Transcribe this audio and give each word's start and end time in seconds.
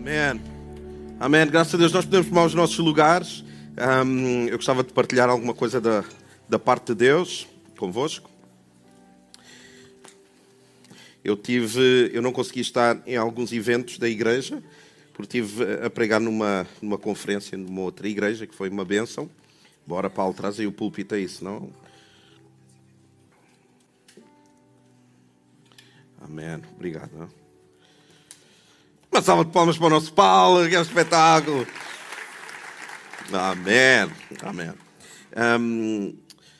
Amém. 0.00 0.40
Amém. 1.20 1.46
Graças 1.46 1.74
a 1.74 1.76
Deus 1.76 1.92
nós 1.92 2.06
podemos 2.06 2.28
tomar 2.28 2.46
os 2.46 2.54
nossos 2.54 2.78
lugares. 2.78 3.44
Um, 4.06 4.46
eu 4.46 4.56
gostava 4.56 4.82
de 4.82 4.94
partilhar 4.94 5.28
alguma 5.28 5.52
coisa 5.52 5.78
da, 5.78 6.02
da 6.48 6.58
parte 6.58 6.86
de 6.86 6.94
Deus 6.94 7.46
convosco. 7.76 8.30
Eu 11.22 11.36
tive, 11.36 12.10
eu 12.14 12.22
não 12.22 12.32
consegui 12.32 12.60
estar 12.60 13.02
em 13.06 13.16
alguns 13.16 13.52
eventos 13.52 13.98
da 13.98 14.08
igreja, 14.08 14.62
porque 15.12 15.38
estive 15.38 15.84
a 15.84 15.90
pregar 15.90 16.18
numa, 16.18 16.66
numa 16.80 16.96
conferência 16.96 17.58
numa 17.58 17.82
outra 17.82 18.08
igreja, 18.08 18.46
que 18.46 18.54
foi 18.54 18.70
uma 18.70 18.86
bênção. 18.86 19.28
Bora, 19.86 20.08
Paulo, 20.08 20.32
traz 20.32 20.58
aí 20.58 20.66
o 20.66 20.72
púlpito 20.72 21.14
aí, 21.14 21.28
senão... 21.28 21.70
Amém. 26.22 26.62
Obrigado. 26.74 27.10
Não? 27.12 27.39
Uma 29.12 29.22
salva 29.22 29.44
de 29.44 29.50
palmas 29.50 29.76
para 29.76 29.86
o 29.86 29.90
nosso 29.90 30.12
Paulo, 30.12 30.68
que 30.68 30.74
é 30.74 30.78
um 30.78 30.82
espetáculo. 30.82 31.66
Amém. 33.32 34.10
Amém. 34.40 34.72
Um, 35.60 36.16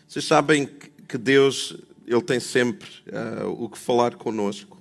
vocês 0.09 0.25
sabem 0.25 0.69
que 1.09 1.17
Deus 1.17 1.77
ele 2.11 2.23
tem 2.23 2.41
sempre 2.41 2.89
uh, 3.07 3.49
o 3.49 3.69
que 3.69 3.79
falar 3.79 4.17
conosco. 4.17 4.77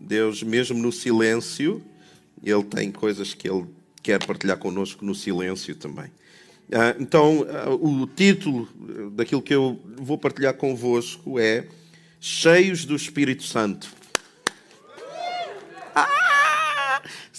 Deus, 0.00 0.42
mesmo 0.42 0.76
no 0.76 0.90
silêncio, 0.90 1.80
Ele 2.42 2.64
tem 2.64 2.90
coisas 2.90 3.32
que 3.32 3.48
Ele 3.48 3.64
quer 4.02 4.24
partilhar 4.26 4.58
conosco 4.58 5.04
no 5.04 5.14
silêncio 5.14 5.76
também. 5.76 6.06
Uh, 6.06 6.98
então, 6.98 7.42
uh, 7.42 8.02
o 8.02 8.08
título 8.08 8.68
daquilo 9.12 9.40
que 9.40 9.54
eu 9.54 9.80
vou 9.96 10.18
partilhar 10.18 10.54
convosco 10.54 11.38
é 11.38 11.68
Cheios 12.20 12.84
do 12.84 12.96
Espírito 12.96 13.44
Santo. 13.44 13.88
Ah! 15.94 16.27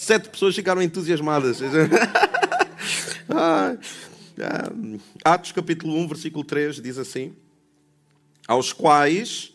Sete 0.00 0.30
pessoas 0.30 0.54
ficaram 0.54 0.80
entusiasmadas. 0.80 1.58
ah, 3.28 3.76
Atos 5.22 5.52
capítulo 5.52 5.94
1, 5.94 6.08
versículo 6.08 6.42
3 6.42 6.80
diz 6.80 6.96
assim: 6.96 7.34
Aos 8.48 8.72
quais 8.72 9.52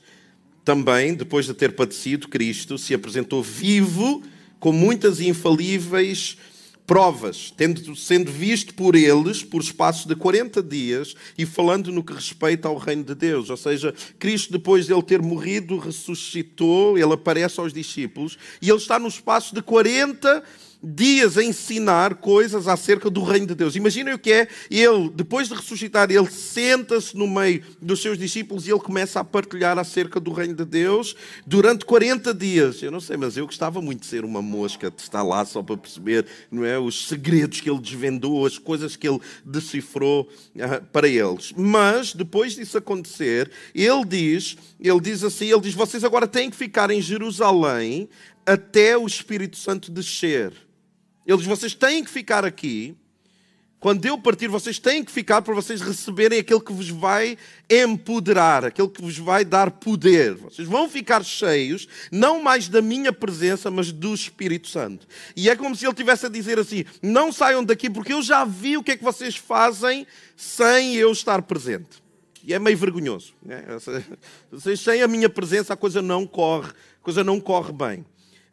também, 0.64 1.16
depois 1.16 1.48
de 1.48 1.54
ter 1.56 1.74
padecido, 1.74 2.28
Cristo 2.28 2.78
se 2.78 2.94
apresentou 2.94 3.42
vivo 3.42 4.22
com 4.60 4.72
muitas 4.72 5.20
infalíveis 5.20 6.38
provas, 6.86 7.52
tendo, 7.56 7.96
sendo 7.96 8.32
visto 8.32 8.74
por 8.74 8.96
eles 8.96 9.44
por 9.44 9.62
espaço 9.62 10.08
de 10.08 10.16
40 10.16 10.62
dias 10.62 11.16
e 11.38 11.46
falando 11.46 11.92
no 11.92 12.04
que 12.04 12.14
respeita 12.14 12.68
ao 12.68 12.78
reino 12.78 13.04
de 13.04 13.16
Deus. 13.16 13.50
Ou 13.50 13.58
seja, 13.58 13.94
Cristo, 14.20 14.52
depois 14.52 14.86
de 14.86 14.94
ele 14.94 15.02
ter 15.02 15.22
morrido, 15.22 15.78
ressuscitou, 15.78 16.98
ele 16.98 17.14
aparece 17.14 17.60
aos 17.60 17.74
discípulos 17.74 18.38
e 18.62 18.70
ele 18.70 18.78
está 18.78 19.00
no 19.00 19.08
espaço 19.08 19.54
de 19.54 19.62
40 19.62 20.30
dias 20.30 20.66
dias 20.84 21.38
a 21.38 21.44
ensinar 21.44 22.16
coisas 22.16 22.68
acerca 22.68 23.10
do 23.10 23.24
reino 23.24 23.48
de 23.48 23.56
Deus. 23.56 23.76
Imaginem 23.76 24.14
o 24.14 24.20
que 24.20 24.32
é 24.32 24.48
ele, 24.70 25.10
depois 25.14 25.48
de 25.48 25.56
ressuscitar, 25.56 26.12
ele 26.12 26.30
senta-se 26.30 27.18
no 27.18 27.28
meio 27.28 27.64
dos 27.82 28.02
seus 28.02 28.18
discípulos 28.18 28.68
e 28.68 28.72
ele 28.72 28.80
começa 28.80 29.20
a 29.20 29.24
partilhar 29.24 29.78
acerca 29.78 30.20
do 30.20 30.32
reino 30.32 30.56
de 30.56 30.66
Deus 30.66 31.16
durante 31.46 31.86
40 31.86 32.34
dias. 32.34 32.82
Eu 32.82 32.92
não 32.92 33.00
sei, 33.00 33.18
mas 33.18 33.38
eu 33.38 33.46
gostava 33.46 33.82
muito 33.82 34.02
de 34.02 34.08
ser 34.08 34.24
uma 34.24 34.42
mosca, 34.42 34.92
de 34.92 35.02
estar 35.02 35.24
lá 35.24 35.46
só 35.46 35.64
para 35.64 35.78
perceber 35.78 36.26
não 36.52 36.64
é, 36.64 36.78
os 36.78 37.08
segredos 37.08 37.62
que 37.62 37.70
ele 37.70 37.80
desvendou, 37.80 38.46
as 38.46 38.58
coisas 38.58 38.96
que 38.96 39.08
ele 39.08 39.20
decifrou 39.44 40.30
uh, 40.56 40.86
para 40.92 41.08
eles. 41.08 41.54
Mas, 41.56 42.14
depois 42.14 42.56
disso 42.56 42.78
acontecer, 42.78 43.52
ele 43.74 44.06
diz, 44.06 44.58
ele 44.80 45.00
diz 45.00 45.24
assim, 45.24 45.52
ele 45.52 45.62
diz, 45.62 45.74
vocês 45.74 46.04
agora 46.04 46.28
têm 46.28 46.50
que 46.50 46.56
ficar 46.56 46.92
em 46.92 47.02
Jerusalém 47.02 48.10
até 48.46 48.98
o 48.98 49.08
Espírito 49.08 49.58
Santo 49.58 49.92
descer. 49.92 50.65
Ele 51.26 51.38
diz: 51.38 51.48
vocês 51.48 51.74
têm 51.74 52.04
que 52.04 52.10
ficar 52.10 52.46
aqui. 52.46 52.96
Quando 53.80 54.04
eu 54.06 54.18
partir, 54.18 54.48
vocês 54.48 54.80
têm 54.80 55.04
que 55.04 55.12
ficar 55.12 55.44
para 55.44 55.54
vocês 55.54 55.80
receberem 55.80 56.40
aquele 56.40 56.60
que 56.60 56.74
vos 56.74 56.90
vai 56.90 57.38
empoderar, 57.70 58.66
aquele 58.66 58.88
que 58.88 59.00
vos 59.00 59.16
vai 59.18 59.46
dar 59.46 59.70
poder. 59.70 60.34
Vocês 60.34 60.68
vão 60.68 60.90
ficar 60.90 61.24
cheios, 61.24 61.88
não 62.12 62.42
mais 62.42 62.68
da 62.68 62.82
minha 62.82 63.14
presença, 63.14 63.70
mas 63.70 63.92
do 63.92 64.14
Espírito 64.16 64.70
Santo. 64.70 65.06
E 65.36 65.52
é 65.52 65.56
como 65.56 65.76
se 65.76 65.86
ele 65.86 65.94
tivesse 65.94 66.26
a 66.26 66.30
dizer 66.30 66.58
assim: 66.58 66.84
não 67.00 67.32
saiam 67.32 67.64
daqui, 67.64 67.88
porque 67.88 68.14
eu 68.14 68.24
já 68.24 68.44
vi 68.44 68.76
o 68.76 68.84
que 68.84 68.94
é 68.94 68.98
que 68.98 69.04
vocês 69.04 69.36
fazem 69.36 70.08
sem 70.36 70.96
eu 70.96 71.12
estar 71.12 71.44
presente. 71.44 72.04
E 72.44 72.54
é 72.54 72.60
meio 72.60 72.78
vergonhoso. 72.78 73.34
Né? 73.44 73.64
Vocês 74.52 74.80
sem 74.80 75.02
a 75.02 75.08
minha 75.08 75.28
presença, 75.28 75.74
a 75.74 75.78
coisa 75.78 76.00
não 76.00 76.28
corre, 76.28 76.70
a 76.70 77.04
coisa 77.04 77.24
não 77.24 77.40
corre 77.40 77.74
bem. 77.74 78.06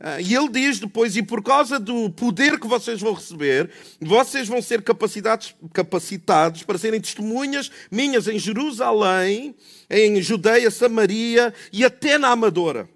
Ah, 0.04 0.20
e 0.20 0.34
ele 0.34 0.48
diz 0.48 0.80
depois: 0.80 1.16
e 1.16 1.22
por 1.22 1.44
causa 1.44 1.78
do 1.78 2.10
poder 2.10 2.58
que 2.58 2.66
vocês 2.66 3.00
vão 3.00 3.12
receber, 3.12 3.70
vocês 4.00 4.48
vão 4.48 4.60
ser 4.60 4.82
capacitados, 4.82 5.54
capacitados 5.72 6.64
para 6.64 6.76
serem 6.76 7.00
testemunhas 7.00 7.70
minhas 7.88 8.26
em 8.26 8.36
Jerusalém, 8.36 9.54
em 9.88 10.20
Judeia, 10.20 10.72
Samaria 10.72 11.54
e 11.72 11.84
até 11.84 12.18
na 12.18 12.30
Amadora. 12.30 12.88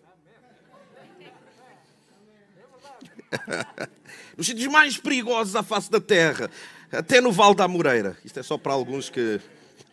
Nos 4.37 4.49
sítios 4.49 4.67
mais 4.67 4.99
perigosos 4.99 5.55
à 5.55 5.63
face 5.63 5.89
da 5.89 6.01
terra, 6.01 6.51
até 6.91 7.21
no 7.21 7.31
Val 7.31 7.55
da 7.55 7.69
Moreira. 7.69 8.19
Isto 8.25 8.41
é 8.41 8.43
só 8.43 8.59
para 8.59 8.73
alguns 8.73 9.09
que. 9.09 9.41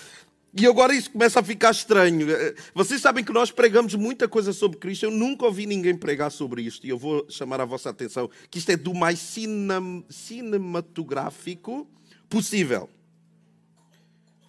E 0.58 0.66
agora 0.66 0.96
isso 0.96 1.12
começa 1.12 1.42
a 1.42 1.44
ficar 1.44 1.72
estranho. 1.72 2.32
Eh, 2.32 2.56
vocês 2.74 3.02
sabem 3.02 3.26
que 3.26 3.34
nós 3.34 3.52
pregamos 3.52 3.94
muita 3.94 4.26
coisa 4.26 4.54
sobre 4.54 4.78
Cristo. 4.78 5.04
Eu 5.04 5.12
nunca 5.12 5.46
ouvi 5.46 5.66
ninguém 5.66 5.98
pregar 5.98 6.32
sobre 6.32 6.62
isto. 6.62 6.88
E 6.88 6.90
eu 6.90 6.98
vou 6.98 7.30
chamar 7.30 7.60
a 7.60 7.66
vossa 7.66 7.90
atenção 7.90 8.30
que 8.50 8.58
isto 8.58 8.70
é 8.70 8.78
do 8.78 8.94
mais 8.94 9.20
cinem 9.20 10.06
cinematográfico 10.10 11.86
possível. 12.30 12.90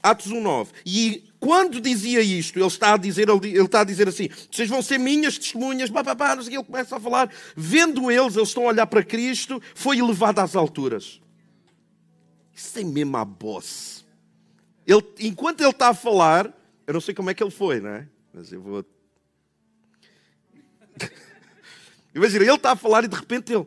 Atos 0.00 0.30
1.9. 0.30 0.68
E 0.86 1.24
quando 1.40 1.80
dizia 1.80 2.22
isto, 2.22 2.56
ele 2.56 2.66
está 2.66 2.94
a 2.94 2.96
dizer, 2.96 3.28
ele 3.28 3.58
está 3.58 3.80
a 3.80 3.84
dizer 3.84 4.06
assim: 4.06 4.28
vocês 4.48 4.68
vão 4.68 4.80
ser 4.80 4.98
minhas 4.98 5.36
testemunhas, 5.36 5.90
pá, 5.90 6.04
pá, 6.04 6.14
pá, 6.14 6.36
não 6.36 6.42
sei 6.44 6.54
ele 6.54 6.62
começa 6.62 6.94
a 6.94 7.00
falar. 7.00 7.28
Vendo 7.56 8.12
eles, 8.12 8.36
eles 8.36 8.48
estão 8.48 8.62
a 8.62 8.68
olhar 8.68 8.86
para 8.86 9.02
Cristo, 9.02 9.60
foi 9.74 9.98
elevado 9.98 10.38
às 10.38 10.54
alturas. 10.54 11.20
Isso 12.54 12.78
é 12.78 12.84
mesmo 12.84 13.16
a 13.16 13.24
boss. 13.24 13.95
Ele, 14.86 15.02
enquanto 15.20 15.60
ele 15.60 15.70
está 15.70 15.88
a 15.88 15.94
falar, 15.94 16.52
eu 16.86 16.94
não 16.94 17.00
sei 17.00 17.14
como 17.14 17.28
é 17.28 17.34
que 17.34 17.42
ele 17.42 17.50
foi, 17.50 17.80
não 17.80 17.90
é? 17.90 18.06
Mas 18.32 18.52
eu 18.52 18.60
vou. 18.62 18.84
Imagina, 22.14 22.44
ele 22.44 22.54
está 22.54 22.72
a 22.72 22.76
falar 22.76 23.04
e 23.04 23.08
de 23.08 23.16
repente 23.16 23.52
ele. 23.52 23.66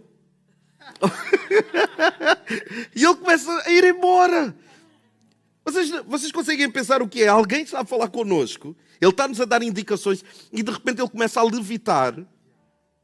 e 2.95 3.03
ele 3.03 3.15
começa 3.15 3.51
a 3.65 3.71
ir 3.71 3.83
embora. 3.83 4.55
Vocês, 5.65 5.89
vocês 6.07 6.31
conseguem 6.31 6.71
pensar 6.71 7.01
o 7.01 7.07
que 7.07 7.23
é? 7.23 7.27
Alguém 7.27 7.63
está 7.63 7.81
a 7.81 7.85
falar 7.85 8.07
connosco, 8.07 8.75
ele 8.99 9.11
está-nos 9.11 9.41
a 9.41 9.45
dar 9.45 9.61
indicações 9.61 10.23
e 10.51 10.63
de 10.63 10.71
repente 10.71 11.01
ele 11.01 11.09
começa 11.09 11.39
a 11.39 11.43
levitar. 11.43 12.15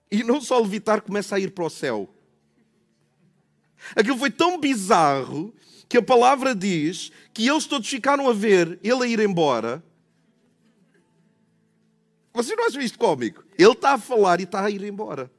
E 0.09 0.23
não 0.23 0.39
só 0.39 0.59
levitar, 0.59 1.01
começa 1.01 1.35
a 1.35 1.39
ir 1.39 1.51
para 1.51 1.65
o 1.65 1.69
céu. 1.69 2.14
Aquilo 3.95 4.17
foi 4.17 4.31
tão 4.31 4.59
bizarro 4.59 5.53
que 5.87 5.97
a 5.97 6.01
palavra 6.01 6.55
diz 6.55 7.11
que 7.33 7.47
eles 7.47 7.65
todos 7.65 7.87
ficaram 7.87 8.27
a 8.29 8.33
ver 8.33 8.79
ele 8.83 9.03
a 9.03 9.07
ir 9.07 9.19
embora. 9.19 9.83
Vocês 12.33 12.57
não 12.57 12.67
acham 12.67 12.81
isto 12.81 12.97
cómico? 12.97 13.43
Ele 13.57 13.71
está 13.71 13.93
a 13.93 13.97
falar 13.97 14.39
e 14.39 14.43
está 14.43 14.65
a 14.65 14.69
ir 14.69 14.83
embora. 14.83 15.31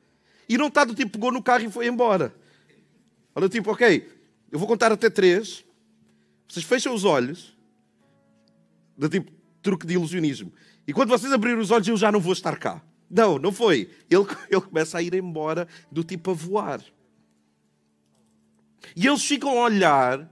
E 0.49 0.57
não 0.57 0.69
está 0.69 0.85
do 0.85 0.95
tipo, 0.95 1.13
pegou 1.13 1.31
no 1.31 1.43
carro 1.43 1.65
e 1.65 1.71
foi 1.71 1.87
embora. 1.87 2.35
Olha, 3.35 3.49
tipo, 3.49 3.71
ok, 3.71 4.09
eu 4.51 4.59
vou 4.59 4.67
contar 4.67 4.93
até 4.93 5.11
três. 5.11 5.65
Vocês 6.49 6.65
fecham 6.65 6.95
os 6.95 7.05
olhos. 7.05 7.55
Do 8.97 9.09
tipo, 9.09 9.31
truque 9.61 9.87
de 9.87 9.95
ilusionismo. 9.95 10.53
E 10.87 10.93
quando 10.93 11.11
vocês 11.11 11.31
abrirem 11.33 11.61
os 11.61 11.71
olhos, 11.71 11.89
eu 11.89 11.97
já 11.97 12.11
não 12.11 12.21
vou 12.21 12.33
estar 12.33 12.57
cá. 12.57 12.81
Não, 13.11 13.39
não 13.39 13.53
foi. 13.53 13.91
Ele, 14.09 14.25
ele 14.49 14.61
começa 14.61 14.97
a 14.97 15.03
ir 15.03 15.15
embora, 15.15 15.69
do 15.91 16.03
tipo 16.03 16.31
a 16.31 16.35
voar. 16.35 16.81
E 18.95 19.07
eles 19.07 19.25
ficam 19.25 19.51
a 19.51 19.65
olhar 19.65 20.31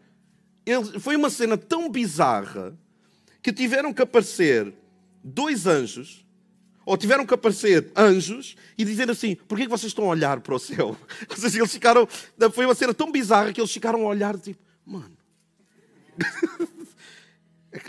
ele, 0.66 0.98
foi 0.98 1.14
uma 1.16 1.28
cena 1.28 1.56
tão 1.56 1.90
bizarra 1.90 2.76
que 3.42 3.52
tiveram 3.52 3.92
que 3.92 4.00
aparecer 4.02 4.72
dois 5.22 5.66
anjos, 5.66 6.24
ou 6.86 6.96
tiveram 6.96 7.26
que 7.26 7.34
aparecer 7.34 7.92
anjos 7.94 8.56
e 8.76 8.84
dizer 8.84 9.10
assim: 9.10 9.34
por 9.34 9.58
que 9.58 9.68
vocês 9.68 9.90
estão 9.90 10.04
a 10.04 10.08
olhar 10.08 10.40
para 10.40 10.54
o 10.54 10.58
céu? 10.58 10.96
Ou 11.30 11.36
seja, 11.36 11.58
eles 11.58 11.72
ficaram. 11.72 12.06
Foi 12.52 12.66
uma 12.66 12.74
cena 12.74 12.92
tão 12.92 13.10
bizarra 13.10 13.52
que 13.52 13.60
eles 13.60 13.72
ficaram 13.72 14.02
a 14.02 14.08
olhar 14.08 14.38
tipo, 14.38 14.60
mano. 14.84 15.16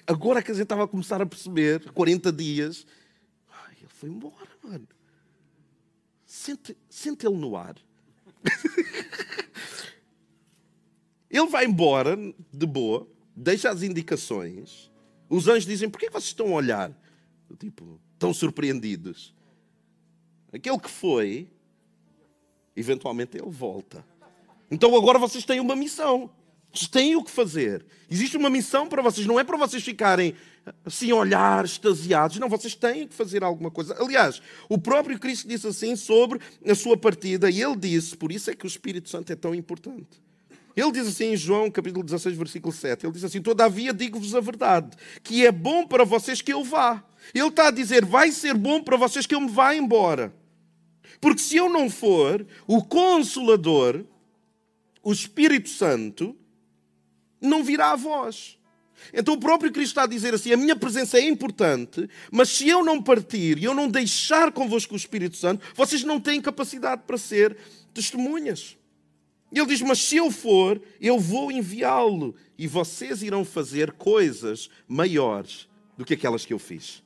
Agora 0.07 0.41
que 0.41 0.49
a 0.49 0.53
gente 0.53 0.63
estava 0.63 0.85
a 0.85 0.87
começar 0.87 1.21
a 1.21 1.25
perceber, 1.25 1.91
40 1.91 2.31
dias, 2.31 2.87
ai, 3.51 3.75
ele 3.79 3.89
foi 3.89 4.09
embora, 4.09 4.47
mano. 4.63 4.87
Sente, 6.25 6.75
sente 6.89 7.27
ele 7.27 7.35
no 7.35 7.55
ar. 7.55 7.75
Ele 11.35 11.47
vai 11.47 11.65
embora 11.65 12.17
de 12.53 12.65
boa, 12.65 13.05
deixa 13.35 13.69
as 13.69 13.83
indicações. 13.83 14.89
Os 15.29 15.49
anjos 15.49 15.65
dizem: 15.65 15.89
Por 15.89 15.99
que 15.99 16.09
vocês 16.09 16.27
estão 16.27 16.47
a 16.47 16.55
olhar? 16.55 16.91
Tipo, 17.59 17.99
tão 18.17 18.33
surpreendidos. 18.33 19.35
Aquele 20.53 20.79
que 20.79 20.89
foi, 20.89 21.49
eventualmente 22.73 23.37
ele 23.37 23.49
volta. 23.49 24.05
Então 24.71 24.95
agora 24.95 25.19
vocês 25.19 25.43
têm 25.43 25.59
uma 25.59 25.75
missão. 25.75 26.29
Vocês 26.73 26.87
têm 26.87 27.17
o 27.17 27.23
que 27.23 27.31
fazer. 27.31 27.85
Existe 28.09 28.37
uma 28.37 28.49
missão 28.49 28.87
para 28.87 29.01
vocês. 29.01 29.27
Não 29.27 29.37
é 29.37 29.43
para 29.43 29.57
vocês 29.57 29.83
ficarem 29.83 30.35
assim, 30.85 31.11
olhar, 31.11 31.65
extasiados. 31.65 32.39
Não, 32.39 32.47
vocês 32.47 32.75
têm 32.75 33.09
que 33.09 33.13
fazer 33.13 33.43
alguma 33.43 33.69
coisa. 33.69 33.93
Aliás, 34.01 34.41
o 34.69 34.77
próprio 34.77 35.19
Cristo 35.19 35.49
disse 35.49 35.67
assim 35.67 35.97
sobre 35.97 36.39
a 36.65 36.75
sua 36.75 36.95
partida. 36.95 37.49
E 37.49 37.61
ele 37.61 37.75
disse, 37.75 38.15
por 38.15 38.31
isso 38.31 38.49
é 38.49 38.55
que 38.55 38.65
o 38.65 38.67
Espírito 38.67 39.09
Santo 39.09 39.33
é 39.33 39.35
tão 39.35 39.53
importante. 39.53 40.24
Ele 40.75 40.91
diz 40.91 41.07
assim 41.07 41.33
em 41.33 41.37
João, 41.37 41.71
capítulo 41.71 42.03
16, 42.03 42.35
versículo 42.35 42.73
7. 42.73 43.05
Ele 43.05 43.13
diz 43.13 43.23
assim: 43.23 43.41
Todavia 43.41 43.93
digo-vos 43.93 44.35
a 44.35 44.41
verdade, 44.41 44.95
que 45.23 45.45
é 45.45 45.51
bom 45.51 45.87
para 45.87 46.03
vocês 46.03 46.41
que 46.41 46.51
eu 46.51 46.63
vá. 46.63 47.03
Ele 47.33 47.47
está 47.47 47.69
a 47.69 47.71
dizer: 47.71 48.03
vai 48.03 48.31
ser 48.31 48.53
bom 48.53 48.81
para 48.83 48.97
vocês 48.97 49.25
que 49.25 49.33
eu 49.33 49.41
me 49.41 49.49
vá 49.49 49.73
embora. 49.73 50.33
Porque 51.21 51.41
se 51.41 51.55
eu 51.55 51.69
não 51.69 51.89
for, 51.89 52.45
o 52.67 52.83
Consolador, 52.83 54.03
o 55.01 55.13
Espírito 55.13 55.69
Santo, 55.69 56.35
não 57.39 57.63
virá 57.63 57.91
a 57.91 57.95
vós. 57.95 58.57
Então 59.13 59.35
o 59.35 59.39
próprio 59.39 59.71
Cristo 59.71 59.91
está 59.91 60.03
a 60.03 60.07
dizer 60.07 60.33
assim: 60.33 60.51
a 60.51 60.57
minha 60.57 60.75
presença 60.75 61.17
é 61.17 61.21
importante, 61.21 62.09
mas 62.31 62.49
se 62.49 62.67
eu 62.67 62.83
não 62.83 63.01
partir 63.01 63.57
e 63.57 63.63
eu 63.63 63.73
não 63.73 63.87
deixar 63.87 64.51
convosco 64.51 64.93
o 64.93 64.97
Espírito 64.97 65.37
Santo, 65.37 65.65
vocês 65.73 66.03
não 66.03 66.19
têm 66.19 66.41
capacidade 66.41 67.03
para 67.07 67.17
ser 67.17 67.55
testemunhas. 67.93 68.77
Ele 69.55 69.67
diz: 69.67 69.81
Mas 69.81 69.99
se 69.99 70.17
eu 70.17 70.29
for, 70.29 70.81
eu 70.99 71.19
vou 71.19 71.51
enviá-lo 71.51 72.35
e 72.57 72.67
vocês 72.67 73.23
irão 73.23 73.45
fazer 73.45 73.93
coisas 73.93 74.69
maiores 74.87 75.67
do 75.97 76.03
que 76.03 76.13
aquelas 76.13 76.45
que 76.45 76.53
eu 76.53 76.59
fiz. 76.59 77.03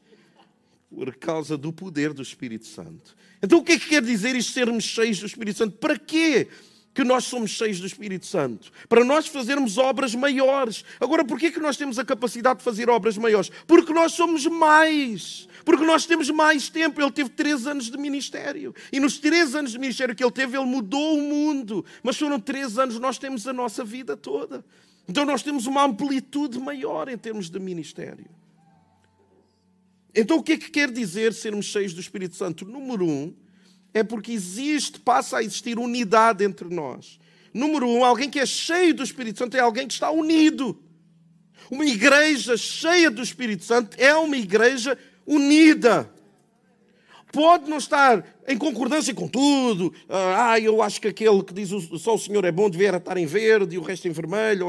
Por 0.90 1.16
causa 1.16 1.56
do 1.56 1.72
poder 1.72 2.14
do 2.14 2.22
Espírito 2.22 2.66
Santo. 2.66 3.16
Então 3.42 3.60
o 3.60 3.64
que 3.64 3.74
é 3.74 3.80
que 3.80 3.90
quer 3.90 4.02
dizer 4.02 4.36
isto 4.36 4.52
sermos 4.52 4.84
cheios 4.84 5.20
do 5.20 5.26
Espírito 5.28 5.58
Santo? 5.58 5.78
Para 5.78 5.98
quê? 5.98 6.48
Que 7.00 7.06
nós 7.06 7.24
somos 7.24 7.52
cheios 7.52 7.80
do 7.80 7.88
Espírito 7.88 8.26
Santo, 8.26 8.70
para 8.90 9.06
nós 9.06 9.26
fazermos 9.26 9.78
obras 9.78 10.14
maiores. 10.14 10.84
Agora, 11.00 11.24
por 11.24 11.40
que 11.40 11.58
nós 11.58 11.78
temos 11.78 11.98
a 11.98 12.04
capacidade 12.04 12.60
de 12.60 12.66
fazer 12.66 12.90
obras 12.90 13.18
maiores? 13.18 13.50
Porque 13.66 13.94
nós 13.94 14.12
somos 14.12 14.46
mais. 14.48 15.48
Porque 15.64 15.86
nós 15.86 16.06
temos 16.06 16.30
mais 16.30 16.68
tempo. 16.68 17.00
Ele 17.00 17.10
teve 17.10 17.30
três 17.30 17.66
anos 17.66 17.90
de 17.90 17.98
ministério. 17.98 18.76
E 18.92 19.00
nos 19.00 19.18
três 19.18 19.56
anos 19.56 19.72
de 19.72 19.80
ministério 19.80 20.14
que 20.14 20.22
ele 20.22 20.32
teve, 20.34 20.58
ele 20.58 20.66
mudou 20.66 21.18
o 21.18 21.22
mundo. 21.22 21.86
Mas 22.04 22.18
foram 22.18 22.38
três 22.38 22.78
anos, 22.78 23.00
nós 23.00 23.18
temos 23.18 23.48
a 23.48 23.54
nossa 23.54 23.82
vida 23.82 24.18
toda. 24.18 24.66
Então 25.08 25.24
nós 25.24 25.42
temos 25.42 25.68
uma 25.68 25.86
amplitude 25.86 26.60
maior 26.60 27.08
em 27.08 27.18
termos 27.18 27.50
de 27.50 27.60
ministério. 27.62 28.30
Então 30.14 30.36
o 30.36 30.44
que 30.44 30.52
é 30.52 30.58
que 30.58 30.70
quer 30.70 30.92
dizer 30.92 31.34
sermos 31.34 31.68
cheios 31.68 31.94
do 31.94 32.02
Espírito 32.02 32.36
Santo? 32.36 32.66
Número 32.66 33.06
um, 33.06 33.34
é 33.94 34.04
porque 34.04 34.32
existe, 34.32 35.00
passa 35.00 35.38
a 35.38 35.44
existir 35.44 35.80
unidade 35.80 36.44
entre 36.44 36.68
nós. 36.70 37.20
Número 37.54 37.88
um, 37.88 38.06
alguém 38.06 38.30
que 38.30 38.40
é 38.40 38.46
cheio 38.46 38.94
do 38.94 39.04
Espírito 39.04 39.40
Santo 39.40 39.58
é 39.58 39.60
alguém 39.60 39.88
que 39.88 39.94
está 39.94 40.12
unido. 40.12 40.78
Uma 41.70 41.86
igreja 41.86 42.58
cheia 42.58 43.12
do 43.12 43.22
Espírito 43.22 43.64
Santo 43.64 43.96
é 44.00 44.16
uma 44.16 44.38
igreja 44.38 44.98
unida. 45.26 46.12
Pode 47.32 47.70
não 47.70 47.78
estar 47.78 48.26
em 48.48 48.58
concordância 48.58 49.14
com 49.14 49.28
tudo. 49.28 49.94
Ah, 50.10 50.60
eu 50.60 50.82
acho 50.82 51.00
que 51.00 51.08
aquele 51.08 51.44
que 51.44 51.54
diz 51.54 51.70
só 52.02 52.16
o 52.16 52.20
Senhor 52.20 52.44
é 52.44 52.52
bom 52.52 52.70
deveria 52.70 52.98
estar 52.98 53.18
em 53.18 53.26
verde 53.28 53.76
e 53.76 53.78
o 53.78 53.84
resto 53.84 54.08
em 54.08 54.12
vermelho. 54.12 54.66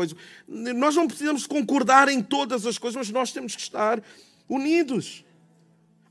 Nós 0.47 0.95
não 0.95 1.07
precisamos 1.07 1.47
concordar 1.47 2.09
em 2.09 2.23
todas 2.23 2.67
as 2.67 2.77
coisas, 2.77 2.97
mas 2.97 3.11
nós 3.11 3.33
temos 3.33 3.57
que 3.57 3.63
estar 3.63 4.03
unidos. 4.47 5.25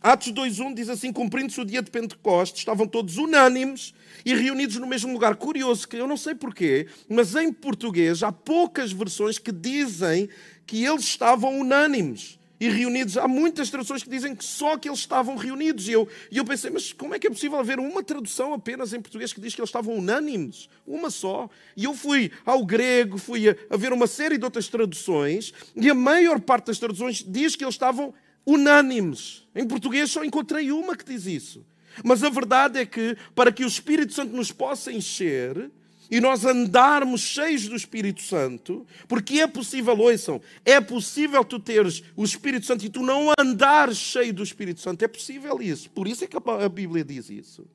Atos 0.02 0.32
2.1 0.32 0.74
diz 0.74 0.88
assim, 0.88 1.12
cumprindo-se 1.12 1.60
o 1.60 1.66
dia 1.66 1.82
de 1.82 1.92
Pentecostes, 1.92 2.60
estavam 2.60 2.88
todos 2.88 3.18
unânimes 3.18 3.94
e 4.26 4.34
reunidos 4.34 4.78
no 4.78 4.88
mesmo 4.88 5.12
lugar. 5.12 5.36
Curioso 5.36 5.88
que 5.88 5.98
eu 5.98 6.08
não 6.08 6.16
sei 6.16 6.34
porquê, 6.34 6.88
mas 7.10 7.36
em 7.36 7.52
português 7.52 8.24
há 8.24 8.32
poucas 8.32 8.94
versões 8.94 9.38
que 9.38 9.52
dizem 9.52 10.30
que 10.66 10.86
eles 10.86 11.04
estavam 11.04 11.60
unânimes 11.60 12.40
e 12.62 12.70
reunidos. 12.70 13.18
Há 13.18 13.28
muitas 13.28 13.70
traduções 13.70 14.02
que 14.02 14.10
dizem 14.10 14.34
que 14.34 14.44
só 14.44 14.78
que 14.78 14.88
eles 14.88 15.00
estavam 15.00 15.36
reunidos. 15.36 15.90
E 15.90 15.92
eu, 15.92 16.08
e 16.32 16.38
eu 16.38 16.46
pensei, 16.46 16.70
mas 16.70 16.94
como 16.94 17.14
é 17.14 17.20
que 17.20 17.28
é 17.28 17.30
possível 17.30 17.60
haver 17.60 17.78
uma 17.78 18.02
tradução 18.02 18.54
apenas 18.54 18.94
em 18.94 19.02
português 19.02 19.34
que 19.34 19.42
diz 19.42 19.54
que 19.54 19.60
eles 19.60 19.70
estavam 19.70 19.96
unânimes? 19.96 20.70
Uma 20.88 21.10
só. 21.10 21.50
E 21.76 21.84
eu 21.84 21.94
fui 21.94 22.32
ao 22.46 22.66
grego, 22.66 23.18
fui 23.18 23.50
a, 23.50 23.56
a 23.70 23.76
ver 23.76 23.92
uma 23.92 24.08
série 24.08 24.38
de 24.38 24.46
outras 24.46 24.70
traduções, 24.70 25.54
e 25.76 25.90
a 25.90 25.94
maior 25.94 26.40
parte 26.40 26.68
das 26.68 26.80
traduções 26.80 27.22
diz 27.22 27.58
que 27.58 27.66
eles 27.66 27.76
estavam 27.76 28.06
unânimes 28.08 28.29
unânimes. 28.50 29.48
Em 29.56 29.68
português 29.68 30.10
só 30.12 30.24
encontrei 30.24 30.72
uma 30.72 30.96
que 30.96 31.06
diz 31.06 31.26
isso. 31.26 31.66
Mas 32.04 32.24
a 32.24 32.30
verdade 32.30 32.80
é 32.80 32.86
que, 32.86 33.16
para 33.36 33.52
que 33.52 33.64
o 33.64 33.68
Espírito 33.68 34.14
Santo 34.14 34.36
nos 34.36 34.52
possa 34.52 34.92
encher 34.92 35.70
e 36.10 36.20
nós 36.20 36.44
andarmos 36.44 37.22
cheios 37.22 37.68
do 37.68 37.76
Espírito 37.76 38.22
Santo, 38.24 38.86
porque 39.08 39.42
é 39.42 39.48
possível, 39.48 39.96
ouçam, 39.98 40.42
é 40.66 40.82
possível 40.82 41.46
tu 41.46 41.60
teres 41.60 42.02
o 42.16 42.24
Espírito 42.24 42.66
Santo 42.66 42.84
e 42.84 42.90
tu 42.90 43.04
não 43.04 43.32
andares 43.40 43.98
cheio 43.98 44.34
do 44.34 44.42
Espírito 44.42 44.80
Santo. 44.80 45.04
É 45.04 45.08
possível 45.08 45.62
isso. 45.62 45.90
Por 45.92 46.08
isso 46.08 46.24
é 46.24 46.28
que 46.28 46.36
a 46.36 46.70
Bíblia 46.70 47.04
diz 47.04 47.30
isso. 47.30 47.68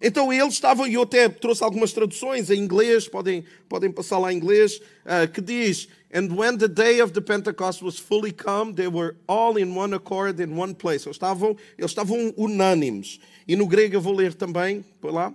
Então 0.00 0.32
eles 0.32 0.54
estavam, 0.54 0.86
e 0.86 0.94
eu 0.94 1.02
até 1.02 1.28
trouxe 1.28 1.62
algumas 1.62 1.92
traduções 1.92 2.48
em 2.50 2.58
inglês, 2.58 3.06
podem, 3.06 3.44
podem 3.68 3.92
passar 3.92 4.18
lá 4.18 4.32
em 4.32 4.36
inglês, 4.36 4.80
uh, 5.04 5.30
que 5.30 5.42
diz: 5.42 5.88
And 6.12 6.34
when 6.34 6.56
the 6.56 6.68
day 6.68 7.02
of 7.02 7.12
the 7.12 7.20
Pentecost 7.20 7.84
was 7.84 7.98
fully 7.98 8.32
come, 8.32 8.72
they 8.72 8.88
were 8.88 9.16
all 9.28 9.58
in 9.58 9.76
one 9.76 9.94
accord 9.94 10.42
in 10.42 10.58
one 10.58 10.74
place. 10.74 11.06
Eles 11.06 11.16
estavam, 11.16 11.54
eles 11.76 11.90
estavam 11.90 12.32
unânimes. 12.36 13.20
E 13.46 13.54
no 13.54 13.66
grego 13.66 13.96
eu 13.96 14.00
vou 14.00 14.14
ler 14.14 14.32
também, 14.32 14.82
por 15.00 15.12
lá. 15.12 15.34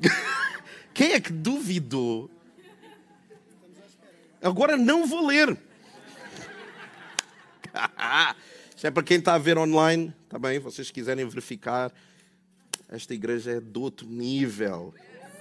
Quem 0.92 1.12
é 1.12 1.20
que 1.20 1.32
duvidou? 1.32 2.30
Agora 4.42 4.76
não 4.76 5.06
vou 5.06 5.26
ler. 5.26 5.56
Isso 8.76 8.86
é 8.86 8.90
para 8.90 9.02
quem 9.02 9.18
está 9.18 9.34
a 9.34 9.38
ver 9.38 9.58
online, 9.58 10.14
está 10.24 10.38
bem? 10.38 10.58
Vocês 10.58 10.90
quiserem 10.90 11.28
verificar 11.28 11.92
esta 12.90 13.14
igreja 13.14 13.52
é 13.52 13.60
de 13.60 13.78
outro 13.78 14.06
nível. 14.06 14.92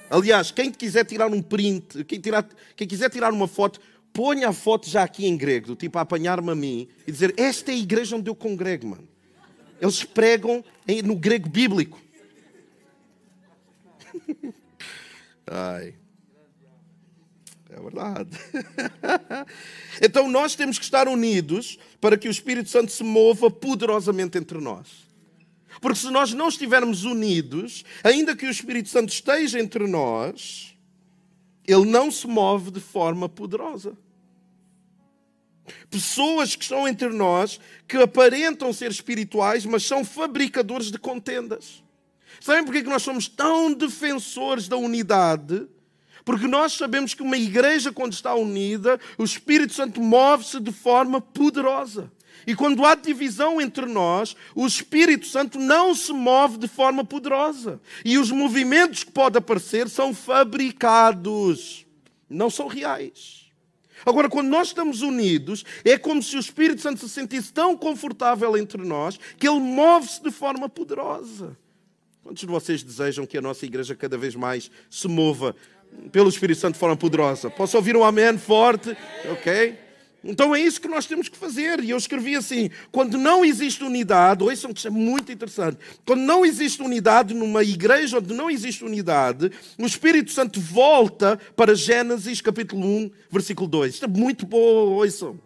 Aliás, 0.10 0.51
quem 0.51 0.72
quiser 0.72 1.06
tirar 1.06 1.28
um 1.28 1.42
print, 1.42 2.04
quem, 2.04 2.19
tirar, 2.19 2.48
quem 2.75 2.88
quiser 2.88 3.10
tirar 3.10 3.34
uma 3.34 3.48
foto, 3.48 3.80
ponha 4.13 4.50
a 4.50 4.54
foto 4.54 4.90
já 4.90 5.04
aqui 5.04 5.25
em 5.25 5.36
grego, 5.36 5.75
tipo 5.75 5.98
a 5.98 6.01
apanhar-me 6.01 6.51
a 6.51 6.56
mim 6.56 6.88
e 7.07 7.12
dizer: 7.12 7.34
Esta 7.38 7.72
é 7.72 7.74
a 7.75 7.78
igreja 7.78 8.16
onde 8.16 8.30
eu 8.30 8.36
congrego, 8.36 8.88
mano. 8.88 9.07
Eles 9.81 10.04
pregam 10.04 10.63
no 11.04 11.16
grego 11.16 11.50
bíblico. 11.50 12.00
Ai. 15.47 15.95
É 17.69 17.80
verdade. 17.80 18.30
então 20.02 20.30
nós 20.30 20.56
temos 20.56 20.78
que 20.78 20.83
estar 20.83 21.07
unidos 21.07 21.78
para 22.02 22.18
que 22.18 22.28
o 22.28 22.31
Espírito 22.31 22.69
Santo 22.69 22.92
se 22.92 23.04
mova 23.04 23.50
poderosamente 23.50 24.38
entre 24.38 24.59
nós. 24.59 25.08
Porque 25.81 26.00
se 26.00 26.09
nós 26.09 26.33
não 26.33 26.50
estivermos 26.50 27.04
unidos, 27.04 27.83
ainda 28.04 28.36
que 28.36 28.45
o 28.45 28.52
Espírito 28.52 28.90
Santo 28.90 29.14
esteja 29.14 29.59
entre 29.59 29.88
nós, 29.88 30.76
ele 31.66 31.86
não 31.86 32.12
se 32.12 32.28
move 32.28 32.71
de 32.71 32.80
forma 32.80 33.30
poderosa. 33.30 33.98
Pessoas 35.90 36.56
que 36.56 36.64
estão 36.64 36.88
entre 36.88 37.09
nós 37.09 37.59
que 37.88 37.98
aparentam 37.98 38.74
ser 38.74 38.92
espirituais, 38.92 39.66
mas 39.66 39.83
são 39.83 40.04
fabricadores 40.04 40.92
de 40.92 40.98
contendas. 40.98 41.83
Sabem 42.42 42.64
porquê 42.64 42.81
que 42.81 42.90
nós 42.90 43.04
somos 43.04 43.28
tão 43.28 43.74
defensores 43.74 44.68
da 44.68 44.78
unidade? 44.78 45.68
Porque 46.24 46.48
nós 46.48 46.74
sabemos 46.74 47.14
que 47.14 47.24
uma 47.24 47.38
igreja, 47.38 47.92
quando 47.92 48.14
está 48.14 48.33
unida, 48.36 49.00
o 49.18 49.24
Espírito 49.24 49.74
Santo 49.74 50.02
move-se 50.02 50.59
de 50.59 50.71
forma 50.71 51.21
poderosa. 51.21 52.12
E 52.46 52.56
quando 52.56 52.86
há 52.86 52.96
divisão 52.96 53.62
entre 53.62 53.86
nós, 53.86 54.36
o 54.56 54.66
Espírito 54.66 55.28
Santo 55.28 55.60
não 55.60 55.94
se 55.94 56.12
move 56.12 56.58
de 56.58 56.68
forma 56.68 57.04
poderosa. 57.04 57.80
E 58.04 58.18
os 58.18 58.31
movimentos 58.31 59.04
que 59.04 59.12
podem 59.12 59.40
aparecer 59.40 59.90
são 59.90 60.14
fabricados, 60.14 61.86
não 62.30 62.50
são 62.50 62.68
reais. 62.68 63.40
Agora, 64.06 64.30
quando 64.30 64.48
nós 64.48 64.69
estamos 64.69 65.02
unidos, 65.02 65.66
é 65.84 65.98
como 65.98 66.24
se 66.24 66.36
o 66.38 66.40
Espírito 66.40 66.81
Santo 66.81 67.00
se 67.00 67.10
sentisse 67.10 67.52
tão 67.52 67.76
confortável 67.76 68.58
entre 68.58 68.81
nós 68.84 69.19
que 69.38 69.48
ele 69.48 69.60
move-se 69.60 70.24
de 70.24 70.31
forma 70.31 70.69
poderosa. 70.69 71.58
Quantos 72.24 72.42
de 72.42 72.48
vocês 72.48 72.84
desejam 72.84 73.26
que 73.26 73.38
a 73.38 73.42
nossa 73.42 73.66
igreja 73.66 73.96
cada 73.96 74.18
vez 74.18 74.36
mais 74.36 74.69
se 74.90 75.08
mova 75.08 75.56
pelo 76.12 76.30
Espírito 76.30 76.60
Santo 76.60 76.74
de 76.74 76.80
forma 76.80 76.96
poderosa? 76.96 77.50
Posso 77.50 77.76
ouvir 77.76 77.96
um 77.96 78.04
amém 78.04 78.38
forte? 78.38 78.96
Ok? 79.31 79.89
Então 80.23 80.54
é 80.54 80.59
isso 80.59 80.81
que 80.81 80.88
nós 80.88 81.06
temos 81.06 81.30
que 81.30 81.38
fazer. 81.38 81.83
E 81.83 81.90
eu 81.92 81.97
escrevi 81.97 82.35
assim: 82.35 82.69
quando 82.92 83.18
não 83.18 83.44
existe 83.44 83.83
unidade, 83.83 84.44
que 84.45 84.54
isso 84.54 84.88
é 84.88 84.92
muito 84.92 85.31
interessante. 85.31 85.78
Quando 86.06 86.21
não 86.21 86.45
existe 86.45 86.81
unidade 86.81 87.33
numa 87.33 87.64
igreja 87.64 88.18
onde 88.18 88.33
não 88.33 88.49
existe 88.49 88.83
unidade, 88.83 89.52
o 89.78 89.85
Espírito 89.85 90.31
Santo 90.31 90.59
volta 90.59 91.40
para 91.56 91.73
Gênesis 91.73 92.42
capítulo 92.42 92.85
1, 92.85 93.11
versículo 93.31 93.68
2. 93.68 93.94
Isto 93.94 94.06
é 94.06 94.07
muito 94.07 94.45
bom, 94.45 94.57
ouçam. 94.59 95.40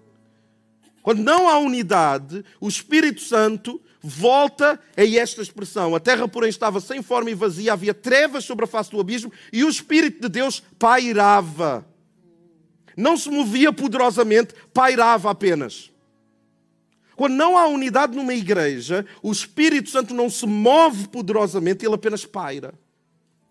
Quando 1.03 1.21
não 1.21 1.49
há 1.49 1.57
unidade, 1.57 2.43
o 2.61 2.67
Espírito 2.67 3.21
Santo 3.21 3.79
volta 4.01 4.79
a 4.95 5.05
esta 5.05 5.41
expressão. 5.41 5.93
A 5.93 5.99
terra, 5.99 6.27
porém, 6.27 6.49
estava 6.49 6.79
sem 6.79 7.01
forma 7.01 7.29
e 7.29 7.35
vazia, 7.35 7.73
havia 7.73 7.93
trevas 7.93 8.45
sobre 8.45 8.65
a 8.65 8.67
face 8.67 8.89
do 8.89 8.99
abismo 8.99 9.31
e 9.51 9.63
o 9.63 9.69
Espírito 9.69 10.21
de 10.21 10.29
Deus 10.29 10.63
pairava. 10.79 11.85
Não 12.95 13.17
se 13.17 13.29
movia 13.29 13.71
poderosamente, 13.73 14.53
pairava 14.73 15.31
apenas. 15.31 15.91
Quando 17.15 17.33
não 17.33 17.57
há 17.57 17.67
unidade 17.67 18.15
numa 18.15 18.33
igreja, 18.33 19.05
o 19.21 19.31
Espírito 19.31 19.89
Santo 19.89 20.13
não 20.13 20.29
se 20.29 20.45
move 20.45 21.07
poderosamente, 21.07 21.85
ele 21.85 21.95
apenas 21.95 22.25
paira. 22.25 22.73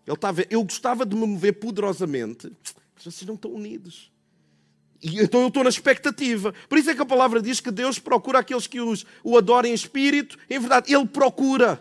Ele 0.07 0.15
está 0.15 0.31
a 0.31 0.33
ver, 0.33 0.49
eu 0.51 0.63
gostava 0.65 1.07
de 1.07 1.15
me 1.15 1.27
mover 1.27 1.55
poderosamente, 1.55 2.51
mas 2.95 3.05
vocês 3.05 3.27
não 3.27 3.35
estão 3.35 3.53
unidos. 3.53 4.11
E 5.01 5.21
então 5.21 5.43
eu 5.43 5.49
estou 5.49 5.63
na 5.63 5.71
expectativa. 5.71 6.53
Por 6.69 6.79
isso 6.79 6.91
é 6.91 6.95
que 6.95 7.03
a 7.03 7.07
palavra 7.07 7.41
diz 7.41 7.61
que 7.61 7.71
Deus 7.71 7.99
procura 7.99 8.41
aqueles 8.41 8.67
que 8.67 8.81
os, 8.81 9.05
o 9.23 9.37
adorem 9.37 9.73
em 9.73 9.75
espírito. 9.75 10.39
Em 10.49 10.59
verdade, 10.59 10.93
Ele 10.93 11.07
procura. 11.07 11.81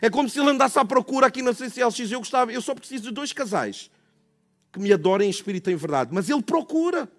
É 0.00 0.08
como 0.08 0.28
se 0.28 0.40
Ele 0.40 0.50
andasse 0.50 0.78
à 0.78 0.84
procura 0.84 1.26
aqui 1.26 1.42
na 1.42 1.52
CCLX. 1.52 2.10
Eu 2.10 2.20
gostava, 2.20 2.52
eu 2.52 2.62
só 2.62 2.74
preciso 2.74 3.04
de 3.04 3.10
dois 3.10 3.32
casais 3.32 3.90
que 4.78 4.82
me 4.82 4.92
adorem 4.92 5.26
em 5.26 5.30
espírito 5.30 5.70
em 5.70 5.76
verdade. 5.76 6.10
Mas 6.12 6.30
Ele 6.30 6.42
procura. 6.42 7.10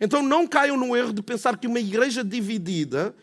Então 0.00 0.22
não 0.22 0.46
caiam 0.46 0.76
no 0.76 0.96
erro 0.96 1.12
de 1.12 1.22
pensar 1.22 1.56
que 1.56 1.66
uma 1.66 1.78
igreja 1.78 2.24
dividida 2.24 3.14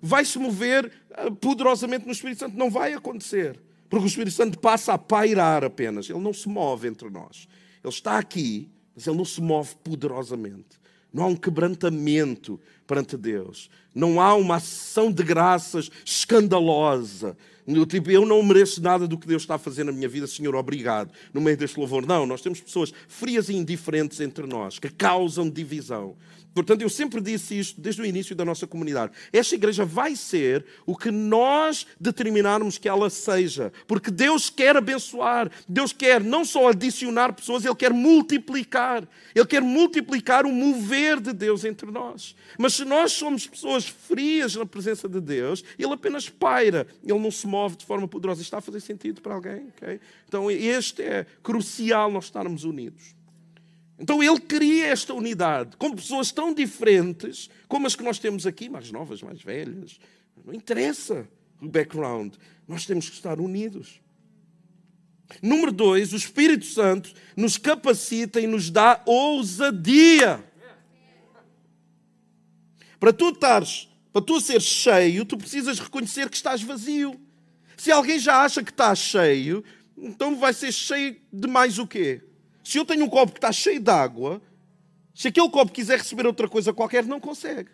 vai 0.00 0.24
se 0.24 0.38
mover 0.38 0.90
ah, 1.12 1.30
poderosamente 1.30 2.06
no 2.06 2.12
Espírito 2.12 2.38
Santo. 2.38 2.56
Não 2.56 2.70
vai 2.70 2.94
acontecer. 2.94 3.60
Porque 3.88 4.06
o 4.06 4.08
Espírito 4.08 4.34
Santo 4.34 4.58
passa 4.58 4.94
a 4.94 4.98
pairar 4.98 5.64
apenas. 5.64 6.08
Ele 6.08 6.20
não 6.20 6.32
se 6.32 6.48
move 6.48 6.88
entre 6.88 7.10
nós. 7.10 7.46
Ele 7.82 7.92
está 7.92 8.18
aqui, 8.18 8.70
mas 8.94 9.06
ele 9.06 9.16
não 9.16 9.24
se 9.24 9.40
move 9.40 9.74
poderosamente. 9.82 10.80
Não 11.12 11.24
há 11.24 11.26
um 11.26 11.36
quebrantamento 11.36 12.60
perante 12.86 13.16
Deus. 13.16 13.70
Não 13.94 14.20
há 14.20 14.34
uma 14.34 14.56
ação 14.56 15.12
de 15.12 15.22
graças 15.22 15.90
escandalosa. 16.04 17.36
Tipo, 17.88 18.10
eu 18.10 18.26
não 18.26 18.42
mereço 18.42 18.82
nada 18.82 19.08
do 19.08 19.16
que 19.16 19.26
Deus 19.26 19.42
está 19.42 19.54
a 19.54 19.58
fazer 19.58 19.84
na 19.84 19.92
minha 19.92 20.08
vida, 20.08 20.26
Senhor, 20.26 20.54
obrigado. 20.54 21.10
No 21.32 21.40
meio 21.40 21.56
deste 21.56 21.78
louvor. 21.78 22.06
Não, 22.06 22.26
nós 22.26 22.42
temos 22.42 22.60
pessoas 22.60 22.92
frias 23.08 23.48
e 23.48 23.54
indiferentes 23.54 24.20
entre 24.20 24.46
nós, 24.46 24.78
que 24.78 24.90
causam 24.90 25.48
divisão. 25.48 26.14
Portanto, 26.54 26.82
eu 26.82 26.88
sempre 26.88 27.20
disse 27.20 27.58
isto 27.58 27.80
desde 27.80 28.00
o 28.00 28.06
início 28.06 28.34
da 28.36 28.44
nossa 28.44 28.66
comunidade. 28.66 29.12
Esta 29.32 29.56
igreja 29.56 29.84
vai 29.84 30.14
ser 30.14 30.64
o 30.86 30.96
que 30.96 31.10
nós 31.10 31.84
determinarmos 31.98 32.78
que 32.78 32.88
ela 32.88 33.10
seja. 33.10 33.72
Porque 33.88 34.10
Deus 34.10 34.48
quer 34.48 34.76
abençoar. 34.76 35.50
Deus 35.68 35.92
quer 35.92 36.22
não 36.22 36.44
só 36.44 36.68
adicionar 36.68 37.32
pessoas, 37.32 37.64
Ele 37.64 37.74
quer 37.74 37.92
multiplicar. 37.92 39.06
Ele 39.34 39.46
quer 39.46 39.60
multiplicar 39.60 40.46
o 40.46 40.52
mover 40.52 41.18
de 41.20 41.32
Deus 41.32 41.64
entre 41.64 41.90
nós. 41.90 42.36
Mas 42.56 42.74
se 42.74 42.84
nós 42.84 43.10
somos 43.10 43.48
pessoas 43.48 43.86
frias 43.86 44.54
na 44.54 44.64
presença 44.64 45.08
de 45.08 45.20
Deus, 45.20 45.64
Ele 45.76 45.92
apenas 45.92 46.28
paira. 46.28 46.86
Ele 47.02 47.18
não 47.18 47.32
se 47.32 47.48
move 47.48 47.76
de 47.76 47.84
forma 47.84 48.06
poderosa. 48.06 48.42
Está 48.42 48.58
a 48.58 48.60
fazer 48.60 48.80
sentido 48.80 49.20
para 49.20 49.34
alguém? 49.34 49.66
Okay? 49.76 49.98
Então, 50.28 50.48
este 50.48 51.02
é 51.02 51.26
crucial 51.42 52.12
nós 52.12 52.26
estarmos 52.26 52.62
unidos. 52.62 53.14
Então 53.98 54.22
ele 54.22 54.40
cria 54.40 54.86
esta 54.86 55.14
unidade 55.14 55.76
com 55.76 55.94
pessoas 55.94 56.32
tão 56.32 56.52
diferentes 56.52 57.48
como 57.68 57.86
as 57.86 57.94
que 57.94 58.02
nós 58.02 58.18
temos 58.18 58.46
aqui, 58.46 58.68
mais 58.68 58.90
novas, 58.90 59.22
mais 59.22 59.40
velhas. 59.40 59.98
Não 60.44 60.52
interessa 60.52 61.28
o 61.60 61.68
background. 61.68 62.34
Nós 62.66 62.84
temos 62.86 63.08
que 63.08 63.14
estar 63.14 63.40
unidos. 63.40 64.00
Número 65.40 65.72
dois, 65.72 66.12
o 66.12 66.16
Espírito 66.16 66.66
Santo 66.66 67.12
nos 67.36 67.56
capacita 67.56 68.40
e 68.40 68.46
nos 68.46 68.70
dá 68.70 69.02
ousadia. 69.06 70.44
Para 72.98 73.12
tu 73.12 73.30
estares, 73.30 73.88
para 74.12 74.22
tu 74.22 74.40
seres 74.40 74.64
cheio, 74.64 75.24
tu 75.24 75.36
precisas 75.36 75.78
reconhecer 75.78 76.28
que 76.28 76.36
estás 76.36 76.62
vazio. 76.62 77.20
Se 77.76 77.90
alguém 77.90 78.18
já 78.18 78.42
acha 78.42 78.62
que 78.62 78.70
está 78.70 78.94
cheio, 78.94 79.64
então 79.96 80.36
vai 80.36 80.52
ser 80.52 80.72
cheio 80.72 81.16
de 81.32 81.48
mais 81.48 81.78
o 81.78 81.86
quê? 81.86 82.22
Se 82.64 82.78
eu 82.78 82.84
tenho 82.86 83.04
um 83.04 83.08
copo 83.08 83.32
que 83.32 83.38
está 83.38 83.52
cheio 83.52 83.78
de 83.78 83.90
água, 83.90 84.40
se 85.14 85.28
aquele 85.28 85.50
copo 85.50 85.70
quiser 85.70 85.98
receber 85.98 86.26
outra 86.26 86.48
coisa 86.48 86.72
qualquer, 86.72 87.04
não 87.04 87.20
consegue. 87.20 87.70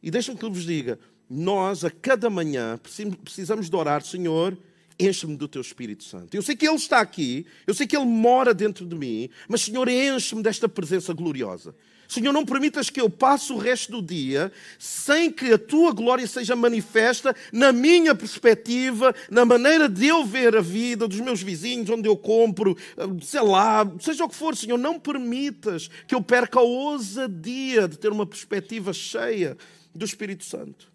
E 0.00 0.10
deixem-me 0.10 0.38
que 0.38 0.46
eu 0.46 0.52
vos 0.52 0.64
diga: 0.64 0.98
nós, 1.28 1.84
a 1.84 1.90
cada 1.90 2.30
manhã, 2.30 2.78
precisamos 3.24 3.68
de 3.68 3.74
orar, 3.74 4.02
Senhor, 4.02 4.56
enche-me 4.98 5.36
do 5.36 5.48
teu 5.48 5.60
Espírito 5.60 6.04
Santo. 6.04 6.34
Eu 6.34 6.42
sei 6.42 6.54
que 6.54 6.66
Ele 6.66 6.76
está 6.76 7.00
aqui, 7.00 7.44
eu 7.66 7.74
sei 7.74 7.86
que 7.86 7.96
Ele 7.96 8.06
mora 8.06 8.54
dentro 8.54 8.86
de 8.86 8.94
mim, 8.94 9.28
mas, 9.48 9.62
Senhor, 9.62 9.88
enche-me 9.88 10.42
desta 10.42 10.68
presença 10.68 11.12
gloriosa. 11.12 11.74
Senhor, 12.08 12.32
não 12.32 12.44
permitas 12.44 12.88
que 12.88 13.00
eu 13.00 13.10
passe 13.10 13.52
o 13.52 13.56
resto 13.56 13.92
do 13.92 14.02
dia 14.02 14.52
sem 14.78 15.30
que 15.30 15.52
a 15.52 15.58
tua 15.58 15.92
glória 15.92 16.26
seja 16.26 16.54
manifesta 16.54 17.34
na 17.52 17.72
minha 17.72 18.14
perspectiva, 18.14 19.14
na 19.30 19.44
maneira 19.44 19.88
de 19.88 20.06
eu 20.06 20.24
ver 20.24 20.56
a 20.56 20.60
vida 20.60 21.08
dos 21.08 21.20
meus 21.20 21.42
vizinhos, 21.42 21.90
onde 21.90 22.08
eu 22.08 22.16
compro, 22.16 22.76
sei 23.22 23.42
lá, 23.42 23.90
seja 24.00 24.24
o 24.24 24.28
que 24.28 24.34
for, 24.34 24.56
Senhor, 24.56 24.78
não 24.78 24.98
permitas 24.98 25.88
que 26.06 26.14
eu 26.14 26.22
perca 26.22 26.60
a 26.60 26.62
ousadia 26.62 27.88
de 27.88 27.98
ter 27.98 28.10
uma 28.10 28.26
perspectiva 28.26 28.92
cheia 28.92 29.56
do 29.94 30.04
Espírito 30.04 30.44
Santo. 30.44 30.92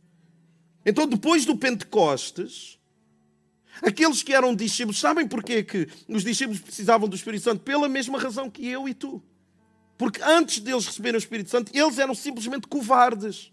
Então, 0.85 1.05
depois 1.07 1.45
do 1.45 1.57
Pentecostes, 1.57 2.79
aqueles 3.81 4.23
que 4.23 4.33
eram 4.33 4.55
discípulos, 4.55 4.99
sabem 4.99 5.27
porquê 5.27 5.63
que 5.63 5.87
os 6.07 6.23
discípulos 6.23 6.59
precisavam 6.59 7.07
do 7.07 7.15
Espírito 7.15 7.43
Santo? 7.43 7.61
Pela 7.63 7.87
mesma 7.87 8.19
razão 8.19 8.49
que 8.49 8.67
eu 8.67 8.87
e 8.87 8.93
tu. 8.93 9.21
Porque 10.01 10.19
antes 10.23 10.57
deles 10.57 10.87
receberem 10.87 11.15
o 11.15 11.19
Espírito 11.19 11.51
Santo, 11.51 11.71
eles 11.75 11.99
eram 11.99 12.15
simplesmente 12.15 12.67
covardes. 12.67 13.51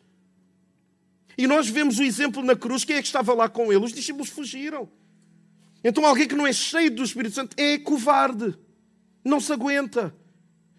E 1.37 1.47
nós 1.47 1.69
vemos 1.69 1.99
o 1.99 2.03
exemplo 2.03 2.43
na 2.43 2.57
cruz. 2.57 2.87
Quem 2.87 2.97
é 2.97 3.03
que 3.03 3.07
estava 3.07 3.35
lá 3.35 3.51
com 3.51 3.71
ele? 3.71 3.85
Os 3.85 3.93
discípulos 3.93 4.31
fugiram. 4.31 4.89
Então 5.85 6.07
alguém 6.07 6.27
que 6.27 6.35
não 6.35 6.47
é 6.47 6.53
cheio 6.55 6.91
do 6.91 7.05
Espírito 7.05 7.35
Santo 7.35 7.55
é 7.61 7.77
covarde. 7.77 8.57
Não 9.23 9.41
se 9.41 9.53
aguenta. 9.53 10.15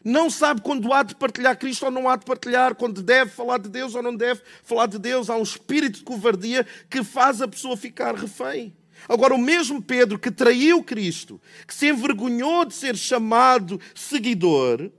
Não 0.03 0.27
sabe 0.31 0.61
quando 0.61 0.91
há 0.91 1.03
de 1.03 1.13
partilhar 1.13 1.55
Cristo 1.55 1.85
ou 1.85 1.91
não 1.91 2.09
há 2.09 2.15
de 2.15 2.25
partilhar, 2.25 2.73
quando 2.73 3.03
deve 3.03 3.29
falar 3.29 3.59
de 3.59 3.69
Deus 3.69 3.93
ou 3.93 4.01
não 4.01 4.15
deve 4.15 4.41
falar 4.63 4.87
de 4.87 4.97
Deus. 4.97 5.29
Há 5.29 5.37
um 5.37 5.43
espírito 5.43 5.99
de 5.99 6.03
covardia 6.03 6.65
que 6.89 7.03
faz 7.03 7.43
a 7.43 7.47
pessoa 7.47 7.77
ficar 7.77 8.15
refém. 8.15 8.75
Agora, 9.07 9.35
o 9.35 9.37
mesmo 9.37 9.83
Pedro 9.83 10.17
que 10.17 10.31
traiu 10.31 10.83
Cristo, 10.83 11.39
que 11.67 11.75
se 11.75 11.89
envergonhou 11.89 12.65
de 12.65 12.73
ser 12.73 12.97
chamado 12.97 13.79
seguidor, 13.93 14.89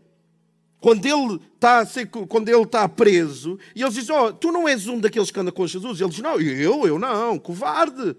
quando 0.80 1.04
ele 1.04 1.40
está 1.54 1.86
quando 2.28 2.48
ele 2.48 2.62
está 2.62 2.88
preso, 2.88 3.58
e 3.74 3.82
eles 3.82 3.94
dizem: 3.94 4.16
oh, 4.16 4.32
Tu 4.32 4.50
não 4.50 4.66
és 4.66 4.86
um 4.86 4.98
daqueles 4.98 5.30
que 5.30 5.38
anda 5.38 5.52
com 5.52 5.66
Jesus? 5.66 6.00
Ele 6.00 6.10
diz: 6.10 6.20
Não, 6.20 6.40
eu, 6.40 6.86
eu 6.86 6.98
não, 6.98 7.38
covarde. 7.38 8.16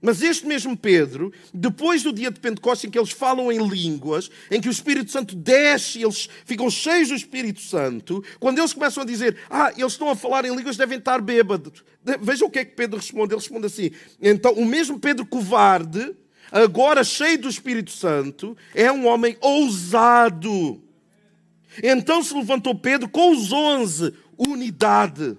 Mas 0.00 0.22
este 0.22 0.46
mesmo 0.46 0.76
Pedro, 0.76 1.32
depois 1.52 2.02
do 2.02 2.12
dia 2.12 2.30
de 2.30 2.38
Pentecostes, 2.38 2.86
em 2.86 2.90
que 2.90 2.98
eles 2.98 3.10
falam 3.10 3.50
em 3.50 3.66
línguas, 3.66 4.30
em 4.50 4.60
que 4.60 4.68
o 4.68 4.70
Espírito 4.70 5.10
Santo 5.10 5.34
desce, 5.34 6.02
eles 6.02 6.28
ficam 6.44 6.70
cheios 6.70 7.08
do 7.08 7.14
Espírito 7.14 7.60
Santo, 7.60 8.22
quando 8.38 8.58
eles 8.58 8.72
começam 8.72 9.02
a 9.02 9.06
dizer, 9.06 9.36
ah, 9.50 9.72
eles 9.76 9.92
estão 9.92 10.08
a 10.08 10.14
falar 10.14 10.44
em 10.44 10.54
línguas, 10.54 10.76
devem 10.76 10.98
estar 10.98 11.20
bêbados. 11.20 11.82
Vejam 12.20 12.46
o 12.46 12.50
que 12.50 12.60
é 12.60 12.64
que 12.64 12.76
Pedro 12.76 12.98
responde. 12.98 13.34
Ele 13.34 13.40
responde 13.40 13.66
assim: 13.66 13.90
então, 14.22 14.52
o 14.52 14.64
mesmo 14.64 15.00
Pedro 15.00 15.26
covarde, 15.26 16.14
agora 16.52 17.02
cheio 17.02 17.38
do 17.38 17.48
Espírito 17.48 17.90
Santo, 17.90 18.56
é 18.74 18.92
um 18.92 19.06
homem 19.06 19.36
ousado 19.40 20.85
então 21.82 22.22
se 22.22 22.34
levantou 22.34 22.74
Pedro 22.74 23.08
com 23.08 23.32
os 23.32 23.52
onze, 23.52 24.12
unidade. 24.36 25.36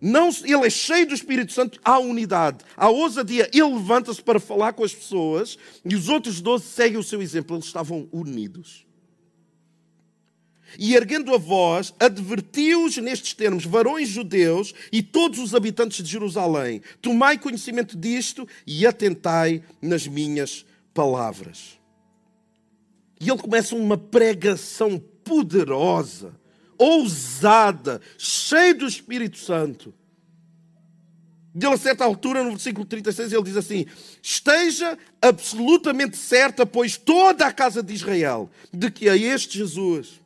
Não, 0.00 0.30
ele 0.44 0.66
é 0.66 0.70
cheio 0.70 1.08
do 1.08 1.14
Espírito 1.14 1.52
Santo, 1.52 1.80
há 1.84 1.98
unidade, 1.98 2.64
há 2.76 2.88
ousadia. 2.88 3.50
Ele 3.52 3.74
levanta-se 3.74 4.22
para 4.22 4.38
falar 4.38 4.72
com 4.72 4.84
as 4.84 4.94
pessoas 4.94 5.58
e 5.84 5.96
os 5.96 6.08
outros 6.08 6.40
doze 6.40 6.66
seguem 6.66 6.98
o 6.98 7.02
seu 7.02 7.20
exemplo. 7.20 7.56
Eles 7.56 7.66
estavam 7.66 8.08
unidos. 8.12 8.86
E 10.78 10.94
erguendo 10.94 11.34
a 11.34 11.38
voz, 11.38 11.94
advertiu-os 11.98 12.96
nestes 12.98 13.32
termos, 13.32 13.64
varões 13.64 14.08
judeus 14.08 14.74
e 14.92 15.02
todos 15.02 15.38
os 15.38 15.54
habitantes 15.54 16.04
de 16.04 16.10
Jerusalém: 16.10 16.82
Tomai 17.00 17.38
conhecimento 17.38 17.96
disto 17.96 18.46
e 18.66 18.86
atentai 18.86 19.62
nas 19.80 20.06
minhas 20.06 20.66
palavras. 20.92 21.77
E 23.20 23.28
ele 23.28 23.38
começa 23.38 23.74
uma 23.74 23.98
pregação 23.98 24.98
poderosa, 25.24 26.34
ousada, 26.76 28.00
cheia 28.16 28.74
do 28.74 28.86
Espírito 28.86 29.38
Santo. 29.38 29.92
E 31.54 31.64
ele, 31.64 31.74
a 31.74 31.78
certa 31.78 32.04
altura, 32.04 32.44
no 32.44 32.50
versículo 32.50 32.86
36, 32.86 33.32
ele 33.32 33.42
diz 33.42 33.56
assim: 33.56 33.86
Esteja 34.22 34.96
absolutamente 35.20 36.16
certa, 36.16 36.64
pois 36.64 36.96
toda 36.96 37.46
a 37.46 37.52
casa 37.52 37.82
de 37.82 37.92
Israel, 37.92 38.48
de 38.72 38.90
que 38.90 39.08
a 39.08 39.16
este 39.16 39.58
Jesus 39.58 40.20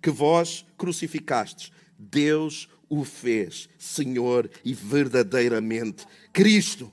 que 0.00 0.10
vós 0.10 0.64
crucificastes, 0.76 1.72
Deus 1.98 2.68
o 2.88 3.04
fez 3.04 3.68
Senhor 3.78 4.50
e 4.64 4.74
verdadeiramente 4.74 6.04
Cristo. 6.32 6.92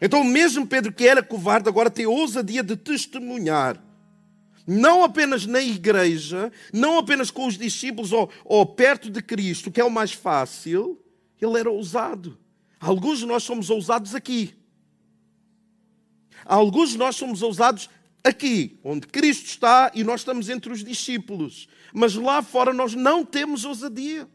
Então, 0.00 0.24
mesmo 0.24 0.66
Pedro, 0.66 0.92
que 0.92 1.06
era 1.06 1.22
covarde, 1.22 1.68
agora 1.68 1.90
tem 1.90 2.06
ousadia 2.06 2.62
de 2.62 2.74
testemunhar 2.76 3.80
Não 4.66 5.02
apenas 5.02 5.46
na 5.46 5.60
igreja, 5.60 6.52
não 6.72 6.98
apenas 6.98 7.30
com 7.30 7.46
os 7.46 7.56
discípulos 7.56 8.12
ou, 8.12 8.30
ou 8.44 8.66
perto 8.66 9.10
de 9.10 9.22
Cristo, 9.22 9.70
que 9.70 9.80
é 9.80 9.84
o 9.84 9.90
mais 9.90 10.12
fácil, 10.12 11.02
ele 11.40 11.58
era 11.58 11.70
ousado. 11.70 12.38
Alguns 12.78 13.20
de 13.20 13.26
nós 13.26 13.42
somos 13.42 13.70
ousados 13.70 14.14
aqui. 14.14 14.54
Alguns 16.44 16.90
de 16.90 16.98
nós 16.98 17.16
somos 17.16 17.42
ousados 17.42 17.90
aqui, 18.24 18.78
onde 18.82 19.06
Cristo 19.06 19.46
está 19.46 19.90
e 19.94 20.04
nós 20.04 20.20
estamos 20.20 20.48
entre 20.48 20.72
os 20.72 20.82
discípulos. 20.84 21.68
Mas 21.92 22.14
lá 22.14 22.42
fora 22.42 22.72
nós 22.72 22.94
não 22.94 23.24
temos 23.24 23.64
ousadia. 23.64 24.28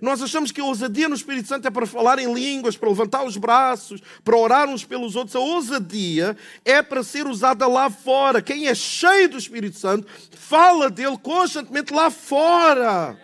Nós 0.00 0.20
achamos 0.20 0.52
que 0.52 0.60
a 0.60 0.64
ousadia 0.64 1.08
no 1.08 1.14
Espírito 1.14 1.48
Santo 1.48 1.66
é 1.66 1.70
para 1.70 1.86
falar 1.86 2.18
em 2.18 2.32
línguas, 2.32 2.76
para 2.76 2.88
levantar 2.88 3.24
os 3.24 3.36
braços, 3.36 4.02
para 4.22 4.36
orar 4.36 4.68
uns 4.68 4.84
pelos 4.84 5.16
outros. 5.16 5.36
A 5.36 5.40
ousadia 5.40 6.36
é 6.64 6.82
para 6.82 7.02
ser 7.02 7.26
usada 7.26 7.66
lá 7.66 7.88
fora. 7.88 8.42
Quem 8.42 8.68
é 8.68 8.74
cheio 8.74 9.28
do 9.28 9.38
Espírito 9.38 9.78
Santo 9.78 10.06
fala 10.32 10.90
dele 10.90 11.16
constantemente 11.18 11.92
lá 11.92 12.10
fora. 12.10 13.18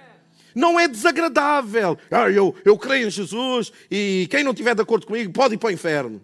Não 0.55 0.79
é 0.79 0.87
desagradável. 0.87 1.99
Ah, 2.11 2.31
eu, 2.31 2.55
eu 2.65 2.77
creio 2.77 3.09
em 3.09 3.11
Jesus 3.11 3.73
e 3.91 4.27
quem 4.31 4.45
não 4.45 4.53
estiver 4.53 4.75
de 4.75 4.83
acordo 4.83 5.07
comigo 5.07 5.33
pode 5.33 5.55
ir 5.55 5.59
para 5.59 5.69
o 5.69 5.73
inferno. 5.73 6.21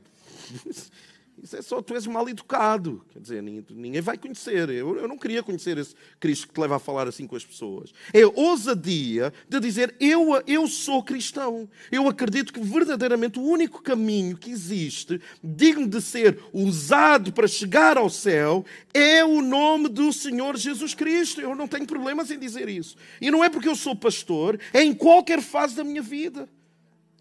Isso 1.42 1.56
é 1.56 1.62
só 1.62 1.80
tu 1.80 1.94
és 1.94 2.06
mal 2.06 2.28
educado. 2.28 3.04
Quer 3.12 3.20
dizer, 3.20 3.42
ninguém 3.42 4.00
vai 4.00 4.18
conhecer. 4.18 4.68
Eu, 4.70 4.96
eu, 4.96 5.06
não 5.06 5.16
queria 5.16 5.42
conhecer 5.42 5.78
esse 5.78 5.94
Cristo 6.18 6.48
que 6.48 6.54
te 6.54 6.60
leva 6.60 6.76
a 6.76 6.78
falar 6.78 7.06
assim 7.06 7.26
com 7.26 7.36
as 7.36 7.44
pessoas. 7.44 7.92
É 8.12 8.26
ousadia 8.26 9.32
de 9.48 9.60
dizer: 9.60 9.94
eu, 10.00 10.42
eu 10.46 10.66
sou 10.66 11.02
cristão. 11.02 11.68
Eu 11.90 12.08
acredito 12.08 12.52
que 12.52 12.60
verdadeiramente 12.60 13.38
o 13.38 13.42
único 13.42 13.82
caminho 13.82 14.36
que 14.36 14.50
existe, 14.50 15.20
digno 15.42 15.86
de 15.86 16.00
ser 16.00 16.38
usado 16.52 17.32
para 17.32 17.46
chegar 17.46 17.96
ao 17.96 18.10
céu, 18.10 18.64
é 18.92 19.24
o 19.24 19.40
nome 19.40 19.88
do 19.88 20.12
Senhor 20.12 20.56
Jesus 20.56 20.94
Cristo. 20.94 21.40
Eu 21.40 21.54
não 21.54 21.68
tenho 21.68 21.86
problemas 21.86 22.30
em 22.30 22.38
dizer 22.38 22.68
isso. 22.68 22.96
E 23.20 23.30
não 23.30 23.44
é 23.44 23.48
porque 23.48 23.68
eu 23.68 23.76
sou 23.76 23.94
pastor, 23.94 24.58
é 24.72 24.82
em 24.82 24.94
qualquer 24.94 25.40
fase 25.40 25.76
da 25.76 25.84
minha 25.84 26.02
vida. 26.02 26.48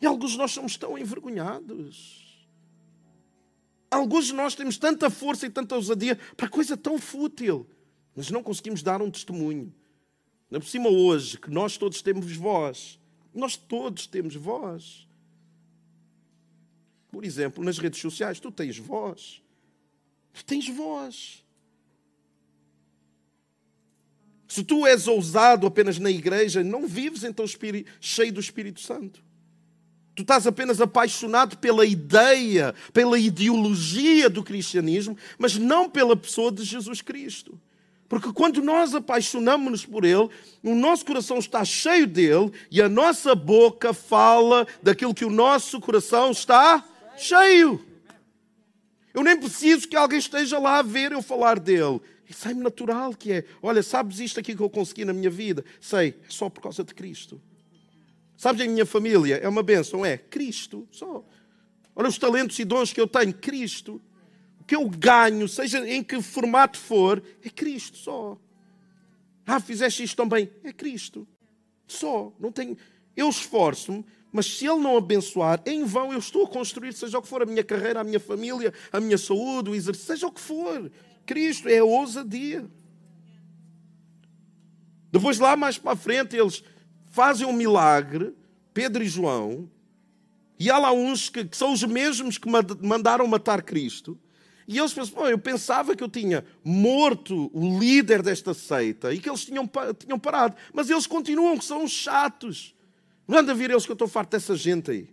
E 0.01 0.05
alguns 0.05 0.31
de 0.31 0.37
nós 0.37 0.51
somos 0.51 0.77
tão 0.77 0.97
envergonhados. 0.97 2.26
Alguns 3.89 4.27
de 4.27 4.33
nós 4.33 4.53
temos 4.53 4.77
tanta 4.77 5.09
força 5.09 5.45
e 5.45 5.49
tanta 5.49 5.75
ousadia 5.75 6.17
para 6.35 6.49
coisa 6.49 6.75
tão 6.75 6.99
fútil, 6.99 7.67
mas 8.15 8.29
não 8.29 8.43
conseguimos 8.43 8.83
dar 8.83 9.01
um 9.01 9.09
testemunho. 9.09 9.73
Na 10.49 10.59
por 10.59 10.67
cima 10.67 10.89
hoje, 10.89 11.37
que 11.37 11.49
nós 11.49 11.77
todos 11.77 12.01
temos 12.01 12.31
voz. 12.35 12.99
Nós 13.33 13.55
todos 13.55 14.07
temos 14.07 14.35
voz. 14.35 15.07
Por 17.09 17.23
exemplo, 17.23 17.63
nas 17.63 17.77
redes 17.77 17.99
sociais, 17.99 18.39
tu 18.39 18.51
tens 18.51 18.77
voz. 18.77 19.41
Tu 20.33 20.45
tens 20.45 20.67
voz. 20.69 21.45
Se 24.47 24.63
tu 24.63 24.87
és 24.87 25.07
ousado 25.07 25.67
apenas 25.67 25.99
na 25.99 26.09
igreja, 26.09 26.63
não 26.63 26.87
vives 26.87 27.23
então 27.23 27.45
cheio 27.99 28.31
do 28.31 28.39
Espírito 28.39 28.79
Santo. 28.79 29.26
Tu 30.17 30.23
estás 30.23 30.47
apenas 30.47 30.81
apaixonado 30.81 31.59
pela 31.59 31.85
ideia, 31.85 32.73
pela 32.91 33.19
ideologia 33.19 34.27
do 34.27 34.43
cristianismo, 34.43 35.15
mas 35.37 35.59
não 35.59 35.87
pela 35.87 36.15
pessoa 36.15 36.51
de 36.51 36.63
Jesus 36.63 37.03
Cristo. 37.03 37.61
Porque 38.09 38.33
quando 38.33 38.59
nós 38.63 38.95
apaixonamos-nos 38.95 39.85
por 39.85 40.03
Ele, 40.03 40.27
o 40.63 40.73
nosso 40.73 41.05
coração 41.05 41.37
está 41.37 41.63
cheio 41.63 42.07
dele 42.07 42.51
e 42.71 42.81
a 42.81 42.89
nossa 42.89 43.35
boca 43.35 43.93
fala 43.93 44.65
daquilo 44.81 45.13
que 45.13 45.23
o 45.23 45.29
nosso 45.29 45.79
coração 45.79 46.31
está 46.31 46.83
cheio. 47.15 47.85
Eu 49.13 49.21
nem 49.21 49.37
preciso 49.37 49.87
que 49.87 49.95
alguém 49.95 50.17
esteja 50.17 50.57
lá 50.57 50.79
a 50.79 50.81
ver 50.81 51.11
eu 51.11 51.21
falar 51.21 51.59
dele. 51.59 52.01
E 52.27 52.33
sai-me 52.33 52.63
natural 52.63 53.13
que 53.13 53.33
é. 53.33 53.45
Olha, 53.61 53.83
sabes 53.83 54.19
isto 54.19 54.39
aqui 54.39 54.55
que 54.55 54.63
eu 54.63 54.69
consegui 54.69 55.05
na 55.05 55.13
minha 55.13 55.29
vida? 55.29 55.63
Sei, 55.79 56.15
é 56.27 56.29
só 56.29 56.49
por 56.49 56.61
causa 56.61 56.83
de 56.83 56.95
Cristo. 56.95 57.39
Sabes, 58.37 58.61
a 58.61 58.69
minha 58.69 58.85
família 58.85 59.37
é 59.37 59.49
uma 59.49 59.63
bênção, 59.63 60.05
é 60.05 60.15
Cristo 60.15 60.87
só. 60.91 61.25
Olha 61.95 62.07
os 62.07 62.19
talentos 62.19 62.57
e 62.59 62.63
dons 62.63 62.93
que 62.93 63.01
eu 63.01 63.07
tenho, 63.07 63.33
Cristo. 63.33 63.99
O 64.61 64.63
que 64.63 64.75
eu 64.75 64.87
ganho, 64.87 65.47
seja 65.47 65.79
em 65.89 66.03
que 66.03 66.21
formato 66.21 66.77
for, 66.77 67.21
é 67.43 67.49
Cristo 67.49 67.97
só. 67.97 68.37
Ah, 69.47 69.59
fizeste 69.59 70.03
isto 70.03 70.15
também, 70.15 70.51
é 70.63 70.71
Cristo. 70.71 71.27
Só. 71.87 72.31
Não 72.39 72.51
tenho. 72.51 72.77
Eu 73.15 73.27
esforço-me, 73.27 74.05
mas 74.31 74.45
se 74.45 74.67
Ele 74.67 74.79
não 74.79 74.95
abençoar, 74.95 75.59
em 75.65 75.83
vão 75.83 76.13
eu 76.13 76.19
estou 76.19 76.45
a 76.45 76.49
construir, 76.49 76.93
seja 76.93 77.17
o 77.17 77.21
que 77.23 77.27
for, 77.27 77.41
a 77.41 77.45
minha 77.45 77.63
carreira, 77.63 78.01
a 78.01 78.03
minha 78.03 78.19
família, 78.19 78.71
a 78.91 78.99
minha 78.99 79.17
saúde, 79.17 79.71
o 79.71 79.75
exercício, 79.75 80.13
seja 80.13 80.27
o 80.27 80.31
que 80.31 80.41
for. 80.41 80.91
Cristo 81.25 81.67
é 81.67 81.79
a 81.79 81.83
ousadia. 81.83 82.69
Depois, 85.11 85.39
lá 85.39 85.57
mais 85.57 85.79
para 85.79 85.93
a 85.93 85.95
frente, 85.95 86.35
eles 86.35 86.63
fazem 87.17 87.47
um 87.47 87.51
milagre, 87.51 88.31
Pedro 88.75 89.03
e 89.03 89.07
João, 89.07 89.67
e 90.59 90.69
há 90.69 90.77
lá 90.77 90.91
uns 90.91 91.29
que, 91.29 91.43
que 91.45 91.57
são 91.57 91.73
os 91.73 91.83
mesmos 91.83 92.37
que 92.37 92.47
mandaram 92.79 93.25
matar 93.25 93.63
Cristo. 93.63 94.15
E 94.67 94.77
eles 94.77 94.93
pensam, 94.93 95.25
eu 95.25 95.39
pensava 95.39 95.95
que 95.95 96.03
eu 96.03 96.09
tinha 96.09 96.45
morto 96.63 97.49
o 97.55 97.79
líder 97.79 98.21
desta 98.21 98.53
seita 98.53 99.11
e 99.15 99.19
que 99.19 99.27
eles 99.27 99.45
tinham, 99.45 99.67
tinham 99.97 100.19
parado. 100.19 100.55
Mas 100.71 100.91
eles 100.91 101.07
continuam, 101.07 101.57
que 101.57 101.65
são 101.65 101.83
os 101.83 101.91
chatos. 101.91 102.75
Não 103.27 103.39
anda 103.39 103.51
a 103.51 103.55
vir 103.55 103.71
eles 103.71 103.85
que 103.85 103.91
eu 103.91 103.95
estou 103.95 104.07
farto 104.07 104.31
dessa 104.31 104.55
gente 104.55 104.91
aí. 104.91 105.09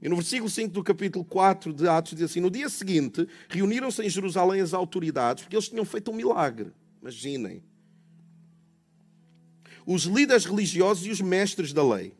E 0.00 0.08
no 0.08 0.16
versículo 0.16 0.48
5 0.48 0.72
do 0.72 0.82
capítulo 0.82 1.26
4 1.26 1.74
de 1.74 1.86
Atos 1.86 2.14
diz 2.14 2.30
assim: 2.30 2.40
No 2.40 2.50
dia 2.50 2.70
seguinte, 2.70 3.28
reuniram-se 3.50 4.02
em 4.02 4.08
Jerusalém 4.08 4.62
as 4.62 4.72
autoridades, 4.72 5.42
porque 5.42 5.56
eles 5.56 5.68
tinham 5.68 5.84
feito 5.84 6.10
um 6.10 6.14
milagre. 6.14 6.72
Imaginem 7.02 7.62
os 9.90 10.02
líderes 10.02 10.44
religiosos 10.44 11.06
e 11.06 11.10
os 11.10 11.22
mestres 11.22 11.72
da 11.72 11.82
lei. 11.82 12.12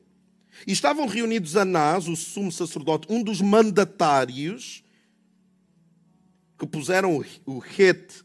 E 0.67 0.73
estavam 0.73 1.07
reunidos 1.07 1.55
Anás, 1.55 2.09
o 2.09 2.17
sumo 2.17 2.51
sacerdote, 2.51 3.07
um 3.11 3.23
dos 3.23 3.43
mandatários 3.43 4.83
que 6.59 6.67
puseram 6.67 7.23
o 7.45 7.59
rete 7.59 8.25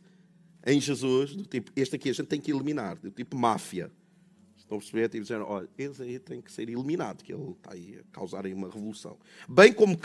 em 0.65 0.79
Jesus, 0.79 1.35
do 1.35 1.43
tipo, 1.43 1.73
este 1.75 1.97
aqui 1.97 2.09
a 2.09 2.13
gente 2.13 2.27
tem 2.27 2.39
que 2.39 2.51
eliminar, 2.51 2.97
do 2.97 3.11
tipo 3.11 3.35
máfia. 3.35 3.91
Estão 4.57 4.77
a 4.77 4.79
perceber? 4.79 5.09
Tipo, 5.09 5.23
dizendo, 5.23 5.43
olha, 5.45 5.69
esse 5.77 6.01
aí 6.01 6.17
tem 6.19 6.41
que 6.41 6.49
ser 6.49 6.69
eliminado, 6.69 7.21
que 7.21 7.33
ele 7.33 7.51
está 7.51 7.73
aí 7.73 7.99
a 7.99 8.03
causar 8.13 8.45
aí 8.45 8.53
uma 8.53 8.69
revolução. 8.69 9.17
Bem 9.47 9.73
como 9.73 9.97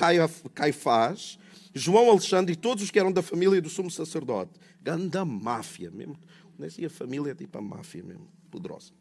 Caifás, 0.52 1.38
João 1.72 2.10
Alexandre 2.10 2.54
e 2.54 2.56
todos 2.56 2.82
os 2.82 2.90
que 2.90 2.98
eram 2.98 3.12
da 3.12 3.22
família 3.22 3.62
do 3.62 3.70
sumo 3.70 3.88
sacerdote. 3.90 4.50
Ganda 4.82 5.24
máfia 5.24 5.92
mesmo. 5.92 6.18
Nesse 6.58 6.84
a 6.84 6.90
família 6.90 7.30
é 7.30 7.34
tipo 7.36 7.56
a 7.56 7.62
máfia 7.62 8.02
mesmo, 8.02 8.26
poderosa. 8.50 8.92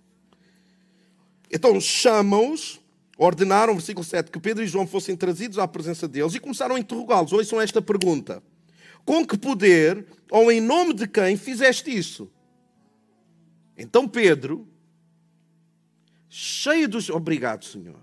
Então 1.52 1.80
chamam-os, 1.80 2.80
ordenaram, 3.18 3.74
versículo 3.74 4.04
7, 4.04 4.32
que 4.32 4.40
Pedro 4.40 4.64
e 4.64 4.68
João 4.68 4.86
fossem 4.86 5.16
trazidos 5.16 5.58
à 5.58 5.68
presença 5.68 6.08
deles 6.08 6.36
e 6.36 6.40
começaram 6.40 6.76
a 6.76 6.80
interrogá-los. 6.80 7.32
Ouçam 7.32 7.62
esta 7.62 7.82
pergunta: 7.82 8.44
Com 9.06 9.26
que 9.26 9.38
poder 9.38 10.06
ou 10.30 10.52
em 10.52 10.60
nome 10.60 10.94
de 10.94 11.08
quem 11.08 11.38
fizeste 11.38 11.96
isso? 11.96 12.30
Então 13.78 14.08
Pedro, 14.08 14.68
cheio 16.30 16.88
dos. 16.88 17.10
Obrigado, 17.10 17.66
Senhor. 17.66 18.02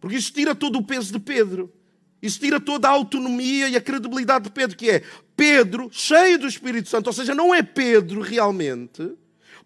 Porque 0.00 0.16
isso 0.16 0.32
tira 0.32 0.54
todo 0.54 0.78
o 0.78 0.84
peso 0.84 1.12
de 1.12 1.18
Pedro. 1.18 1.72
Isso 2.20 2.40
tira 2.40 2.58
toda 2.58 2.88
a 2.88 2.92
autonomia 2.92 3.68
e 3.68 3.76
a 3.76 3.80
credibilidade 3.80 4.44
de 4.44 4.50
Pedro, 4.50 4.76
que 4.76 4.90
é 4.90 5.02
Pedro, 5.36 5.88
cheio 5.92 6.36
do 6.38 6.48
Espírito 6.48 6.88
Santo, 6.88 7.06
ou 7.06 7.12
seja, 7.12 7.32
não 7.32 7.54
é 7.54 7.62
Pedro 7.62 8.20
realmente 8.20 9.16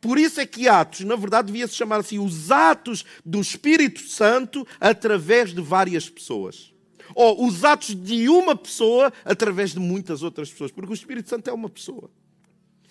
por 0.02 0.18
isso 0.18 0.40
é 0.40 0.46
que 0.46 0.66
Atos, 0.66 1.00
na 1.02 1.14
verdade, 1.14 1.46
devia 1.46 1.68
se 1.68 1.76
chamar 1.76 2.00
assim 2.00 2.18
os 2.18 2.50
Atos 2.50 3.04
do 3.24 3.40
Espírito 3.40 4.00
Santo 4.00 4.66
através 4.80 5.54
de 5.54 5.62
várias 5.62 6.10
pessoas. 6.10 6.72
Ou 7.14 7.46
os 7.46 7.64
atos 7.64 7.94
de 7.94 8.28
uma 8.28 8.56
pessoa 8.56 9.12
através 9.24 9.70
de 9.70 9.78
muitas 9.78 10.24
outras 10.24 10.50
pessoas, 10.50 10.72
porque 10.72 10.92
o 10.92 10.94
Espírito 10.94 11.28
Santo 11.28 11.48
é 11.48 11.52
uma 11.52 11.68
pessoa. 11.68 12.10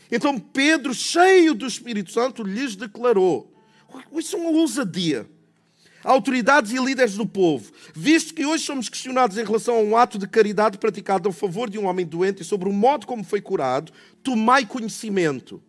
Então 0.10 0.40
Pedro, 0.40 0.94
cheio 0.94 1.54
do 1.54 1.66
Espírito 1.66 2.12
Santo, 2.12 2.44
lhes 2.44 2.78
declarou: 2.78 3.54
Isso 4.14 4.38
é 4.38 4.40
uma 4.40 4.52
ousadia. 4.52 5.28
Autoridades 6.04 6.72
e 6.72 6.78
líderes 6.78 7.16
do 7.16 7.26
povo, 7.26 7.72
visto 7.94 8.34
que 8.34 8.46
hoje 8.46 8.64
somos 8.64 8.88
questionados 8.88 9.38
em 9.38 9.44
relação 9.44 9.76
a 9.76 9.82
um 9.82 9.98
ato 9.98 10.18
de 10.18 10.28
caridade 10.28 10.78
praticado 10.78 11.28
a 11.28 11.34
favor 11.34 11.70
de 11.70 11.78
um 11.78 11.86
homem 11.86 12.06
doente 12.06 12.42
e 12.42 12.46
sobre 12.46 12.70
o 12.70 12.74
modo 12.74 13.06
como 13.06 13.24
foi 13.24 13.42
curado, 13.42 13.92
tomai 14.24 14.66
conhecimento. 14.66 15.62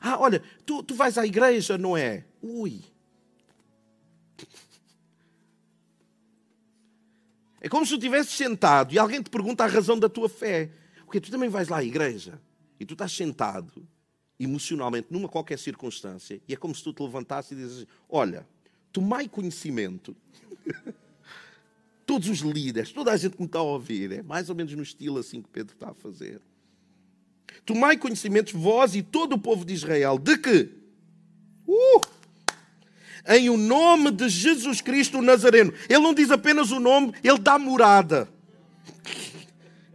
Ah, 0.00 0.18
olha, 0.18 0.42
tu, 0.64 0.82
tu 0.82 0.94
vais 0.94 1.16
à 1.18 1.26
igreja, 1.26 1.78
não 1.78 1.96
é? 1.96 2.24
Ui. 2.42 2.82
É 7.60 7.68
como 7.68 7.86
se 7.86 7.92
tu 7.92 7.96
estivesse 7.96 8.32
sentado 8.32 8.92
e 8.92 8.98
alguém 8.98 9.22
te 9.22 9.30
pergunta 9.30 9.64
a 9.64 9.66
razão 9.66 9.98
da 9.98 10.08
tua 10.08 10.28
fé. 10.28 10.70
Porque 11.04 11.20
tu 11.20 11.30
também 11.30 11.48
vais 11.48 11.68
lá 11.68 11.78
à 11.78 11.84
igreja 11.84 12.40
e 12.78 12.84
tu 12.84 12.92
estás 12.92 13.12
sentado 13.12 13.86
emocionalmente 14.38 15.08
numa 15.10 15.28
qualquer 15.28 15.58
circunstância 15.58 16.40
e 16.48 16.52
é 16.52 16.56
como 16.56 16.74
se 16.74 16.82
tu 16.82 16.92
te 16.92 17.02
levantasses 17.02 17.52
e 17.52 17.54
dizes: 17.54 17.86
Olha, 18.08 18.46
tomai 18.92 19.28
conhecimento. 19.28 20.14
Todos 22.04 22.28
os 22.28 22.40
líderes, 22.40 22.92
toda 22.92 23.12
a 23.12 23.16
gente 23.16 23.34
que 23.34 23.40
me 23.40 23.46
está 23.46 23.60
a 23.60 23.62
ouvir, 23.62 24.12
é 24.12 24.22
mais 24.22 24.50
ou 24.50 24.54
menos 24.54 24.74
no 24.74 24.82
estilo 24.82 25.18
assim 25.18 25.40
que 25.40 25.48
Pedro 25.48 25.72
está 25.72 25.88
a 25.88 25.94
fazer. 25.94 26.38
Tomai 27.64 27.96
conhecimento, 27.96 28.58
vós 28.58 28.94
e 28.94 29.02
todo 29.02 29.34
o 29.34 29.38
povo 29.38 29.64
de 29.64 29.72
Israel, 29.74 30.18
de 30.18 30.36
que? 30.36 30.70
Uh, 31.66 32.00
em 33.26 33.48
o 33.48 33.56
nome 33.56 34.10
de 34.10 34.28
Jesus 34.28 34.80
Cristo 34.80 35.22
Nazareno. 35.22 35.72
Ele 35.88 36.00
não 36.00 36.12
diz 36.12 36.30
apenas 36.30 36.70
o 36.70 36.78
nome, 36.78 37.12
ele 37.22 37.38
dá 37.38 37.58
morada. 37.58 38.28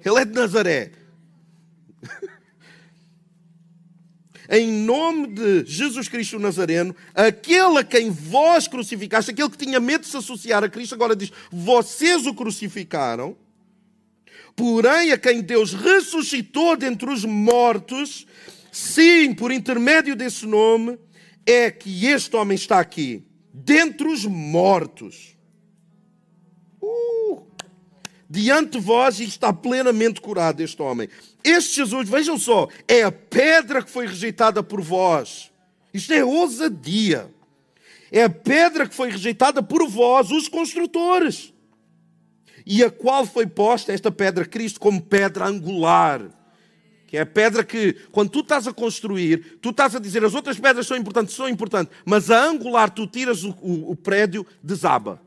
Ele 0.03 0.19
é 0.19 0.25
de 0.25 0.33
Nazaré. 0.33 0.91
em 4.49 4.71
nome 4.71 5.27
de 5.27 5.65
Jesus 5.65 6.07
Cristo 6.07 6.39
Nazareno, 6.39 6.95
aquele 7.13 7.77
a 7.77 7.83
quem 7.83 8.09
vós 8.09 8.67
crucificaste, 8.67 9.31
aquele 9.31 9.49
que 9.49 9.57
tinha 9.57 9.79
medo 9.79 10.01
de 10.01 10.07
se 10.07 10.17
associar 10.17 10.63
a 10.63 10.69
Cristo, 10.69 10.95
agora 10.95 11.15
diz: 11.15 11.31
vocês 11.51 12.25
o 12.25 12.33
crucificaram, 12.33 13.37
porém 14.55 15.11
a 15.11 15.17
quem 15.17 15.41
Deus 15.41 15.73
ressuscitou 15.73 16.75
dentre 16.75 17.09
os 17.09 17.25
mortos, 17.25 18.25
sim, 18.71 19.33
por 19.33 19.51
intermédio 19.51 20.15
desse 20.15 20.45
nome, 20.45 20.97
é 21.45 21.71
que 21.71 22.05
este 22.05 22.35
homem 22.35 22.55
está 22.55 22.79
aqui, 22.79 23.23
dentre 23.53 24.07
os 24.07 24.25
mortos. 24.25 25.35
Uh, 26.81 27.41
diante 28.29 28.77
de 28.77 28.79
vós 28.79 29.19
está 29.19 29.51
plenamente 29.51 30.21
curado 30.21 30.61
este 30.61 30.81
homem. 30.81 31.09
Este 31.43 31.77
Jesus, 31.77 32.07
vejam 32.07 32.37
só, 32.37 32.67
é 32.87 33.03
a 33.03 33.11
pedra 33.11 33.81
que 33.83 33.89
foi 33.89 34.05
rejeitada 34.05 34.61
por 34.61 34.81
vós. 34.81 35.51
Isto 35.93 36.13
é 36.13 36.23
ousadia. 36.23 37.33
É 38.11 38.23
a 38.23 38.29
pedra 38.29 38.87
que 38.87 38.95
foi 38.95 39.09
rejeitada 39.09 39.61
por 39.61 39.87
vós, 39.87 40.31
os 40.31 40.47
construtores. 40.47 41.53
E 42.71 42.83
a 42.83 42.91
qual 42.91 43.25
foi 43.25 43.47
posta 43.47 43.91
esta 43.91 44.11
pedra, 44.11 44.45
Cristo, 44.45 44.79
como 44.79 45.01
pedra 45.01 45.47
angular 45.47 46.29
que 47.09 47.17
é 47.17 47.21
a 47.21 47.25
pedra 47.25 47.63
que, 47.63 47.93
quando 48.11 48.29
tu 48.29 48.41
estás 48.41 48.67
a 48.67 48.71
construir, 48.71 49.57
tu 49.59 49.71
estás 49.71 49.95
a 49.95 49.99
dizer 49.99 50.23
as 50.23 50.35
outras 50.35 50.59
pedras 50.59 50.85
são 50.85 50.95
importantes, 50.95 51.33
são 51.33 51.49
importantes, 51.49 51.91
mas 52.05 52.29
a 52.29 52.45
angular 52.45 52.91
tu 52.91 53.07
tiras 53.07 53.43
o, 53.43 53.49
o, 53.63 53.93
o 53.93 53.95
prédio, 53.95 54.45
desaba. 54.61 55.19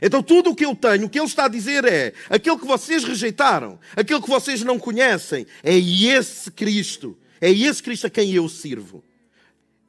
Então 0.00 0.22
tudo 0.22 0.50
o 0.50 0.54
que 0.54 0.64
eu 0.64 0.76
tenho, 0.76 1.06
o 1.06 1.10
que 1.10 1.18
ele 1.18 1.26
está 1.26 1.46
a 1.46 1.48
dizer 1.48 1.84
é, 1.84 2.12
aquele 2.30 2.58
que 2.58 2.64
vocês 2.64 3.02
rejeitaram, 3.02 3.76
aquele 3.96 4.22
que 4.22 4.28
vocês 4.28 4.62
não 4.62 4.78
conhecem, 4.78 5.48
é 5.64 5.76
esse 5.76 6.48
Cristo, 6.52 7.18
é 7.40 7.50
esse 7.50 7.82
Cristo 7.82 8.06
a 8.06 8.10
quem 8.10 8.32
eu 8.32 8.48
sirvo. 8.48 9.02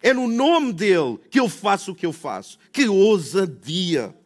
É 0.02 0.12
no 0.12 0.28
nome 0.28 0.74
dele 0.74 1.20
que 1.30 1.40
eu 1.40 1.48
faço 1.48 1.92
o 1.92 1.96
que 1.96 2.08
eu 2.08 2.14
faço. 2.14 2.58
Que 2.72 2.88
ousadia! 2.88 4.17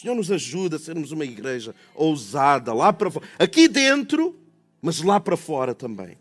Senhor 0.00 0.14
nos 0.14 0.30
ajuda 0.30 0.76
a 0.76 0.78
sermos 0.78 1.10
uma 1.10 1.24
igreja 1.24 1.74
ousada 1.92 2.72
lá 2.72 2.92
para 2.92 3.10
fora. 3.10 3.26
Aqui 3.36 3.66
dentro, 3.66 4.38
mas 4.80 5.02
lá 5.02 5.18
para 5.18 5.36
fora 5.36 5.74
também. 5.74 6.16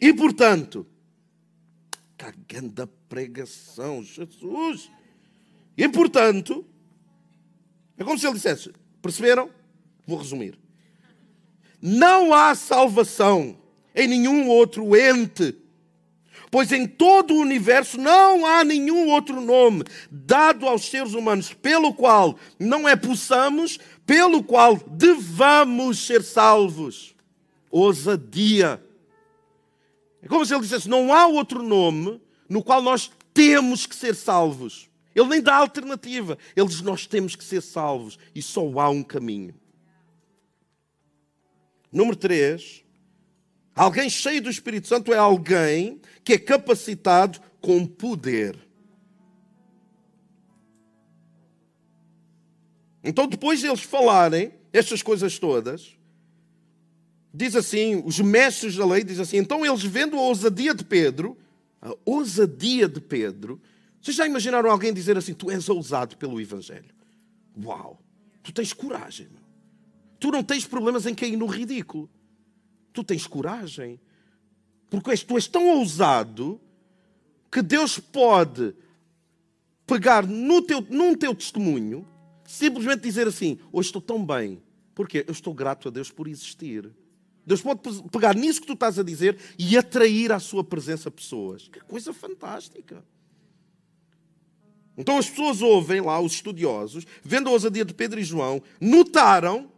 E 0.00 0.12
portanto, 0.12 0.84
cagando 2.16 2.82
a 2.82 2.88
pregação, 3.08 4.02
Jesus. 4.02 4.90
E 5.76 5.88
portanto, 5.88 6.66
é 7.96 8.02
como 8.02 8.18
se 8.18 8.26
ele 8.26 8.34
dissesse: 8.34 8.72
perceberam? 9.00 9.48
Vou 10.04 10.18
resumir. 10.18 10.58
Não 11.80 12.34
há 12.34 12.52
salvação 12.56 13.56
em 13.94 14.08
nenhum 14.08 14.48
outro 14.48 14.96
ente, 14.96 15.56
pois 16.50 16.72
em 16.72 16.86
todo 16.86 17.34
o 17.34 17.40
universo 17.40 17.98
não 17.98 18.44
há 18.44 18.64
nenhum 18.64 19.08
outro 19.08 19.40
nome 19.40 19.84
dado 20.10 20.66
aos 20.66 20.86
seres 20.88 21.14
humanos 21.14 21.52
pelo 21.52 21.94
qual 21.94 22.36
não 22.58 22.88
é 22.88 22.96
possamos, 22.96 23.78
pelo 24.04 24.42
qual 24.42 24.76
devamos 24.88 26.06
ser 26.06 26.22
salvos 26.22 27.14
ousadia. 27.70 28.82
É 30.20 30.28
como 30.28 30.44
se 30.44 30.52
ele 30.52 30.62
dissesse: 30.62 30.88
não 30.88 31.14
há 31.14 31.26
outro 31.26 31.62
nome 31.62 32.20
no 32.48 32.62
qual 32.62 32.82
nós 32.82 33.10
temos 33.32 33.86
que 33.86 33.94
ser 33.94 34.14
salvos. 34.14 34.90
Ele 35.14 35.28
nem 35.28 35.40
dá 35.40 35.56
alternativa. 35.56 36.36
Ele 36.56 36.66
diz: 36.66 36.82
nós 36.82 37.06
temos 37.06 37.36
que 37.36 37.44
ser 37.44 37.62
salvos 37.62 38.18
e 38.34 38.42
só 38.42 38.62
há 38.80 38.90
um 38.90 39.02
caminho. 39.02 39.54
Número 41.92 42.16
3. 42.16 42.84
Alguém 43.80 44.10
cheio 44.10 44.42
do 44.42 44.50
Espírito 44.50 44.86
Santo 44.86 45.10
é 45.10 45.16
alguém 45.16 46.02
que 46.22 46.34
é 46.34 46.38
capacitado 46.38 47.40
com 47.62 47.86
poder. 47.86 48.54
Então, 53.02 53.26
depois 53.26 53.60
de 53.60 53.68
eles 53.68 53.80
falarem 53.80 54.52
estas 54.70 55.02
coisas 55.02 55.38
todas, 55.38 55.96
diz 57.32 57.56
assim, 57.56 58.02
os 58.04 58.20
mestres 58.20 58.76
da 58.76 58.84
lei 58.84 59.02
diz 59.02 59.18
assim, 59.18 59.38
então 59.38 59.64
eles 59.64 59.82
vendo 59.82 60.14
a 60.18 60.20
ousadia 60.20 60.74
de 60.74 60.84
Pedro, 60.84 61.38
a 61.80 61.94
ousadia 62.04 62.86
de 62.86 63.00
Pedro, 63.00 63.58
vocês 63.98 64.14
já 64.14 64.26
imaginaram 64.26 64.70
alguém 64.70 64.92
dizer 64.92 65.16
assim, 65.16 65.32
tu 65.32 65.50
és 65.50 65.70
ousado 65.70 66.18
pelo 66.18 66.38
Evangelho? 66.38 66.94
Uau, 67.64 67.98
tu 68.42 68.52
tens 68.52 68.74
coragem, 68.74 69.28
meu. 69.28 69.40
tu 70.18 70.30
não 70.30 70.42
tens 70.42 70.66
problemas 70.66 71.06
em 71.06 71.14
cair 71.14 71.34
no 71.34 71.46
ridículo, 71.46 72.10
tu 72.92 73.04
tens 73.04 73.26
coragem, 73.26 74.00
porque 74.88 75.16
tu 75.18 75.36
és 75.36 75.46
tão 75.46 75.68
ousado 75.78 76.60
que 77.50 77.62
Deus 77.62 77.98
pode 77.98 78.74
pegar 79.86 80.26
no 80.26 80.62
teu, 80.62 80.80
num 80.88 81.14
teu 81.14 81.34
testemunho, 81.34 82.06
simplesmente 82.46 83.02
dizer 83.02 83.26
assim, 83.26 83.58
hoje 83.72 83.88
estou 83.88 84.02
tão 84.02 84.24
bem, 84.24 84.62
porque 84.94 85.24
eu 85.26 85.32
estou 85.32 85.52
grato 85.52 85.88
a 85.88 85.90
Deus 85.90 86.10
por 86.10 86.28
existir. 86.28 86.90
Deus 87.44 87.60
pode 87.60 87.80
pegar 88.10 88.34
nisso 88.34 88.60
que 88.60 88.66
tu 88.66 88.74
estás 88.74 88.98
a 88.98 89.02
dizer 89.02 89.36
e 89.58 89.76
atrair 89.76 90.30
à 90.30 90.38
sua 90.38 90.62
presença 90.62 91.10
pessoas. 91.10 91.68
Que 91.68 91.80
coisa 91.80 92.12
fantástica. 92.12 93.02
Então 94.96 95.16
as 95.18 95.28
pessoas 95.28 95.62
ouvem 95.62 96.00
lá, 96.00 96.20
os 96.20 96.34
estudiosos, 96.34 97.06
vendo 97.24 97.48
a 97.48 97.52
ousadia 97.52 97.84
de 97.84 97.94
Pedro 97.94 98.20
e 98.20 98.24
João, 98.24 98.62
notaram 98.80 99.72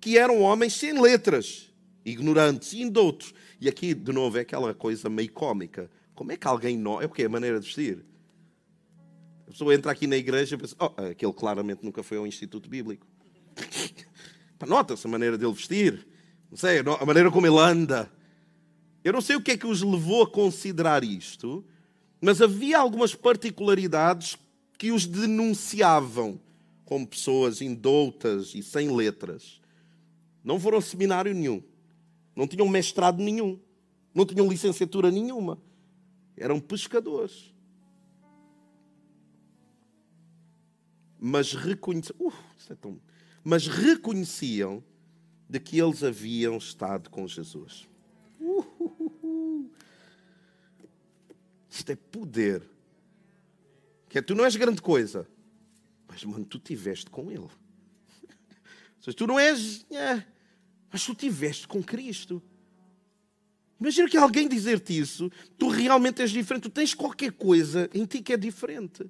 que 0.00 0.16
eram 0.16 0.40
homens 0.40 0.74
sem 0.74 0.98
letras, 0.98 1.67
ignorantes 2.10 2.72
e 2.72 2.82
indoutos. 2.82 3.34
E 3.60 3.68
aqui, 3.68 3.94
de 3.94 4.12
novo, 4.12 4.38
é 4.38 4.40
aquela 4.40 4.74
coisa 4.74 5.08
meio 5.08 5.32
cómica. 5.32 5.90
Como 6.14 6.32
é 6.32 6.36
que 6.36 6.46
alguém 6.46 6.76
não. 6.76 7.00
É 7.00 7.06
o 7.06 7.10
que? 7.10 7.22
A 7.22 7.28
maneira 7.28 7.58
de 7.60 7.66
vestir. 7.66 8.04
A 9.46 9.50
pessoa 9.50 9.74
entra 9.74 9.92
aqui 9.92 10.06
na 10.06 10.16
igreja 10.16 10.54
e 10.54 10.58
pensa: 10.58 10.76
oh, 10.78 10.92
aquele 11.02 11.32
claramente 11.32 11.84
nunca 11.84 12.02
foi 12.02 12.18
ao 12.18 12.26
Instituto 12.26 12.68
Bíblico. 12.68 13.06
Nota-se 14.66 15.06
a 15.06 15.10
maneira 15.10 15.38
dele 15.38 15.52
vestir 15.52 16.06
não 16.50 16.56
sei, 16.56 16.78
a 16.78 17.06
maneira 17.06 17.30
como 17.30 17.46
ele 17.46 17.58
anda. 17.58 18.10
Eu 19.04 19.12
não 19.12 19.20
sei 19.20 19.36
o 19.36 19.40
que 19.40 19.52
é 19.52 19.56
que 19.56 19.66
os 19.66 19.82
levou 19.82 20.22
a 20.22 20.30
considerar 20.30 21.04
isto, 21.04 21.64
mas 22.20 22.40
havia 22.40 22.78
algumas 22.78 23.14
particularidades 23.14 24.36
que 24.78 24.90
os 24.90 25.06
denunciavam 25.06 26.40
como 26.84 27.06
pessoas 27.06 27.60
indoutas 27.60 28.54
e 28.54 28.62
sem 28.62 28.94
letras. 28.94 29.60
Não 30.42 30.58
foram 30.58 30.78
a 30.78 30.82
seminário 30.82 31.34
nenhum, 31.34 31.62
não 32.38 32.46
tinham 32.46 32.68
mestrado 32.68 33.20
nenhum, 33.20 33.58
não 34.14 34.24
tinham 34.24 34.48
licenciatura 34.48 35.10
nenhuma. 35.10 35.60
Eram 36.36 36.60
pescadores. 36.60 37.52
Mas, 41.18 41.52
reconheciam, 41.52 42.28
uh, 42.28 42.32
é 42.70 42.76
tão... 42.76 43.00
mas 43.42 43.66
reconheciam 43.66 44.84
de 45.50 45.58
que 45.58 45.80
eles 45.80 46.04
haviam 46.04 46.56
estado 46.56 47.10
com 47.10 47.26
Jesus. 47.26 47.88
Uhuhu. 48.38 49.68
Isto 51.68 51.90
é 51.90 51.96
poder. 51.96 52.62
Que 54.08 54.18
é, 54.18 54.22
tu 54.22 54.36
não 54.36 54.44
és 54.44 54.54
grande 54.54 54.80
coisa, 54.80 55.26
mas, 56.06 56.22
mano, 56.22 56.44
tu 56.44 56.60
tiveste 56.60 57.10
com 57.10 57.32
Ele. 57.32 57.48
Tu 59.16 59.26
não 59.26 59.40
és, 59.40 59.86
é, 59.90 60.22
mas 60.90 61.04
tu 61.04 61.14
tiveste 61.14 61.66
com 61.68 61.82
Cristo. 61.82 62.42
Imagina 63.80 64.08
que 64.08 64.16
alguém 64.16 64.48
dizer-te 64.48 64.98
isso, 64.98 65.30
tu 65.56 65.68
realmente 65.68 66.20
és 66.20 66.30
diferente, 66.30 66.64
tu 66.64 66.70
tens 66.70 66.94
qualquer 66.94 67.32
coisa 67.32 67.88
em 67.94 68.04
ti 68.04 68.20
que 68.20 68.32
é 68.32 68.36
diferente. 68.36 69.08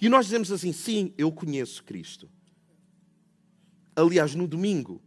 E 0.00 0.08
nós 0.08 0.26
dizemos 0.26 0.50
assim: 0.50 0.72
sim, 0.72 1.14
eu 1.16 1.30
conheço 1.30 1.84
Cristo. 1.84 2.28
Aliás, 3.94 4.34
no 4.34 4.48
domingo, 4.48 5.00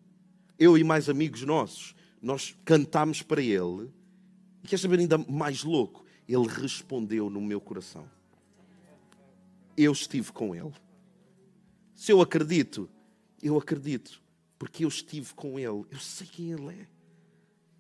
eu 0.58 0.78
e 0.78 0.84
mais 0.84 1.10
amigos 1.10 1.44
nossos, 1.44 1.94
nós 2.22 2.56
cantámos 2.64 3.22
para 3.22 3.42
ele. 3.42 3.92
E 4.64 4.68
quer 4.68 4.80
saber 4.80 5.00
ainda 5.00 5.18
mais 5.18 5.64
louco? 5.64 6.06
Ele 6.28 6.48
respondeu 6.48 7.30
no 7.30 7.42
meu 7.42 7.60
coração. 7.60 8.10
Eu 9.76 9.92
estive 9.92 10.32
com 10.32 10.56
ele. 10.56 10.74
Se 11.94 12.12
eu 12.12 12.22
acredito, 12.22 12.90
eu 13.42 13.58
acredito, 13.58 14.22
porque 14.58 14.86
eu 14.86 14.90
estive 14.90 15.34
com 15.34 15.60
ele. 15.60 15.86
Eu 15.92 16.00
sei 16.00 16.28
quem 16.28 16.52
ele 16.52 16.68
é. 16.70 16.88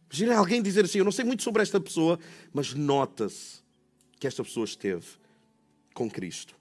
Imagina 0.09 0.37
alguém 0.37 0.61
dizer 0.61 0.85
assim: 0.85 0.99
Eu 0.99 1.05
não 1.05 1.11
sei 1.11 1.25
muito 1.25 1.43
sobre 1.43 1.61
esta 1.61 1.79
pessoa, 1.79 2.19
mas 2.53 2.73
nota-se 2.73 3.61
que 4.19 4.27
esta 4.27 4.43
pessoa 4.43 4.65
esteve 4.65 5.05
com 5.93 6.09
Cristo. 6.09 6.55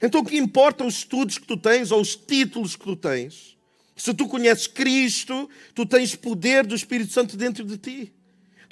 Então, 0.00 0.20
o 0.20 0.24
que 0.24 0.36
importa 0.36 0.84
os 0.84 0.96
estudos 0.96 1.38
que 1.38 1.46
tu 1.46 1.56
tens 1.56 1.92
ou 1.92 2.00
os 2.00 2.16
títulos 2.16 2.74
que 2.74 2.84
tu 2.84 2.96
tens? 2.96 3.56
Se 3.94 4.12
tu 4.12 4.26
conheces 4.26 4.66
Cristo, 4.66 5.48
tu 5.74 5.86
tens 5.86 6.16
poder 6.16 6.66
do 6.66 6.74
Espírito 6.74 7.12
Santo 7.12 7.36
dentro 7.36 7.64
de 7.64 7.76
ti. 7.76 8.12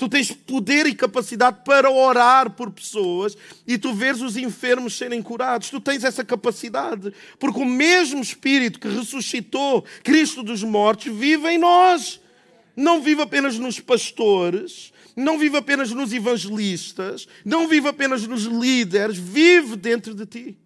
Tu 0.00 0.08
tens 0.08 0.32
poder 0.32 0.86
e 0.86 0.94
capacidade 0.94 1.58
para 1.62 1.90
orar 1.90 2.52
por 2.52 2.70
pessoas 2.70 3.36
e 3.66 3.76
tu 3.76 3.92
vês 3.92 4.22
os 4.22 4.34
enfermos 4.34 4.96
serem 4.96 5.20
curados. 5.20 5.68
Tu 5.68 5.78
tens 5.78 6.04
essa 6.04 6.24
capacidade. 6.24 7.12
Porque 7.38 7.60
o 7.60 7.66
mesmo 7.66 8.22
Espírito 8.22 8.80
que 8.80 8.88
ressuscitou 8.88 9.84
Cristo 10.02 10.42
dos 10.42 10.62
mortos 10.62 11.14
vive 11.14 11.50
em 11.50 11.58
nós. 11.58 12.18
Não 12.74 13.02
vive 13.02 13.20
apenas 13.20 13.58
nos 13.58 13.78
pastores, 13.78 14.90
não 15.14 15.38
vive 15.38 15.58
apenas 15.58 15.90
nos 15.90 16.14
evangelistas, 16.14 17.28
não 17.44 17.68
vive 17.68 17.86
apenas 17.86 18.26
nos 18.26 18.44
líderes, 18.44 19.18
vive 19.18 19.76
dentro 19.76 20.14
de 20.14 20.24
ti. 20.24 20.58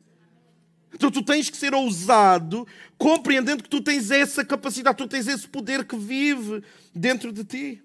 Então 0.95 1.11
tu 1.11 1.25
tens 1.25 1.51
que 1.51 1.57
ser 1.57 1.75
ousado, 1.75 2.65
compreendendo 2.97 3.65
que 3.65 3.69
tu 3.69 3.81
tens 3.81 4.13
essa 4.13 4.45
capacidade, 4.45 4.97
tu 4.97 5.09
tens 5.09 5.27
esse 5.27 5.49
poder 5.49 5.85
que 5.85 5.97
vive 5.97 6.63
dentro 6.95 7.33
de 7.33 7.43
ti. 7.43 7.83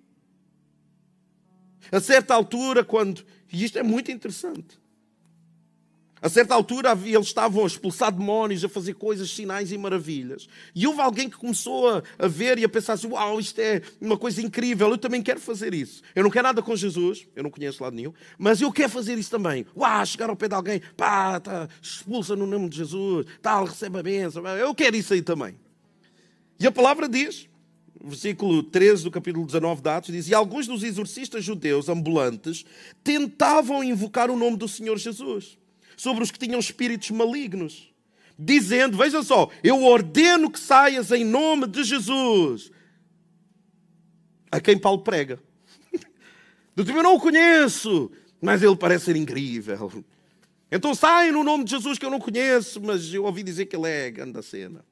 A 1.91 1.99
certa 1.99 2.33
altura, 2.33 2.83
quando. 2.83 3.25
E 3.51 3.63
isto 3.63 3.77
é 3.79 3.83
muito 3.83 4.11
interessante. 4.11 4.79
A 6.21 6.27
certa 6.27 6.53
altura 6.53 6.97
eles 7.05 7.27
estavam 7.27 7.63
a 7.63 7.67
expulsar 7.67 8.11
demónios, 8.11 8.65
a 8.65 8.69
fazer 8.69 8.93
coisas, 8.95 9.31
sinais 9.31 9.71
e 9.71 9.77
maravilhas. 9.77 10.49
E 10.75 10.85
houve 10.85 10.99
alguém 10.99 11.29
que 11.29 11.37
começou 11.37 12.03
a, 12.19 12.27
ver 12.27 12.59
e 12.59 12.65
a 12.65 12.69
pensar 12.69 12.93
assim: 12.93 13.07
Uau, 13.07 13.39
isto 13.39 13.59
é 13.59 13.81
uma 14.01 14.17
coisa 14.17 14.41
incrível, 14.41 14.89
eu 14.89 14.97
também 14.97 15.21
quero 15.21 15.39
fazer 15.39 15.73
isso. 15.73 16.01
Eu 16.13 16.23
não 16.23 16.29
quero 16.29 16.43
nada 16.43 16.61
com 16.61 16.75
Jesus, 16.75 17.25
eu 17.35 17.43
não 17.43 17.49
conheço 17.49 17.81
lado 17.81 17.95
nenhum, 17.95 18.13
mas 18.37 18.61
eu 18.61 18.71
quero 18.71 18.89
fazer 18.89 19.17
isso 19.17 19.31
também. 19.31 19.65
Uau, 19.75 20.05
chegar 20.05 20.29
ao 20.29 20.35
pé 20.35 20.49
de 20.49 20.55
alguém, 20.55 20.81
pá, 20.97 21.39
tá, 21.39 21.69
expulsa 21.81 22.35
no 22.35 22.45
nome 22.45 22.67
de 22.67 22.77
Jesus, 22.77 23.25
tal, 23.41 23.65
recebe 23.65 23.99
a 23.99 24.03
bênção. 24.03 24.45
Eu 24.45 24.75
quero 24.75 24.97
isso 24.97 25.13
aí 25.13 25.21
também. 25.21 25.57
E 26.59 26.67
a 26.67 26.71
palavra 26.71 27.07
diz 27.07 27.47
versículo 28.03 28.63
13 28.63 29.03
do 29.03 29.11
capítulo 29.11 29.45
19 29.45 29.81
de 29.81 29.89
Atos, 29.89 30.11
diz: 30.13 30.27
E 30.29 30.33
alguns 30.33 30.67
dos 30.67 30.83
exorcistas 30.83 31.43
judeus 31.43 31.89
ambulantes 31.89 32.65
tentavam 33.03 33.83
invocar 33.83 34.29
o 34.31 34.37
nome 34.37 34.57
do 34.57 34.67
Senhor 34.67 34.97
Jesus 34.97 35.57
sobre 35.97 36.23
os 36.23 36.31
que 36.31 36.39
tinham 36.39 36.59
espíritos 36.59 37.11
malignos, 37.11 37.93
dizendo: 38.37 38.97
Veja 38.97 39.21
só, 39.21 39.49
eu 39.63 39.83
ordeno 39.83 40.49
que 40.49 40.59
saias 40.59 41.11
em 41.11 41.25
nome 41.25 41.67
de 41.67 41.83
Jesus. 41.83 42.71
A 44.51 44.59
quem 44.59 44.77
Paulo 44.77 45.03
prega. 45.03 45.39
Do 46.75 46.83
tipo, 46.83 46.97
eu 46.97 47.03
não 47.03 47.15
o 47.15 47.19
conheço, 47.19 48.09
mas 48.41 48.63
ele 48.63 48.75
parece 48.75 49.05
ser 49.05 49.15
incrível. 49.15 50.03
Então 50.71 50.95
sai 50.95 51.31
no 51.31 51.43
nome 51.43 51.65
de 51.65 51.71
Jesus 51.71 51.99
que 51.99 52.05
eu 52.05 52.09
não 52.09 52.19
conheço, 52.19 52.81
mas 52.81 53.13
eu 53.13 53.25
ouvi 53.25 53.43
dizer 53.43 53.65
que 53.65 53.75
ele 53.75 53.87
é 53.87 54.09
grande 54.09 54.41
cena. 54.41 54.83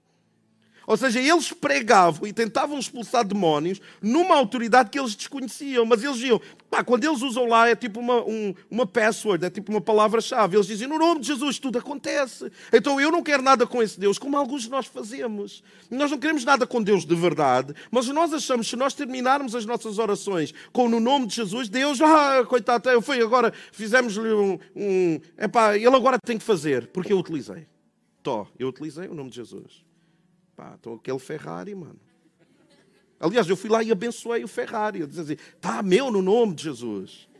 Ou 0.88 0.95
seja, 0.95 1.19
eles 1.19 1.52
pregavam 1.52 2.26
e 2.26 2.32
tentavam 2.32 2.80
expulsar 2.80 3.26
demónios 3.26 3.82
numa 4.02 4.36
autoridade 4.36 4.89
que 4.89 4.97
eles 4.97 5.15
desconheciam, 5.15 5.86
mas 5.86 6.02
eles 6.02 6.15
diziam, 6.15 6.39
pá, 6.69 6.82
quando 6.82 7.04
eles 7.04 7.21
usam 7.21 7.45
lá 7.45 7.67
é 7.67 7.76
tipo 7.76 8.00
uma, 8.00 8.23
um, 8.23 8.56
uma 8.71 8.88
password, 8.88 9.43
é 9.43 9.50
tipo 9.50 9.69
uma 9.69 9.82
palavra-chave. 9.82 10.56
Eles 10.56 10.65
dizem, 10.65 10.88
no 10.88 10.97
nome 10.97 11.19
de 11.19 11.28
Jesus 11.28 11.60
tudo 11.60 11.78
acontece. 11.78 12.50
Então 12.71 13.02
eu 13.02 13.12
não 13.12 13.21
quero 13.21 13.43
nada 13.43 13.67
com 13.67 13.84
esse 13.84 14.00
Deus, 14.00 14.17
como 14.17 14.38
alguns 14.38 14.62
de 14.62 14.69
nós 14.69 14.86
fazemos. 14.86 15.62
Nós 15.91 16.10
não 16.10 16.17
queremos 16.17 16.45
nada 16.45 16.65
com 16.65 16.82
Deus 16.82 17.06
de 17.06 17.15
verdade, 17.15 17.73
mas 17.91 18.08
nós 18.08 18.34
achamos 18.34 18.67
que 18.67 18.69
se 18.69 18.78
nós 18.78 18.93
terminarmos 18.93 19.56
as 19.56 19.65
nossas 19.65 20.00
orações 20.00 20.54
com 20.71 20.88
no 20.88 21.02
nome 21.02 21.28
de 21.28 21.36
Jesus, 21.36 21.67
Deus, 21.67 22.00
ah, 22.02 22.45
coitado, 22.47 22.89
eu 22.89 23.02
fui 23.02 23.21
agora, 23.21 23.52
fizemos-lhe 23.73 24.32
um, 24.32 24.58
um. 24.73 25.19
Epá, 25.38 25.76
ele 25.76 25.93
agora 25.93 26.17
tem 26.17 26.38
que 26.38 26.45
fazer, 26.45 26.88
porque 26.88 27.12
eu 27.12 27.19
utilizei. 27.19 27.67
Tó, 28.23 28.47
eu 28.58 28.69
utilizei 28.69 29.10
o 29.10 29.13
nome 29.13 29.30
de 29.30 29.36
Jesus. 29.36 29.87
Pá, 30.58 30.76
então 30.80 30.96
aquele 30.96 31.20
Ferrari, 31.20 31.76
mano. 31.76 32.00
Aliás, 33.20 33.48
eu 33.48 33.56
fui 33.56 33.70
lá 33.70 33.84
e 33.84 33.91
abençoei 33.91 34.43
o 34.43 34.48
Ferrari. 34.48 35.02
Eu 35.02 35.08
disse 35.08 35.22
assim, 35.22 35.38
tá 35.62 35.84
meu 35.84 36.12
no 36.12 36.22
nome 36.22 36.56
de 36.56 36.63
Jesus. 36.63 37.30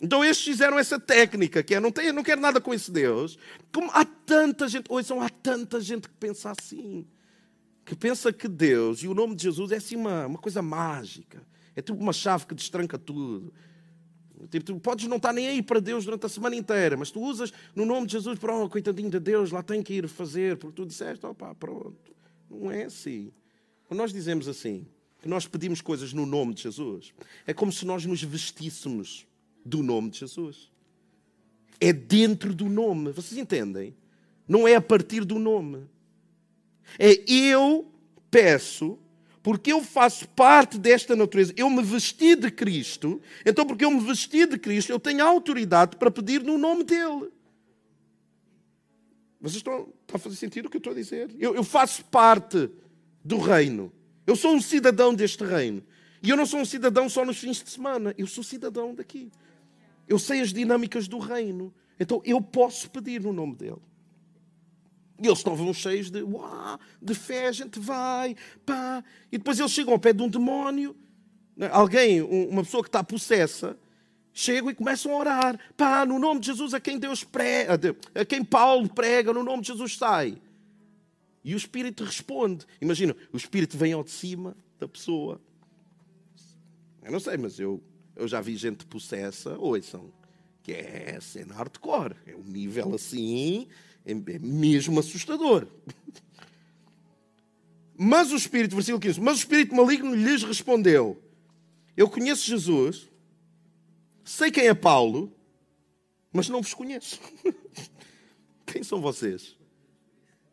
Então 0.00 0.22
estes 0.22 0.44
fizeram 0.44 0.78
essa 0.78 1.00
técnica, 1.00 1.62
que 1.62 1.74
é, 1.74 1.80
não, 1.80 1.90
tem, 1.90 2.12
não 2.12 2.22
quero 2.22 2.38
nada 2.38 2.60
com 2.60 2.74
esse 2.74 2.90
Deus. 2.90 3.38
Como 3.72 3.90
há 3.90 4.04
tanta 4.04 4.68
gente, 4.68 4.86
são 5.02 5.22
há 5.22 5.30
tanta 5.30 5.80
gente 5.80 6.08
que 6.08 6.14
pensa 6.14 6.50
assim. 6.50 7.06
Que 7.86 7.96
pensa 7.96 8.30
que 8.30 8.46
Deus 8.46 9.02
e 9.02 9.08
o 9.08 9.14
nome 9.14 9.34
de 9.34 9.44
Jesus 9.44 9.72
é 9.72 9.76
assim 9.76 9.96
uma, 9.96 10.26
uma 10.26 10.38
coisa 10.38 10.60
mágica. 10.60 11.42
É 11.74 11.80
tipo 11.80 11.98
uma 11.98 12.12
chave 12.12 12.44
que 12.44 12.54
destranca 12.54 12.98
tudo. 12.98 13.54
Tipo, 14.50 14.66
tu 14.66 14.80
podes 14.80 15.06
não 15.06 15.16
estar 15.16 15.32
nem 15.32 15.46
aí 15.46 15.62
para 15.62 15.80
Deus 15.80 16.04
durante 16.04 16.26
a 16.26 16.28
semana 16.28 16.56
inteira, 16.56 16.96
mas 16.96 17.10
tu 17.10 17.20
usas 17.20 17.52
no 17.74 17.84
nome 17.84 18.06
de 18.06 18.12
Jesus, 18.12 18.38
para 18.38 18.56
oh, 18.56 18.68
coitadinho 18.68 19.10
de 19.10 19.20
Deus, 19.20 19.50
lá 19.50 19.62
tem 19.62 19.82
que 19.82 19.94
ir 19.94 20.08
fazer, 20.08 20.56
porque 20.56 20.76
tu 20.76 20.86
disseste, 20.86 21.24
opá, 21.24 21.54
pronto. 21.54 21.96
Não 22.50 22.70
é 22.70 22.84
assim. 22.84 23.32
Quando 23.86 23.98
nós 23.98 24.12
dizemos 24.12 24.48
assim, 24.48 24.86
que 25.22 25.28
nós 25.28 25.46
pedimos 25.46 25.80
coisas 25.80 26.12
no 26.12 26.26
nome 26.26 26.54
de 26.54 26.62
Jesus, 26.62 27.14
é 27.46 27.54
como 27.54 27.72
se 27.72 27.86
nós 27.86 28.04
nos 28.04 28.22
vestíssemos 28.22 29.26
do 29.64 29.82
nome 29.82 30.10
de 30.10 30.20
Jesus. 30.20 30.70
É 31.80 31.92
dentro 31.92 32.54
do 32.54 32.68
nome. 32.68 33.12
Vocês 33.12 33.38
entendem? 33.38 33.94
Não 34.46 34.68
é 34.68 34.74
a 34.74 34.80
partir 34.80 35.24
do 35.24 35.38
nome. 35.38 35.84
É 36.98 37.24
eu 37.30 37.90
peço 38.30 38.98
porque 39.44 39.70
eu 39.70 39.84
faço 39.84 40.26
parte 40.28 40.78
desta 40.78 41.14
natureza, 41.14 41.52
eu 41.54 41.68
me 41.68 41.82
vesti 41.82 42.34
de 42.34 42.50
Cristo, 42.50 43.20
então, 43.44 43.66
porque 43.66 43.84
eu 43.84 43.90
me 43.90 44.00
vesti 44.00 44.46
de 44.46 44.58
Cristo, 44.58 44.90
eu 44.90 44.98
tenho 44.98 45.22
autoridade 45.22 45.98
para 45.98 46.10
pedir 46.10 46.42
no 46.42 46.56
nome 46.56 46.82
dEle. 46.82 47.30
Vocês 49.38 49.56
estão, 49.56 49.92
está 50.00 50.16
a 50.16 50.18
fazer 50.18 50.36
sentido 50.36 50.64
o 50.64 50.70
que 50.70 50.78
eu 50.78 50.78
estou 50.78 50.94
a 50.94 50.96
dizer? 50.96 51.30
Eu, 51.38 51.54
eu 51.54 51.62
faço 51.62 52.02
parte 52.06 52.70
do 53.22 53.36
reino, 53.36 53.92
eu 54.26 54.34
sou 54.34 54.54
um 54.54 54.62
cidadão 54.62 55.14
deste 55.14 55.44
reino, 55.44 55.84
e 56.22 56.30
eu 56.30 56.38
não 56.38 56.46
sou 56.46 56.60
um 56.60 56.64
cidadão 56.64 57.06
só 57.10 57.22
nos 57.22 57.36
fins 57.36 57.62
de 57.62 57.68
semana, 57.68 58.14
eu 58.16 58.26
sou 58.26 58.42
cidadão 58.42 58.94
daqui. 58.94 59.30
Eu 60.08 60.18
sei 60.18 60.40
as 60.40 60.54
dinâmicas 60.54 61.06
do 61.06 61.18
reino, 61.18 61.70
então 62.00 62.22
eu 62.24 62.40
posso 62.40 62.88
pedir 62.88 63.20
no 63.20 63.30
nome 63.30 63.56
dEle. 63.56 63.82
E 65.20 65.26
eles 65.26 65.38
estavam 65.38 65.72
cheios 65.72 66.10
de, 66.10 66.22
uau, 66.22 66.78
de 67.00 67.14
fé, 67.14 67.46
a 67.46 67.52
gente 67.52 67.78
vai, 67.78 68.34
pá. 68.66 69.02
E 69.30 69.38
depois 69.38 69.58
eles 69.58 69.70
chegam 69.70 69.92
ao 69.92 69.98
pé 69.98 70.12
de 70.12 70.22
um 70.22 70.28
demónio, 70.28 70.96
né, 71.56 71.68
alguém, 71.72 72.20
uma 72.20 72.64
pessoa 72.64 72.82
que 72.82 72.88
está 72.88 73.02
possessa, 73.04 73.78
chegam 74.32 74.70
e 74.70 74.74
começam 74.74 75.12
a 75.12 75.16
orar, 75.16 75.60
pá, 75.76 76.04
no 76.04 76.18
nome 76.18 76.40
de 76.40 76.46
Jesus, 76.46 76.74
a 76.74 76.80
quem 76.80 76.98
Deus 76.98 77.22
prega, 77.22 77.78
a 78.14 78.24
quem 78.24 78.44
Paulo 78.44 78.88
prega, 78.88 79.32
no 79.32 79.44
nome 79.44 79.62
de 79.62 79.68
Jesus 79.68 79.96
sai. 79.96 80.36
E 81.44 81.54
o 81.54 81.56
Espírito 81.56 82.02
responde. 82.02 82.66
Imagina, 82.80 83.14
o 83.32 83.36
Espírito 83.36 83.76
vem 83.76 83.92
ao 83.92 84.02
de 84.02 84.10
cima 84.10 84.56
da 84.80 84.88
pessoa. 84.88 85.40
Eu 87.02 87.12
não 87.12 87.20
sei, 87.20 87.36
mas 87.36 87.60
eu, 87.60 87.82
eu 88.16 88.26
já 88.26 88.40
vi 88.40 88.56
gente 88.56 88.86
possessa, 88.86 89.56
ouçam, 89.58 90.10
que 90.62 90.72
é 90.72 91.18
cena 91.20 91.54
hardcore. 91.54 92.16
É 92.26 92.34
um 92.34 92.42
nível 92.42 92.94
assim 92.94 93.68
é, 94.04 94.12
é 94.12 94.38
mesmo 94.38 95.00
assustador. 95.00 95.66
Mas 97.96 98.32
o 98.32 98.36
espírito, 98.36 98.74
versículo 98.74 99.00
15, 99.00 99.20
mas 99.20 99.36
o 99.36 99.38
espírito 99.38 99.74
maligno 99.74 100.14
lhes 100.14 100.42
respondeu: 100.42 101.22
Eu 101.96 102.10
conheço 102.10 102.44
Jesus, 102.44 103.08
sei 104.24 104.50
quem 104.50 104.66
é 104.66 104.74
Paulo, 104.74 105.32
mas 106.32 106.48
não 106.48 106.60
vos 106.60 106.74
conheço. 106.74 107.20
Quem 108.66 108.82
são 108.82 109.00
vocês? 109.00 109.56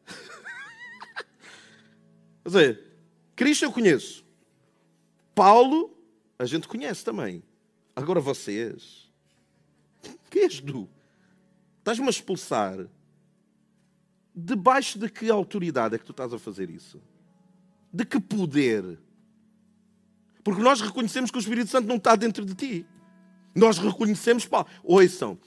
Quer 2.44 2.50
dizer, 2.50 2.84
Cristo 3.36 3.66
eu 3.66 3.72
conheço. 3.72 4.24
Paulo, 5.34 5.98
a 6.38 6.46
gente 6.46 6.68
conhece 6.68 7.04
também. 7.04 7.42
Agora 7.96 8.20
vocês. 8.20 9.10
Quem 10.30 10.44
és 10.44 10.60
tu? 10.60 10.88
Estás-me 11.80 12.06
a 12.06 12.12
expulsar 12.12 12.88
Debaixo 14.36 14.98
de 14.98 15.10
que 15.10 15.30
autoridade 15.30 15.96
é 15.96 15.98
que 15.98 16.06
tu 16.06 16.12
estás 16.12 16.34
a 16.34 16.40
fazer 16.40 16.70
isso? 16.70 17.02
De 17.94 18.06
que 18.06 18.20
poder? 18.20 18.98
Porque 20.44 20.62
nós 20.62 20.82
reconhecemos 20.82 21.30
que 21.30 21.38
o 21.38 21.40
Espírito 21.40 21.70
Santo 21.70 21.88
não 21.88 21.98
está 21.98 22.16
dentro 22.16 22.46
de 22.46 22.56
ti. 22.56 22.86
Nós 23.54 23.78
reconhecemos, 23.78 24.46
pá, 24.46 24.66
ouçam, 24.84 25.38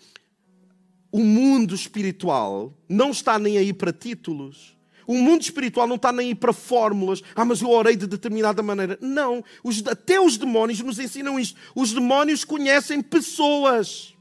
o 1.11 1.21
mundo 1.21 1.75
espiritual 1.75 2.77
não 2.89 3.11
está 3.11 3.39
nem 3.39 3.57
aí 3.57 3.73
para 3.73 3.93
títulos. 3.93 4.77
O 5.07 5.15
mundo 5.15 5.43
espiritual 5.43 5.87
não 5.87 5.97
está 5.97 6.13
nem 6.13 6.29
aí 6.29 6.35
para 6.35 6.53
fórmulas. 6.53 7.23
Ah, 7.35 7.45
mas 7.45 7.63
eu 7.63 7.71
orei 7.71 7.97
de 7.97 8.07
determinada 8.07 8.63
maneira. 8.63 8.99
Não. 9.01 9.45
Os, 9.63 9.87
até 9.87 10.21
os 10.21 10.37
demónios 10.37 10.81
nos 10.81 10.99
ensinam 10.99 11.39
isto. 11.39 11.59
Os 11.75 11.93
demónios 11.93 12.45
conhecem 12.45 13.03
pessoas 13.03 14.14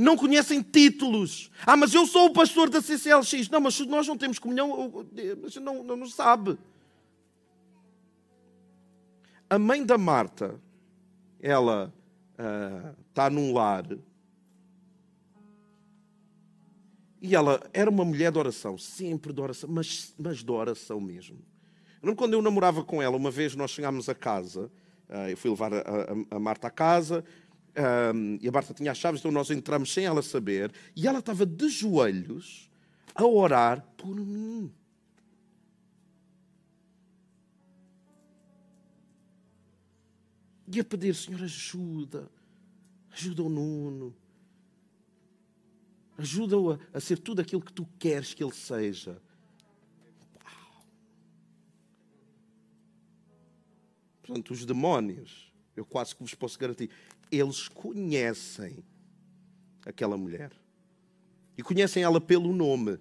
não 0.00 0.16
conhecem 0.16 0.62
títulos. 0.62 1.50
Ah, 1.66 1.76
mas 1.76 1.92
eu 1.92 2.06
sou 2.06 2.26
o 2.26 2.32
pastor 2.32 2.70
da 2.70 2.80
CCLX. 2.80 3.48
Não, 3.50 3.60
mas 3.60 3.78
nós 3.80 4.08
não 4.08 4.16
temos 4.16 4.38
comunhão, 4.38 5.06
não, 5.60 5.84
não, 5.84 5.96
não 5.96 6.08
sabe. 6.08 6.58
A 9.48 9.58
mãe 9.58 9.84
da 9.84 9.98
Marta, 9.98 10.58
ela 11.38 11.92
uh, 12.38 12.96
está 13.10 13.28
num 13.28 13.52
lar 13.52 13.84
E 17.20 17.34
ela 17.34 17.60
era 17.74 17.90
uma 17.90 18.04
mulher 18.04 18.32
de 18.32 18.38
oração, 18.38 18.78
sempre 18.78 19.32
de 19.32 19.40
oração, 19.40 19.68
mas, 19.70 20.14
mas 20.18 20.42
de 20.42 20.50
oração 20.50 20.98
mesmo. 20.98 21.38
Eu 22.02 22.16
quando 22.16 22.32
eu 22.32 22.40
namorava 22.40 22.82
com 22.82 23.02
ela, 23.02 23.16
uma 23.18 23.30
vez 23.30 23.54
nós 23.54 23.70
chegámos 23.70 24.08
a 24.08 24.14
casa, 24.14 24.70
eu 25.28 25.36
fui 25.36 25.50
levar 25.50 25.74
a, 25.74 25.80
a, 25.80 26.36
a 26.36 26.38
Marta 26.38 26.68
a 26.68 26.70
casa, 26.70 27.22
um, 28.14 28.38
e 28.40 28.48
a 28.48 28.52
Marta 28.52 28.74
tinha 28.74 28.90
as 28.90 28.98
chaves, 28.98 29.20
então 29.20 29.30
nós 29.30 29.50
entramos 29.50 29.92
sem 29.92 30.04
ela 30.04 30.22
saber, 30.22 30.72
e 30.96 31.06
ela 31.06 31.20
estava 31.20 31.46
de 31.46 31.68
joelhos 31.68 32.70
a 33.14 33.24
orar 33.24 33.82
por 33.96 34.14
mim. 34.14 34.72
E 40.72 40.78
a 40.78 40.84
pedir, 40.84 41.14
Senhor, 41.14 41.42
ajuda, 41.42 42.30
ajuda 43.10 43.42
o 43.42 43.48
Nuno, 43.48 44.14
ajuda-o 46.16 46.72
a, 46.72 46.78
a 46.94 47.00
ser 47.00 47.18
tudo 47.18 47.40
aquilo 47.40 47.62
que 47.62 47.72
tu 47.72 47.86
queres 47.98 48.32
que 48.34 48.44
ele 48.44 48.54
seja. 48.54 49.20
Portanto, 54.22 54.52
os 54.52 54.64
demónios, 54.64 55.52
eu 55.74 55.84
quase 55.84 56.14
que 56.14 56.22
vos 56.22 56.34
posso 56.36 56.56
garantir, 56.56 56.88
eles 57.30 57.68
conhecem 57.68 58.82
aquela 59.84 60.16
mulher. 60.16 60.52
E 61.56 61.62
conhecem 61.62 62.02
ela 62.02 62.20
pelo 62.20 62.52
nome. 62.52 62.98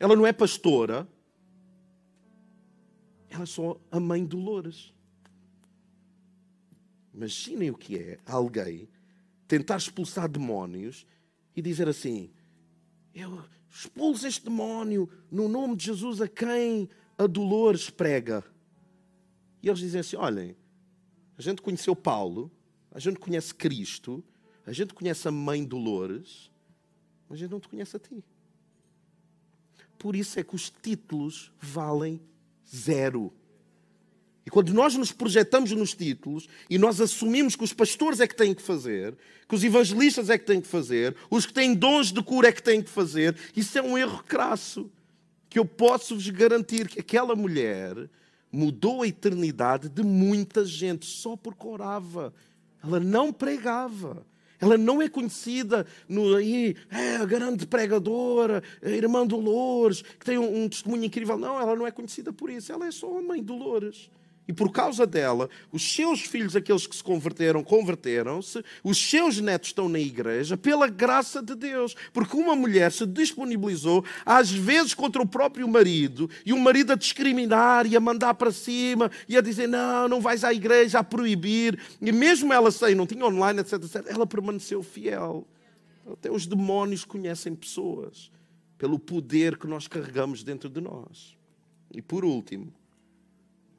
Ela 0.00 0.16
não 0.16 0.26
é 0.26 0.32
pastora, 0.32 1.08
ela 3.28 3.42
é 3.42 3.46
só 3.46 3.80
a 3.90 4.00
mãe 4.00 4.22
de 4.22 4.28
Dolores. 4.28 4.92
Imaginem 7.12 7.70
o 7.70 7.76
que 7.76 7.96
é 7.96 8.18
alguém 8.24 8.88
tentar 9.48 9.76
expulsar 9.76 10.28
demónios 10.28 11.04
e 11.56 11.60
dizer 11.60 11.88
assim: 11.88 12.30
Eu 13.12 13.44
expulso 13.68 14.26
este 14.26 14.44
demónio 14.44 15.10
no 15.30 15.48
nome 15.48 15.74
de 15.74 15.86
Jesus 15.86 16.20
a 16.20 16.28
quem 16.28 16.88
a 17.16 17.26
Dolores 17.26 17.90
prega. 17.90 18.44
E 19.60 19.68
eles 19.68 19.80
dizem 19.80 20.00
assim: 20.00 20.16
Olhem, 20.16 20.56
a 21.38 21.42
gente 21.42 21.62
conheceu 21.62 21.94
Paulo, 21.94 22.50
a 22.90 22.98
gente 22.98 23.20
conhece 23.20 23.54
Cristo, 23.54 24.24
a 24.66 24.72
gente 24.72 24.92
conhece 24.92 25.28
a 25.28 25.30
mãe 25.30 25.64
Dolores, 25.64 26.50
mas 27.28 27.38
a 27.38 27.40
gente 27.42 27.50
não 27.52 27.60
te 27.60 27.68
conhece 27.68 27.96
a 27.96 28.00
ti. 28.00 28.24
Por 29.96 30.16
isso 30.16 30.38
é 30.40 30.42
que 30.42 30.56
os 30.56 30.68
títulos 30.68 31.52
valem 31.60 32.20
zero. 32.68 33.32
E 34.44 34.50
quando 34.50 34.72
nós 34.72 34.94
nos 34.96 35.12
projetamos 35.12 35.70
nos 35.72 35.94
títulos 35.94 36.48
e 36.68 36.76
nós 36.76 37.00
assumimos 37.00 37.54
que 37.54 37.64
os 37.64 37.72
pastores 37.72 38.18
é 38.18 38.26
que 38.26 38.34
têm 38.34 38.54
que 38.54 38.62
fazer, 38.62 39.16
que 39.48 39.54
os 39.54 39.62
evangelistas 39.62 40.30
é 40.30 40.38
que 40.38 40.46
têm 40.46 40.60
que 40.60 40.66
fazer, 40.66 41.14
os 41.30 41.46
que 41.46 41.52
têm 41.52 41.74
dons 41.74 42.12
de 42.12 42.22
cura 42.22 42.48
é 42.48 42.52
que 42.52 42.62
têm 42.62 42.82
que 42.82 42.90
fazer, 42.90 43.36
isso 43.54 43.78
é 43.78 43.82
um 43.82 43.96
erro 43.96 44.24
crasso. 44.24 44.90
Que 45.48 45.58
eu 45.58 45.64
posso 45.64 46.14
vos 46.14 46.28
garantir 46.30 46.88
que 46.88 47.00
aquela 47.00 47.36
mulher 47.36 48.08
mudou 48.50 49.02
a 49.02 49.06
eternidade 49.06 49.88
de 49.88 50.02
muita 50.02 50.64
gente 50.64 51.06
só 51.06 51.36
porque 51.36 51.66
orava. 51.66 52.32
Ela 52.82 53.00
não 53.00 53.32
pregava. 53.32 54.26
Ela 54.60 54.76
não 54.76 55.00
é 55.00 55.08
conhecida 55.08 55.86
no 56.08 56.34
aí, 56.34 56.74
é 56.90 57.16
a 57.16 57.24
grande 57.24 57.64
pregadora, 57.64 58.62
a 58.82 58.88
irmã 58.88 59.24
Dolores, 59.24 60.02
que 60.02 60.26
tem 60.26 60.36
um, 60.36 60.64
um 60.64 60.68
testemunho 60.68 61.04
incrível. 61.04 61.38
Não, 61.38 61.60
ela 61.60 61.76
não 61.76 61.86
é 61.86 61.92
conhecida 61.92 62.32
por 62.32 62.50
isso. 62.50 62.72
Ela 62.72 62.86
é 62.86 62.90
só 62.90 63.18
a 63.18 63.22
mãe 63.22 63.42
Dolores. 63.42 64.10
E 64.48 64.52
por 64.52 64.72
causa 64.72 65.06
dela, 65.06 65.50
os 65.70 65.92
seus 65.92 66.22
filhos, 66.22 66.56
aqueles 66.56 66.86
que 66.86 66.96
se 66.96 67.04
converteram, 67.04 67.62
converteram-se, 67.62 68.64
os 68.82 68.96
seus 68.96 69.38
netos 69.38 69.68
estão 69.68 69.90
na 69.90 70.00
igreja, 70.00 70.56
pela 70.56 70.88
graça 70.88 71.42
de 71.42 71.54
Deus. 71.54 71.94
Porque 72.14 72.34
uma 72.34 72.56
mulher 72.56 72.90
se 72.90 73.04
disponibilizou, 73.04 74.02
às 74.24 74.50
vezes 74.50 74.94
contra 74.94 75.20
o 75.20 75.28
próprio 75.28 75.68
marido, 75.68 76.30
e 76.46 76.54
o 76.54 76.58
marido 76.58 76.94
a 76.94 76.96
discriminar 76.96 77.86
e 77.86 77.94
a 77.94 78.00
mandar 78.00 78.32
para 78.34 78.50
cima, 78.50 79.10
e 79.28 79.36
a 79.36 79.42
dizer: 79.42 79.68
não, 79.68 80.08
não 80.08 80.20
vais 80.20 80.42
à 80.42 80.54
igreja, 80.54 81.00
a 81.00 81.04
proibir. 81.04 81.78
E 82.00 82.10
mesmo 82.10 82.50
ela 82.50 82.70
sem, 82.70 82.94
não 82.94 83.06
tinha 83.06 83.26
online, 83.26 83.60
etc, 83.60 83.74
etc, 83.74 84.06
ela 84.08 84.26
permaneceu 84.26 84.82
fiel. 84.82 85.46
Até 86.10 86.30
os 86.30 86.46
demónios 86.46 87.04
conhecem 87.04 87.54
pessoas 87.54 88.30
pelo 88.78 88.98
poder 88.98 89.58
que 89.58 89.66
nós 89.66 89.86
carregamos 89.86 90.42
dentro 90.42 90.70
de 90.70 90.80
nós. 90.80 91.36
E 91.92 92.00
por 92.00 92.24
último, 92.24 92.72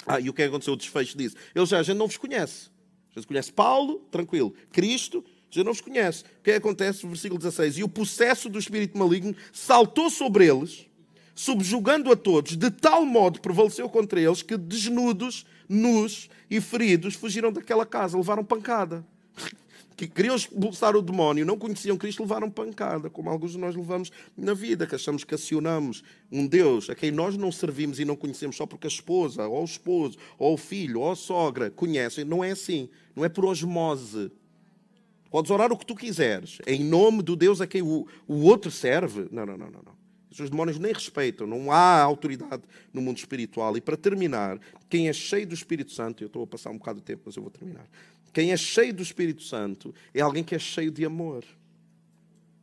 ah, 0.06 0.20
e 0.20 0.30
o 0.30 0.34
que 0.34 0.42
é 0.42 0.46
aconteceu? 0.46 0.74
O 0.74 0.78
desfecho 0.78 1.18
disso. 1.18 1.36
Ele 1.54 1.66
já, 1.66 1.80
a 1.80 1.84
gente 1.84 1.98
não 1.98 2.08
vos 2.08 2.18
conhece. 2.18 2.70
A 3.16 3.20
gente 3.20 3.28
conhece 3.28 3.52
Paulo, 3.52 4.02
tranquilo. 4.12 4.54
Cristo, 4.72 5.24
gente 5.50 5.66
não 5.66 5.74
vos 5.74 5.82
conhece. 5.82 6.24
O 6.24 6.44
que 6.44 6.52
é 6.52 6.56
acontece 6.56 7.06
versículo 7.06 7.40
16? 7.40 7.80
E 7.80 7.84
o 7.84 7.90
processo 7.90 8.50
do 8.50 8.60
espírito 8.60 8.98
maligno 8.98 9.36
saltou 9.52 10.10
sobre 10.10 10.48
eles, 10.48 10.88
subjugando 11.36 12.12
a 12.12 12.16
todos, 12.16 12.58
de 12.58 12.72
tal 12.72 13.06
modo 13.06 13.40
prevaleceu 13.40 13.90
contra 13.90 14.20
eles 14.20 14.42
que, 14.42 14.58
desnudos, 14.58 15.46
nus 15.68 16.30
e 16.50 16.60
feridos, 16.60 17.16
fugiram 17.16 17.52
daquela 17.52 17.86
casa, 17.86 18.18
levaram 18.18 18.44
pancada 18.44 19.06
que 20.00 20.08
queriam 20.08 20.34
expulsar 20.34 20.96
o 20.96 21.02
demónio, 21.02 21.46
não 21.46 21.58
conheciam 21.58 21.98
Cristo, 21.98 22.22
levaram 22.22 22.50
pancada, 22.50 23.10
como 23.10 23.30
alguns 23.30 23.52
de 23.52 23.58
nós 23.58 23.76
levamos 23.76 24.10
na 24.38 24.54
vida, 24.54 24.88
que 24.88 24.96
achamos 24.96 25.26
que 25.26 25.36
acionamos 25.36 26.04
um 26.32 26.48
Deus 26.48 26.90
a 26.90 26.96
quem 26.96 27.12
nós 27.12 27.36
não 27.36 27.52
servimos 27.52 28.00
e 28.00 28.06
não 28.06 28.16
conhecemos 28.16 28.56
só 28.56 28.66
porque 28.66 28.88
a 28.88 28.90
esposa, 28.90 29.46
ou 29.46 29.62
o 29.62 29.66
esposo, 29.66 30.18
ou 30.38 30.54
o 30.54 30.58
filho, 30.58 31.02
ou 31.02 31.12
a 31.12 31.18
sogra 31.18 31.70
conhecem. 31.70 32.24
Não 32.24 32.42
é 32.42 32.52
assim. 32.52 32.90
Não 33.14 33.26
é 33.26 33.30
por 33.30 33.44
osmose. 33.44 34.32
Podes 35.30 35.52
orar 35.52 35.70
o 35.70 35.78
que 35.78 35.86
tu 35.86 35.96
quiseres, 35.96 36.60
em 36.66 36.82
nome 36.82 37.22
do 37.22 37.36
Deus 37.36 37.60
a 37.60 37.68
quem 37.68 37.82
o, 37.82 38.08
o 38.26 38.36
outro 38.44 38.72
serve. 38.72 39.28
Não, 39.30 39.46
não, 39.46 39.58
não, 39.58 39.70
não. 39.70 39.82
não. 39.86 40.00
Os 40.32 40.50
demónios 40.50 40.80
nem 40.80 40.94
respeitam, 40.94 41.46
não 41.46 41.72
há 41.72 42.02
autoridade 42.02 42.64
no 42.94 43.02
mundo 43.02 43.18
espiritual. 43.18 43.76
E 43.76 43.82
para 43.82 43.98
terminar, 43.98 44.60
quem 44.88 45.10
é 45.10 45.14
cheio 45.14 45.46
do 45.46 45.54
Espírito 45.54 45.92
Santo, 45.92 46.24
eu 46.24 46.28
estou 46.28 46.44
a 46.44 46.48
passar 46.48 46.70
um 46.70 46.78
bocado 46.78 47.00
de 47.00 47.06
tempo, 47.06 47.24
mas 47.26 47.36
eu 47.36 47.42
vou 47.42 47.52
terminar. 47.52 47.86
Quem 48.32 48.52
é 48.52 48.58
cheio 48.58 48.94
do 48.94 49.04
Espírito 49.04 49.44
Santo 49.44 49.94
é 50.14 50.22
alguém 50.22 50.44
que 50.44 50.56
é 50.56 50.60
cheio 50.60 50.92
de 50.92 51.04
amor. 51.06 51.44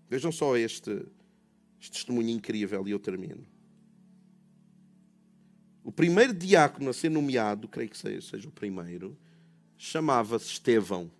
Vejam 0.08 0.30
só 0.30 0.56
este, 0.56 1.04
este 1.80 1.92
testemunho 1.92 2.30
incrível 2.30 2.86
e 2.86 2.92
eu 2.92 2.98
termino. 2.98 3.44
O 5.82 5.92
primeiro 5.92 6.34
diácono 6.34 6.90
a 6.90 6.92
ser 6.92 7.10
nomeado, 7.10 7.68
creio 7.68 7.88
que 7.88 7.96
seja, 7.96 8.20
seja 8.20 8.48
o 8.48 8.52
primeiro, 8.52 9.16
chamava-se 9.76 10.46
Estevão. 10.46 11.10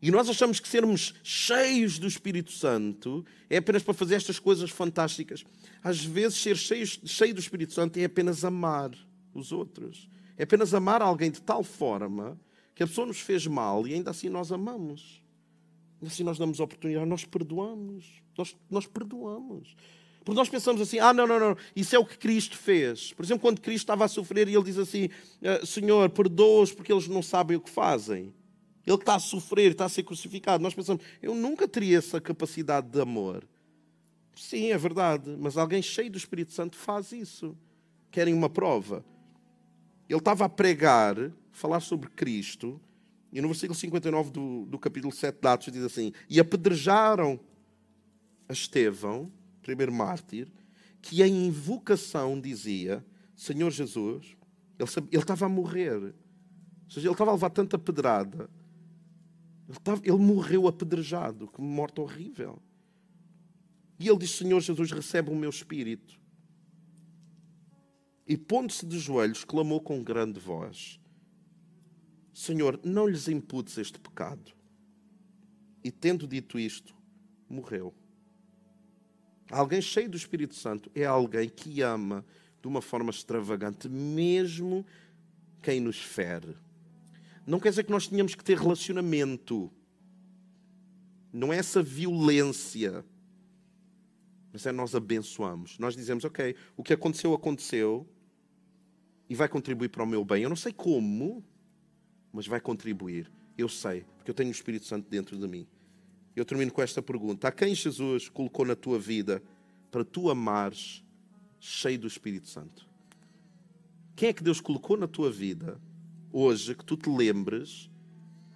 E 0.00 0.10
nós 0.10 0.28
achamos 0.28 0.60
que 0.60 0.68
sermos 0.68 1.14
cheios 1.24 1.98
do 1.98 2.06
Espírito 2.06 2.52
Santo 2.52 3.24
é 3.48 3.56
apenas 3.56 3.82
para 3.82 3.94
fazer 3.94 4.14
estas 4.14 4.38
coisas 4.38 4.70
fantásticas. 4.70 5.44
Às 5.82 6.04
vezes, 6.04 6.38
ser 6.38 6.56
cheio, 6.56 6.86
cheio 6.86 7.34
do 7.34 7.40
Espírito 7.40 7.72
Santo 7.72 7.98
é 7.98 8.04
apenas 8.04 8.44
amar 8.44 8.92
os 9.34 9.50
outros. 9.50 10.08
É 10.36 10.44
apenas 10.44 10.74
amar 10.74 11.02
alguém 11.02 11.30
de 11.30 11.40
tal 11.40 11.62
forma 11.62 12.38
que 12.74 12.82
a 12.82 12.86
pessoa 12.86 13.06
nos 13.06 13.20
fez 13.20 13.46
mal 13.46 13.86
e 13.86 13.94
ainda 13.94 14.10
assim 14.10 14.28
nós 14.28 14.52
amamos. 14.52 15.22
E 16.02 16.06
assim 16.06 16.22
nós 16.22 16.38
damos 16.38 16.60
oportunidade, 16.60 17.06
nós 17.06 17.24
perdoamos. 17.24 18.22
Nós, 18.36 18.56
nós 18.70 18.86
perdoamos. 18.86 19.74
Porque 20.24 20.36
nós 20.36 20.48
pensamos 20.48 20.80
assim, 20.80 20.98
ah, 20.98 21.14
não, 21.14 21.26
não, 21.26 21.38
não, 21.38 21.56
isso 21.74 21.94
é 21.94 21.98
o 21.98 22.04
que 22.04 22.18
Cristo 22.18 22.56
fez. 22.56 23.12
Por 23.12 23.24
exemplo, 23.24 23.42
quando 23.42 23.60
Cristo 23.60 23.84
estava 23.84 24.04
a 24.04 24.08
sofrer 24.08 24.48
e 24.48 24.54
ele 24.54 24.64
diz 24.64 24.76
assim, 24.76 25.08
ah, 25.42 25.64
Senhor, 25.64 26.10
perdoa-os 26.10 26.72
porque 26.72 26.92
eles 26.92 27.06
não 27.06 27.22
sabem 27.22 27.56
o 27.56 27.60
que 27.60 27.70
fazem. 27.70 28.34
Ele 28.84 28.96
está 28.96 29.14
a 29.14 29.20
sofrer, 29.20 29.70
está 29.70 29.84
a 29.84 29.88
ser 29.88 30.02
crucificado. 30.02 30.62
Nós 30.62 30.74
pensamos, 30.74 31.02
eu 31.22 31.34
nunca 31.34 31.66
teria 31.66 31.98
essa 31.98 32.20
capacidade 32.20 32.88
de 32.88 33.00
amor. 33.00 33.46
Sim, 34.34 34.70
é 34.70 34.76
verdade, 34.76 35.34
mas 35.38 35.56
alguém 35.56 35.80
cheio 35.80 36.10
do 36.10 36.18
Espírito 36.18 36.52
Santo 36.52 36.76
faz 36.76 37.10
isso. 37.12 37.56
Querem 38.10 38.34
uma 38.34 38.50
prova? 38.50 39.04
Ele 40.08 40.18
estava 40.18 40.44
a 40.44 40.48
pregar, 40.48 41.16
falar 41.50 41.80
sobre 41.80 42.08
Cristo, 42.10 42.80
e 43.32 43.40
no 43.40 43.48
versículo 43.48 43.78
59 43.78 44.30
do, 44.30 44.66
do 44.66 44.78
capítulo 44.78 45.12
7 45.12 45.40
de 45.40 45.48
Atos 45.48 45.72
diz 45.72 45.82
assim: 45.82 46.12
E 46.28 46.38
apedrejaram 46.38 47.38
a 48.48 48.52
Estevão, 48.52 49.30
primeiro 49.62 49.92
mártir, 49.92 50.48
que 51.02 51.22
em 51.22 51.46
invocação 51.46 52.40
dizia: 52.40 53.04
Senhor 53.34 53.70
Jesus, 53.70 54.36
ele, 54.78 54.88
sabia, 54.88 55.10
ele 55.12 55.22
estava 55.22 55.46
a 55.46 55.48
morrer. 55.48 55.92
Ou 55.96 56.90
seja, 56.90 57.08
ele 57.08 57.12
estava 57.12 57.32
a 57.32 57.34
levar 57.34 57.50
tanta 57.50 57.78
pedrada. 57.78 58.48
Ele, 59.68 59.76
estava, 59.76 60.00
ele 60.04 60.16
morreu 60.16 60.68
apedrejado, 60.68 61.48
que 61.48 61.60
morte 61.60 62.00
horrível. 62.00 62.60
E 63.98 64.08
ele 64.08 64.18
diz: 64.18 64.30
Senhor 64.30 64.60
Jesus, 64.60 64.92
recebe 64.92 65.30
o 65.30 65.36
meu 65.36 65.50
espírito. 65.50 66.18
E 68.26 68.36
pondo-se 68.36 68.84
de 68.84 68.98
joelhos, 68.98 69.44
clamou 69.44 69.80
com 69.80 70.02
grande 70.02 70.40
voz: 70.40 70.98
Senhor, 72.34 72.80
não 72.82 73.06
lhes 73.06 73.28
imputes 73.28 73.78
este 73.78 74.00
pecado. 74.00 74.52
E 75.84 75.90
tendo 75.92 76.26
dito 76.26 76.58
isto, 76.58 76.94
morreu. 77.48 77.94
Alguém 79.48 79.80
cheio 79.80 80.10
do 80.10 80.16
Espírito 80.16 80.56
Santo 80.56 80.90
é 80.92 81.04
alguém 81.04 81.48
que 81.48 81.80
ama 81.80 82.24
de 82.60 82.66
uma 82.66 82.82
forma 82.82 83.10
extravagante, 83.10 83.88
mesmo 83.88 84.84
quem 85.62 85.80
nos 85.80 85.98
fere. 85.98 86.56
Não 87.46 87.60
quer 87.60 87.68
dizer 87.70 87.84
que 87.84 87.92
nós 87.92 88.08
tenhamos 88.08 88.34
que 88.34 88.42
ter 88.42 88.58
relacionamento. 88.58 89.70
não 91.32 91.52
é 91.52 91.58
essa 91.58 91.80
violência, 91.80 93.04
mas 94.52 94.66
é 94.66 94.72
nós 94.72 94.96
abençoamos. 94.96 95.78
Nós 95.78 95.94
dizemos, 95.94 96.24
ok, 96.24 96.56
o 96.76 96.82
que 96.82 96.92
aconteceu, 96.92 97.32
aconteceu 97.34 98.08
e 99.28 99.34
vai 99.34 99.48
contribuir 99.48 99.88
para 99.88 100.02
o 100.02 100.06
meu 100.06 100.24
bem. 100.24 100.42
Eu 100.42 100.48
não 100.48 100.56
sei 100.56 100.72
como, 100.72 101.44
mas 102.32 102.46
vai 102.46 102.60
contribuir. 102.60 103.30
Eu 103.56 103.68
sei, 103.68 104.04
porque 104.16 104.30
eu 104.30 104.34
tenho 104.34 104.50
o 104.50 104.52
Espírito 104.52 104.86
Santo 104.86 105.08
dentro 105.08 105.38
de 105.38 105.48
mim. 105.48 105.66
Eu 106.34 106.44
termino 106.44 106.70
com 106.70 106.82
esta 106.82 107.00
pergunta: 107.00 107.48
a 107.48 107.52
quem 107.52 107.74
Jesus 107.74 108.28
colocou 108.28 108.66
na 108.66 108.76
tua 108.76 108.98
vida 108.98 109.42
para 109.90 110.04
tu 110.04 110.30
amares 110.30 111.02
cheio 111.58 111.98
do 111.98 112.06
Espírito 112.06 112.48
Santo? 112.48 112.86
Quem 114.14 114.28
é 114.28 114.32
que 114.32 114.42
Deus 114.42 114.60
colocou 114.60 114.96
na 114.96 115.08
tua 115.08 115.30
vida 115.30 115.80
hoje 116.32 116.74
que 116.74 116.84
tu 116.84 116.96
te 116.96 117.08
lembres 117.08 117.90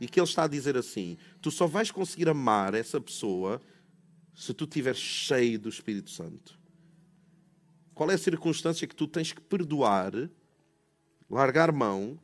e 0.01 0.07
que 0.07 0.21
Ele 0.21 0.27
está 0.27 0.45
a 0.45 0.49
dizer 0.49 0.77
assim: 0.77 1.17
tu 1.41 1.51
só 1.51 1.67
vais 1.67 1.91
conseguir 1.91 2.29
amar 2.29 2.75
essa 2.75 3.01
pessoa 3.01 3.61
se 4.35 4.53
tu 4.53 4.65
estiveres 4.65 5.01
cheio 5.01 5.59
do 5.59 5.69
Espírito 5.69 6.11
Santo? 6.11 6.59
Qual 7.95 8.11
é 8.11 8.15
a 8.15 8.19
circunstância 8.19 8.87
que 8.87 8.97
tu 8.97 9.07
tens 9.07 9.33
que 9.33 9.41
perdoar, 9.41 10.13
largar 11.31 11.73
mão, 11.73 12.19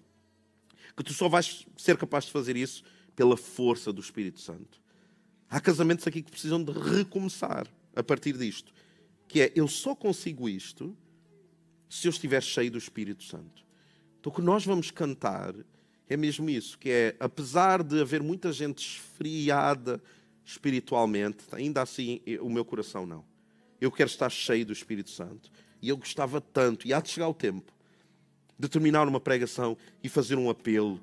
que 0.96 1.04
tu 1.04 1.12
só 1.12 1.28
vais 1.28 1.66
ser 1.76 1.96
capaz 1.96 2.24
de 2.24 2.32
fazer 2.32 2.56
isso 2.56 2.82
pela 3.14 3.36
força 3.36 3.92
do 3.92 4.00
Espírito 4.00 4.40
Santo? 4.40 4.80
Há 5.48 5.60
casamentos 5.60 6.06
aqui 6.06 6.22
que 6.22 6.30
precisam 6.30 6.62
de 6.62 6.72
recomeçar 6.72 7.66
a 7.94 8.02
partir 8.02 8.36
disto. 8.36 8.72
Que 9.28 9.42
é, 9.42 9.52
eu 9.54 9.68
só 9.68 9.94
consigo 9.94 10.48
isto 10.48 10.96
se 11.88 12.08
eu 12.08 12.10
estiver 12.10 12.42
cheio 12.42 12.70
do 12.70 12.78
Espírito 12.78 13.22
Santo. 13.22 13.64
Então 14.18 14.32
o 14.32 14.34
que 14.34 14.42
nós 14.42 14.64
vamos 14.64 14.90
cantar 14.90 15.54
é 16.08 16.16
mesmo 16.16 16.48
isso, 16.48 16.78
que 16.78 16.90
é, 16.90 17.16
apesar 17.18 17.82
de 17.82 18.00
haver 18.00 18.22
muita 18.22 18.52
gente 18.52 18.78
esfriada 18.78 20.02
espiritualmente, 20.44 21.44
ainda 21.52 21.82
assim 21.82 22.20
o 22.40 22.48
meu 22.48 22.64
coração 22.64 23.04
não. 23.04 23.24
Eu 23.80 23.90
quero 23.90 24.08
estar 24.08 24.30
cheio 24.30 24.64
do 24.64 24.72
Espírito 24.72 25.10
Santo. 25.10 25.50
E 25.82 25.88
eu 25.88 25.96
gostava 25.96 26.40
tanto, 26.40 26.86
e 26.86 26.92
há 26.92 27.00
de 27.00 27.10
chegar 27.10 27.28
o 27.28 27.34
tempo, 27.34 27.72
de 28.58 28.68
terminar 28.68 29.06
uma 29.06 29.20
pregação 29.20 29.76
e 30.02 30.08
fazer 30.08 30.36
um 30.36 30.48
apelo 30.48 31.00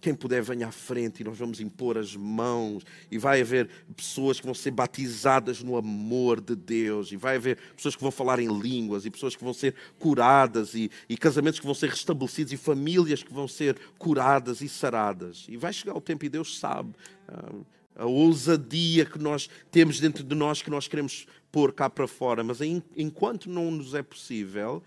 quem 0.00 0.14
puder, 0.14 0.42
venha 0.42 0.68
à 0.68 0.72
frente 0.72 1.20
e 1.20 1.24
nós 1.24 1.38
vamos 1.38 1.60
impor 1.60 1.98
as 1.98 2.16
mãos. 2.16 2.84
E 3.10 3.18
vai 3.18 3.40
haver 3.40 3.68
pessoas 3.94 4.40
que 4.40 4.46
vão 4.46 4.54
ser 4.54 4.70
batizadas 4.70 5.62
no 5.62 5.76
amor 5.76 6.40
de 6.40 6.56
Deus. 6.56 7.12
E 7.12 7.16
vai 7.16 7.36
haver 7.36 7.58
pessoas 7.76 7.94
que 7.94 8.02
vão 8.02 8.10
falar 8.10 8.40
em 8.40 8.48
línguas. 8.48 9.04
E 9.04 9.10
pessoas 9.10 9.36
que 9.36 9.44
vão 9.44 9.52
ser 9.52 9.74
curadas. 9.98 10.74
E, 10.74 10.90
e 11.08 11.16
casamentos 11.16 11.60
que 11.60 11.66
vão 11.66 11.74
ser 11.74 11.90
restabelecidos. 11.90 12.52
E 12.52 12.56
famílias 12.56 13.22
que 13.22 13.32
vão 13.32 13.46
ser 13.46 13.76
curadas 13.98 14.62
e 14.62 14.68
saradas. 14.68 15.44
E 15.48 15.56
vai 15.56 15.72
chegar 15.72 15.94
o 15.94 16.00
tempo, 16.00 16.24
e 16.24 16.28
Deus 16.28 16.58
sabe. 16.58 16.94
Ah, 17.28 17.52
a 17.96 18.06
ousadia 18.06 19.04
que 19.04 19.18
nós 19.18 19.50
temos 19.70 20.00
dentro 20.00 20.24
de 20.24 20.34
nós, 20.34 20.62
que 20.62 20.70
nós 20.70 20.88
queremos 20.88 21.26
pôr 21.52 21.72
cá 21.72 21.90
para 21.90 22.08
fora. 22.08 22.42
Mas 22.42 22.60
enquanto 22.96 23.50
não 23.50 23.70
nos 23.70 23.94
é 23.94 24.02
possível, 24.02 24.82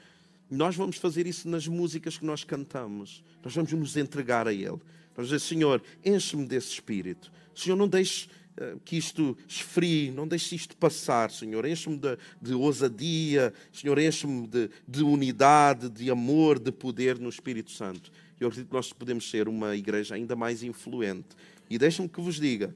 nós 0.54 0.76
vamos 0.76 0.97
fazer 0.97 1.26
isso 1.26 1.47
nas 1.47 1.68
músicas 1.68 2.18
que 2.18 2.26
nós 2.26 2.43
cantamos. 2.43 3.24
Nós 3.43 3.56
vamos 3.56 3.72
nos 3.74 3.97
entregar 3.97 4.47
a 4.47 4.54
Ele. 4.54 4.80
Vamos 5.16 5.30
dizer, 5.30 5.39
Senhor, 5.39 5.82
enche-me 6.04 6.45
desse 6.45 6.70
espírito. 6.70 7.32
Senhor, 7.56 7.76
não 7.76 7.88
deixe 7.88 8.28
uh, 8.58 8.80
que 8.84 8.97
isto 8.97 9.38
esfrie, 9.47 10.12
não 10.12 10.28
deixe 10.28 10.56
isto 10.56 10.76
passar, 10.76 11.32
Senhor. 11.32 11.66
Enche-me 11.66 11.97
de, 11.97 12.18
de, 12.41 12.54
ousadia, 12.54 13.54
Senhor, 13.72 13.97
enche-me 13.99 14.47
de, 14.47 14.70
de, 14.88 15.04
unidade, 15.04 15.89
de 15.89 16.10
amor, 16.10 16.60
de 16.60 16.72
poder 16.72 17.20
no 17.20 17.30
Espírito 17.30 17.72
Santo. 17.72 18.12
Eu 18.39 18.47
acredito 18.47 18.70
que 18.70 18.76
nós 18.76 18.91
podemos 18.91 19.30
ser 19.30 19.47
uma 19.47 19.76
igreja 19.76 20.16
ainda 20.16 20.36
mais 20.36 20.64
influente. 20.64 21.30
E 21.70 21.78
deixe-me 21.78 22.10
que 22.10 22.20
vos 22.20 22.36
diga, 22.36 22.76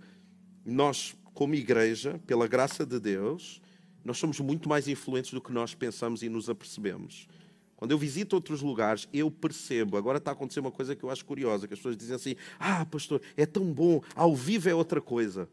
nós, 0.66 1.16
como 1.34 1.56
igreja, 1.56 2.20
pela 2.26 2.48
graça 2.48 2.86
de 2.86 3.00
Deus, 3.00 3.62
nós 4.06 4.18
somos 4.18 4.40
muito 4.40 4.70
mais 4.70 4.88
influentes 4.88 5.34
do 5.34 5.42
que 5.42 5.52
nós 5.52 5.74
pensamos 5.74 6.24
e 6.24 6.30
nos 6.30 6.50
apercebemos. 6.50 7.28
Quando 7.78 7.92
eu 7.92 7.98
visito 7.98 8.36
outros 8.36 8.62
lugares, 8.62 9.08
eu 9.14 9.30
percebo. 9.30 9.98
Agora 9.98 10.18
está 10.18 10.32
a 10.32 10.34
acontecer 10.34 10.60
uma 10.60 10.72
coisa 10.72 10.96
que 10.96 11.04
eu 11.04 11.12
acho 11.12 11.24
curiosa, 11.24 11.68
que 11.68 11.74
as 11.76 11.80
pessoas 11.80 11.96
dizem 11.96 12.16
assim: 12.16 12.36
"Ah, 12.60 12.84
pastor, 12.86 13.22
é 13.38 13.46
tão 13.46 13.72
bom, 13.72 14.02
ao 14.16 14.36
vivo 14.36 14.68
é 14.68 14.74
outra 14.74 15.00
coisa". 15.00 15.48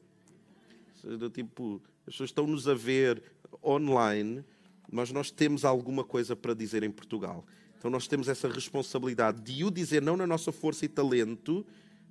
Tipo, 1.35 1.83
as 2.07 2.15
pessoas 2.15 2.31
estão-nos 2.31 2.67
a 2.67 2.75
ver 2.75 3.23
online, 3.63 4.43
mas 4.91 5.13
nós 5.13 5.31
temos 5.31 5.67
alguma 5.67 6.03
coisa 6.03 6.35
para 6.35 6.55
dizer 6.55 6.83
em 6.83 6.91
Portugal. 6.91 7.45
Então 7.79 7.91
nós 7.91 8.09
temos 8.09 8.27
essa 8.27 8.49
responsabilidade 8.49 9.43
de 9.43 9.63
o 9.63 9.71
dizer 9.71 10.01
não 10.01 10.17
na 10.17 10.27
nossa 10.27 10.51
força 10.51 10.87
e 10.87 10.89
talento, 10.89 11.65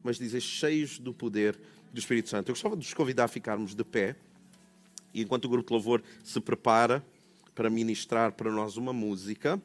mas 0.03 0.19
dizer 0.19 0.41
cheios 0.41 0.99
do 0.99 1.11
poder 1.11 1.59
do 1.91 1.97
Espírito 1.97 2.29
Santo. 2.29 2.49
Eu 2.49 2.53
gostava 2.53 2.77
de 2.77 2.85
vos 2.85 2.93
convidar 2.93 3.23
a 3.23 3.27
ficarmos 3.27 3.73
de 3.73 3.83
pé, 3.83 4.15
e 5.11 5.23
enquanto 5.23 5.45
o 5.45 5.49
grupo 5.49 5.69
de 5.69 5.73
louvor 5.73 6.03
se 6.23 6.39
prepara 6.39 7.03
para 7.55 7.67
ministrar 7.69 8.33
para 8.33 8.51
nós 8.51 8.77
uma 8.77 8.93
música, 8.93 9.59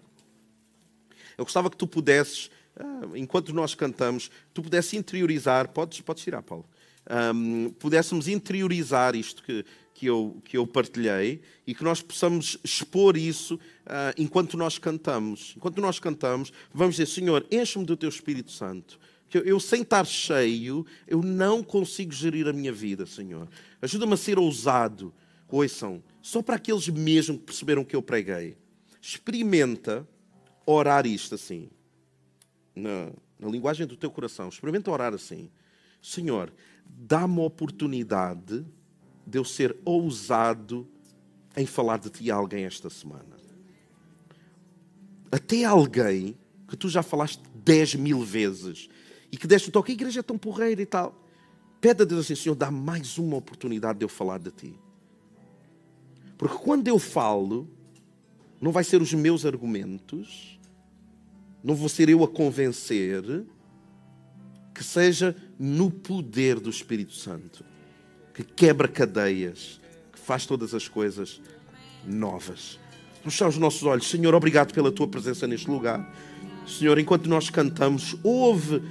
eu 1.39 1.45
gostava 1.45 1.71
que 1.71 1.77
tu 1.77 1.87
pudesses, 1.87 2.51
ah, 2.77 3.03
enquanto 3.15 3.55
nós 3.55 3.75
cantamos, 3.75 4.31
tu 4.53 4.61
pudesses 4.61 4.93
interiorizar, 4.93 5.69
podes, 5.69 6.01
podes 6.01 6.25
tirar, 6.25 6.43
Paulo, 6.43 6.69
um, 7.35 7.71
pudéssemos 7.71 8.29
interiorizar 8.29 9.17
isto 9.17 9.43
que, 9.43 9.65
que, 9.95 10.07
eu, 10.07 10.37
que 10.45 10.59
eu 10.59 10.67
partilhei 10.67 11.41
e 11.67 11.75
que 11.75 11.83
nós 11.83 12.03
possamos 12.03 12.59
expor 12.63 13.17
isso 13.17 13.55
uh, 13.55 14.13
enquanto 14.19 14.57
nós 14.57 14.79
cantamos. 14.79 15.55
Enquanto 15.57 15.81
nós 15.81 15.99
cantamos, 15.99 16.53
vamos 16.73 16.97
dizer, 16.97 17.07
Senhor, 17.07 17.47
enche-me 17.51 17.87
do 17.87 17.97
teu 17.97 18.09
Espírito 18.09 18.51
Santo. 18.51 18.99
Eu, 19.33 19.43
eu, 19.43 19.61
sem 19.61 19.83
estar 19.83 20.05
cheio, 20.07 20.85
eu 21.07 21.23
não 21.23 21.63
consigo 21.63 22.13
gerir 22.13 22.47
a 22.49 22.53
minha 22.53 22.73
vida, 22.73 23.07
Senhor. 23.07 23.49
Ajuda-me 23.81 24.15
a 24.15 24.17
ser 24.17 24.39
ousado. 24.39 25.13
Ouçam, 25.51 26.03
só 26.21 26.43
para 26.43 26.57
aqueles 26.57 26.89
mesmo 26.89 27.39
que 27.39 27.45
perceberam 27.45 27.85
que 27.85 27.97
eu 27.97 28.03
preguei. 28.03 28.57
Experimenta 29.01 30.07
orar 30.73 31.07
isto 31.07 31.35
assim, 31.35 31.71
na, 32.75 33.11
na 33.39 33.49
linguagem 33.49 33.87
do 33.87 33.97
teu 33.97 34.11
coração. 34.11 34.49
Experimenta 34.49 34.91
orar 34.91 35.15
assim: 35.15 35.51
Senhor, 36.03 36.53
dá-me 36.87 37.41
a 37.41 37.45
oportunidade 37.45 38.67
de 39.27 39.39
eu 39.39 39.45
ser 39.45 39.77
ousado 39.85 40.87
em 41.57 41.67
falar 41.67 41.99
de 41.99 42.11
ti 42.11 42.31
a 42.31 42.35
alguém 42.35 42.65
esta 42.65 42.91
semana. 42.91 43.37
Até 45.31 45.65
alguém 45.65 46.37
que 46.67 46.77
tu 46.77 46.89
já 46.89 47.03
falaste 47.03 47.43
dez 47.55 47.95
mil 47.95 48.23
vezes 48.23 48.89
e 49.31 49.37
que 49.37 49.47
deste 49.47 49.69
o 49.69 49.73
toque, 49.73 49.93
a 49.93 49.95
igreja 49.95 50.21
é 50.21 50.23
tão 50.23 50.39
porreira 50.39 50.81
e 50.81 50.87
tal. 50.87 51.23
Pede 51.81 52.03
a 52.03 52.05
Deus 52.05 52.25
assim, 52.25 52.35
Senhor, 52.35 52.55
dá 52.55 52.71
mais 52.71 53.19
uma 53.19 53.37
oportunidade 53.37 53.99
de 53.99 54.05
eu 54.05 54.09
falar 54.09 54.39
de 54.39 54.51
ti. 54.51 54.75
Porque 56.37 56.57
quando 56.57 56.89
eu 56.89 56.99
falo, 56.99 57.69
não 58.61 58.73
vai 58.73 58.85
ser 58.85 59.03
os 59.03 59.13
meus 59.13 59.45
argumentos, 59.45 60.58
não 61.63 61.75
vou 61.75 61.89
ser 61.89 62.09
eu 62.09 62.23
a 62.25 62.29
convencer, 62.29 63.45
que 64.75 64.85
seja 64.85 65.35
no 65.59 65.91
poder 65.91 66.61
do 66.61 66.71
Espírito 66.71 67.13
Santo, 67.13 67.65
que 68.33 68.45
quebra 68.45 68.87
cadeias, 68.87 69.81
que 70.13 70.19
faz 70.19 70.47
todas 70.47 70.73
as 70.73 70.87
coisas 70.87 71.41
novas. 72.07 72.79
Fechar 73.25 73.49
os 73.49 73.59
nossos 73.59 73.83
olhos. 73.83 74.09
Senhor, 74.09 74.35
obrigado 74.35 74.73
pela 74.73 74.93
tua 74.93 75.09
presença 75.09 75.47
neste 75.47 75.69
lugar. 75.69 76.15
Senhor, 76.67 76.99
enquanto 76.99 77.29
nós 77.29 77.51
cantamos, 77.51 78.17
ouve 78.23 78.83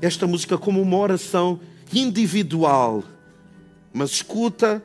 esta 0.00 0.26
música 0.26 0.58
como 0.58 0.82
uma 0.82 0.96
oração 0.96 1.60
individual, 1.92 3.04
mas 3.92 4.10
escuta 4.10 4.84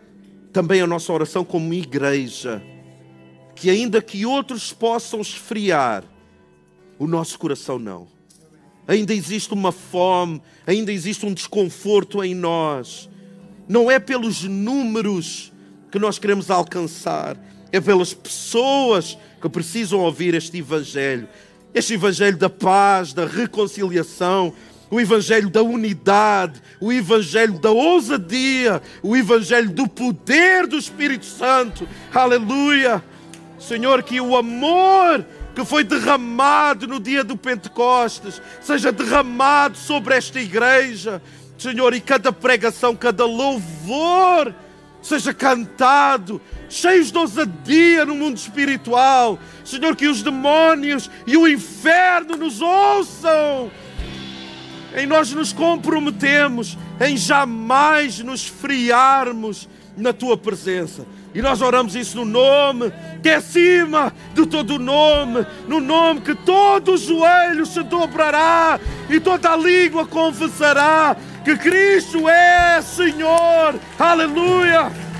também 0.53 0.81
a 0.81 0.87
nossa 0.87 1.11
oração 1.11 1.43
como 1.43 1.73
igreja. 1.73 2.61
Que 3.55 3.69
ainda 3.69 4.01
que 4.01 4.25
outros 4.25 4.73
possam 4.73 5.21
esfriar, 5.21 6.03
o 7.01 7.07
nosso 7.07 7.39
coração 7.39 7.79
não. 7.79 8.07
Ainda 8.87 9.11
existe 9.11 9.51
uma 9.55 9.71
fome, 9.71 10.39
ainda 10.67 10.91
existe 10.91 11.25
um 11.25 11.33
desconforto 11.33 12.23
em 12.23 12.35
nós. 12.35 13.09
Não 13.67 13.89
é 13.89 13.97
pelos 13.97 14.43
números 14.43 15.51
que 15.91 15.97
nós 15.97 16.19
queremos 16.19 16.51
alcançar, 16.51 17.35
é 17.71 17.81
pelas 17.81 18.13
pessoas 18.13 19.17
que 19.41 19.49
precisam 19.49 20.01
ouvir 20.01 20.35
este 20.35 20.59
Evangelho. 20.59 21.27
Este 21.73 21.95
Evangelho 21.95 22.37
da 22.37 22.51
paz, 22.51 23.13
da 23.13 23.25
reconciliação, 23.25 24.53
o 24.91 25.01
Evangelho 25.01 25.49
da 25.49 25.63
unidade, 25.63 26.61
o 26.79 26.93
Evangelho 26.93 27.57
da 27.57 27.71
ousadia, 27.71 28.79
o 29.01 29.17
Evangelho 29.17 29.71
do 29.71 29.87
poder 29.87 30.67
do 30.67 30.77
Espírito 30.77 31.25
Santo. 31.25 31.87
Aleluia! 32.13 33.03
Senhor, 33.57 34.03
que 34.03 34.21
o 34.21 34.35
amor 34.35 35.25
que 35.55 35.65
foi 35.65 35.83
derramado 35.83 36.87
no 36.87 36.99
dia 36.99 37.23
do 37.23 37.35
Pentecostes, 37.35 38.41
seja 38.61 38.91
derramado 38.91 39.77
sobre 39.77 40.15
esta 40.15 40.39
igreja, 40.39 41.21
Senhor, 41.57 41.93
e 41.93 42.01
cada 42.01 42.31
pregação, 42.31 42.95
cada 42.95 43.25
louvor 43.25 44.53
seja 45.01 45.33
cantado, 45.33 46.39
cheios 46.69 47.11
de 47.11 47.17
ousadia 47.17 48.05
no 48.05 48.15
mundo 48.15 48.37
espiritual, 48.37 49.39
Senhor, 49.65 49.95
que 49.95 50.07
os 50.07 50.21
demónios 50.21 51.09
e 51.25 51.35
o 51.35 51.47
inferno 51.47 52.37
nos 52.37 52.61
ouçam. 52.61 53.71
em 54.95 55.07
nós 55.07 55.31
nos 55.31 55.53
comprometemos 55.53 56.77
em 56.99 57.15
jamais 57.17 58.19
nos 58.19 58.45
friarmos 58.45 59.67
na 59.97 60.13
tua 60.13 60.37
presença. 60.37 61.05
E 61.33 61.41
nós 61.41 61.61
oramos 61.61 61.95
isso 61.95 62.17
no 62.17 62.25
nome 62.25 62.91
que 63.21 63.29
é 63.29 63.35
acima 63.35 64.11
de 64.33 64.45
todo 64.45 64.79
nome, 64.79 65.45
no 65.67 65.79
nome 65.79 66.21
que 66.21 66.35
todo 66.35 66.97
joelho 66.97 67.65
se 67.65 67.83
dobrará 67.83 68.79
e 69.09 69.19
toda 69.19 69.55
língua 69.55 70.05
confessará 70.05 71.15
que 71.45 71.55
Cristo 71.57 72.27
é 72.27 72.81
Senhor. 72.81 73.75
Aleluia! 73.97 75.10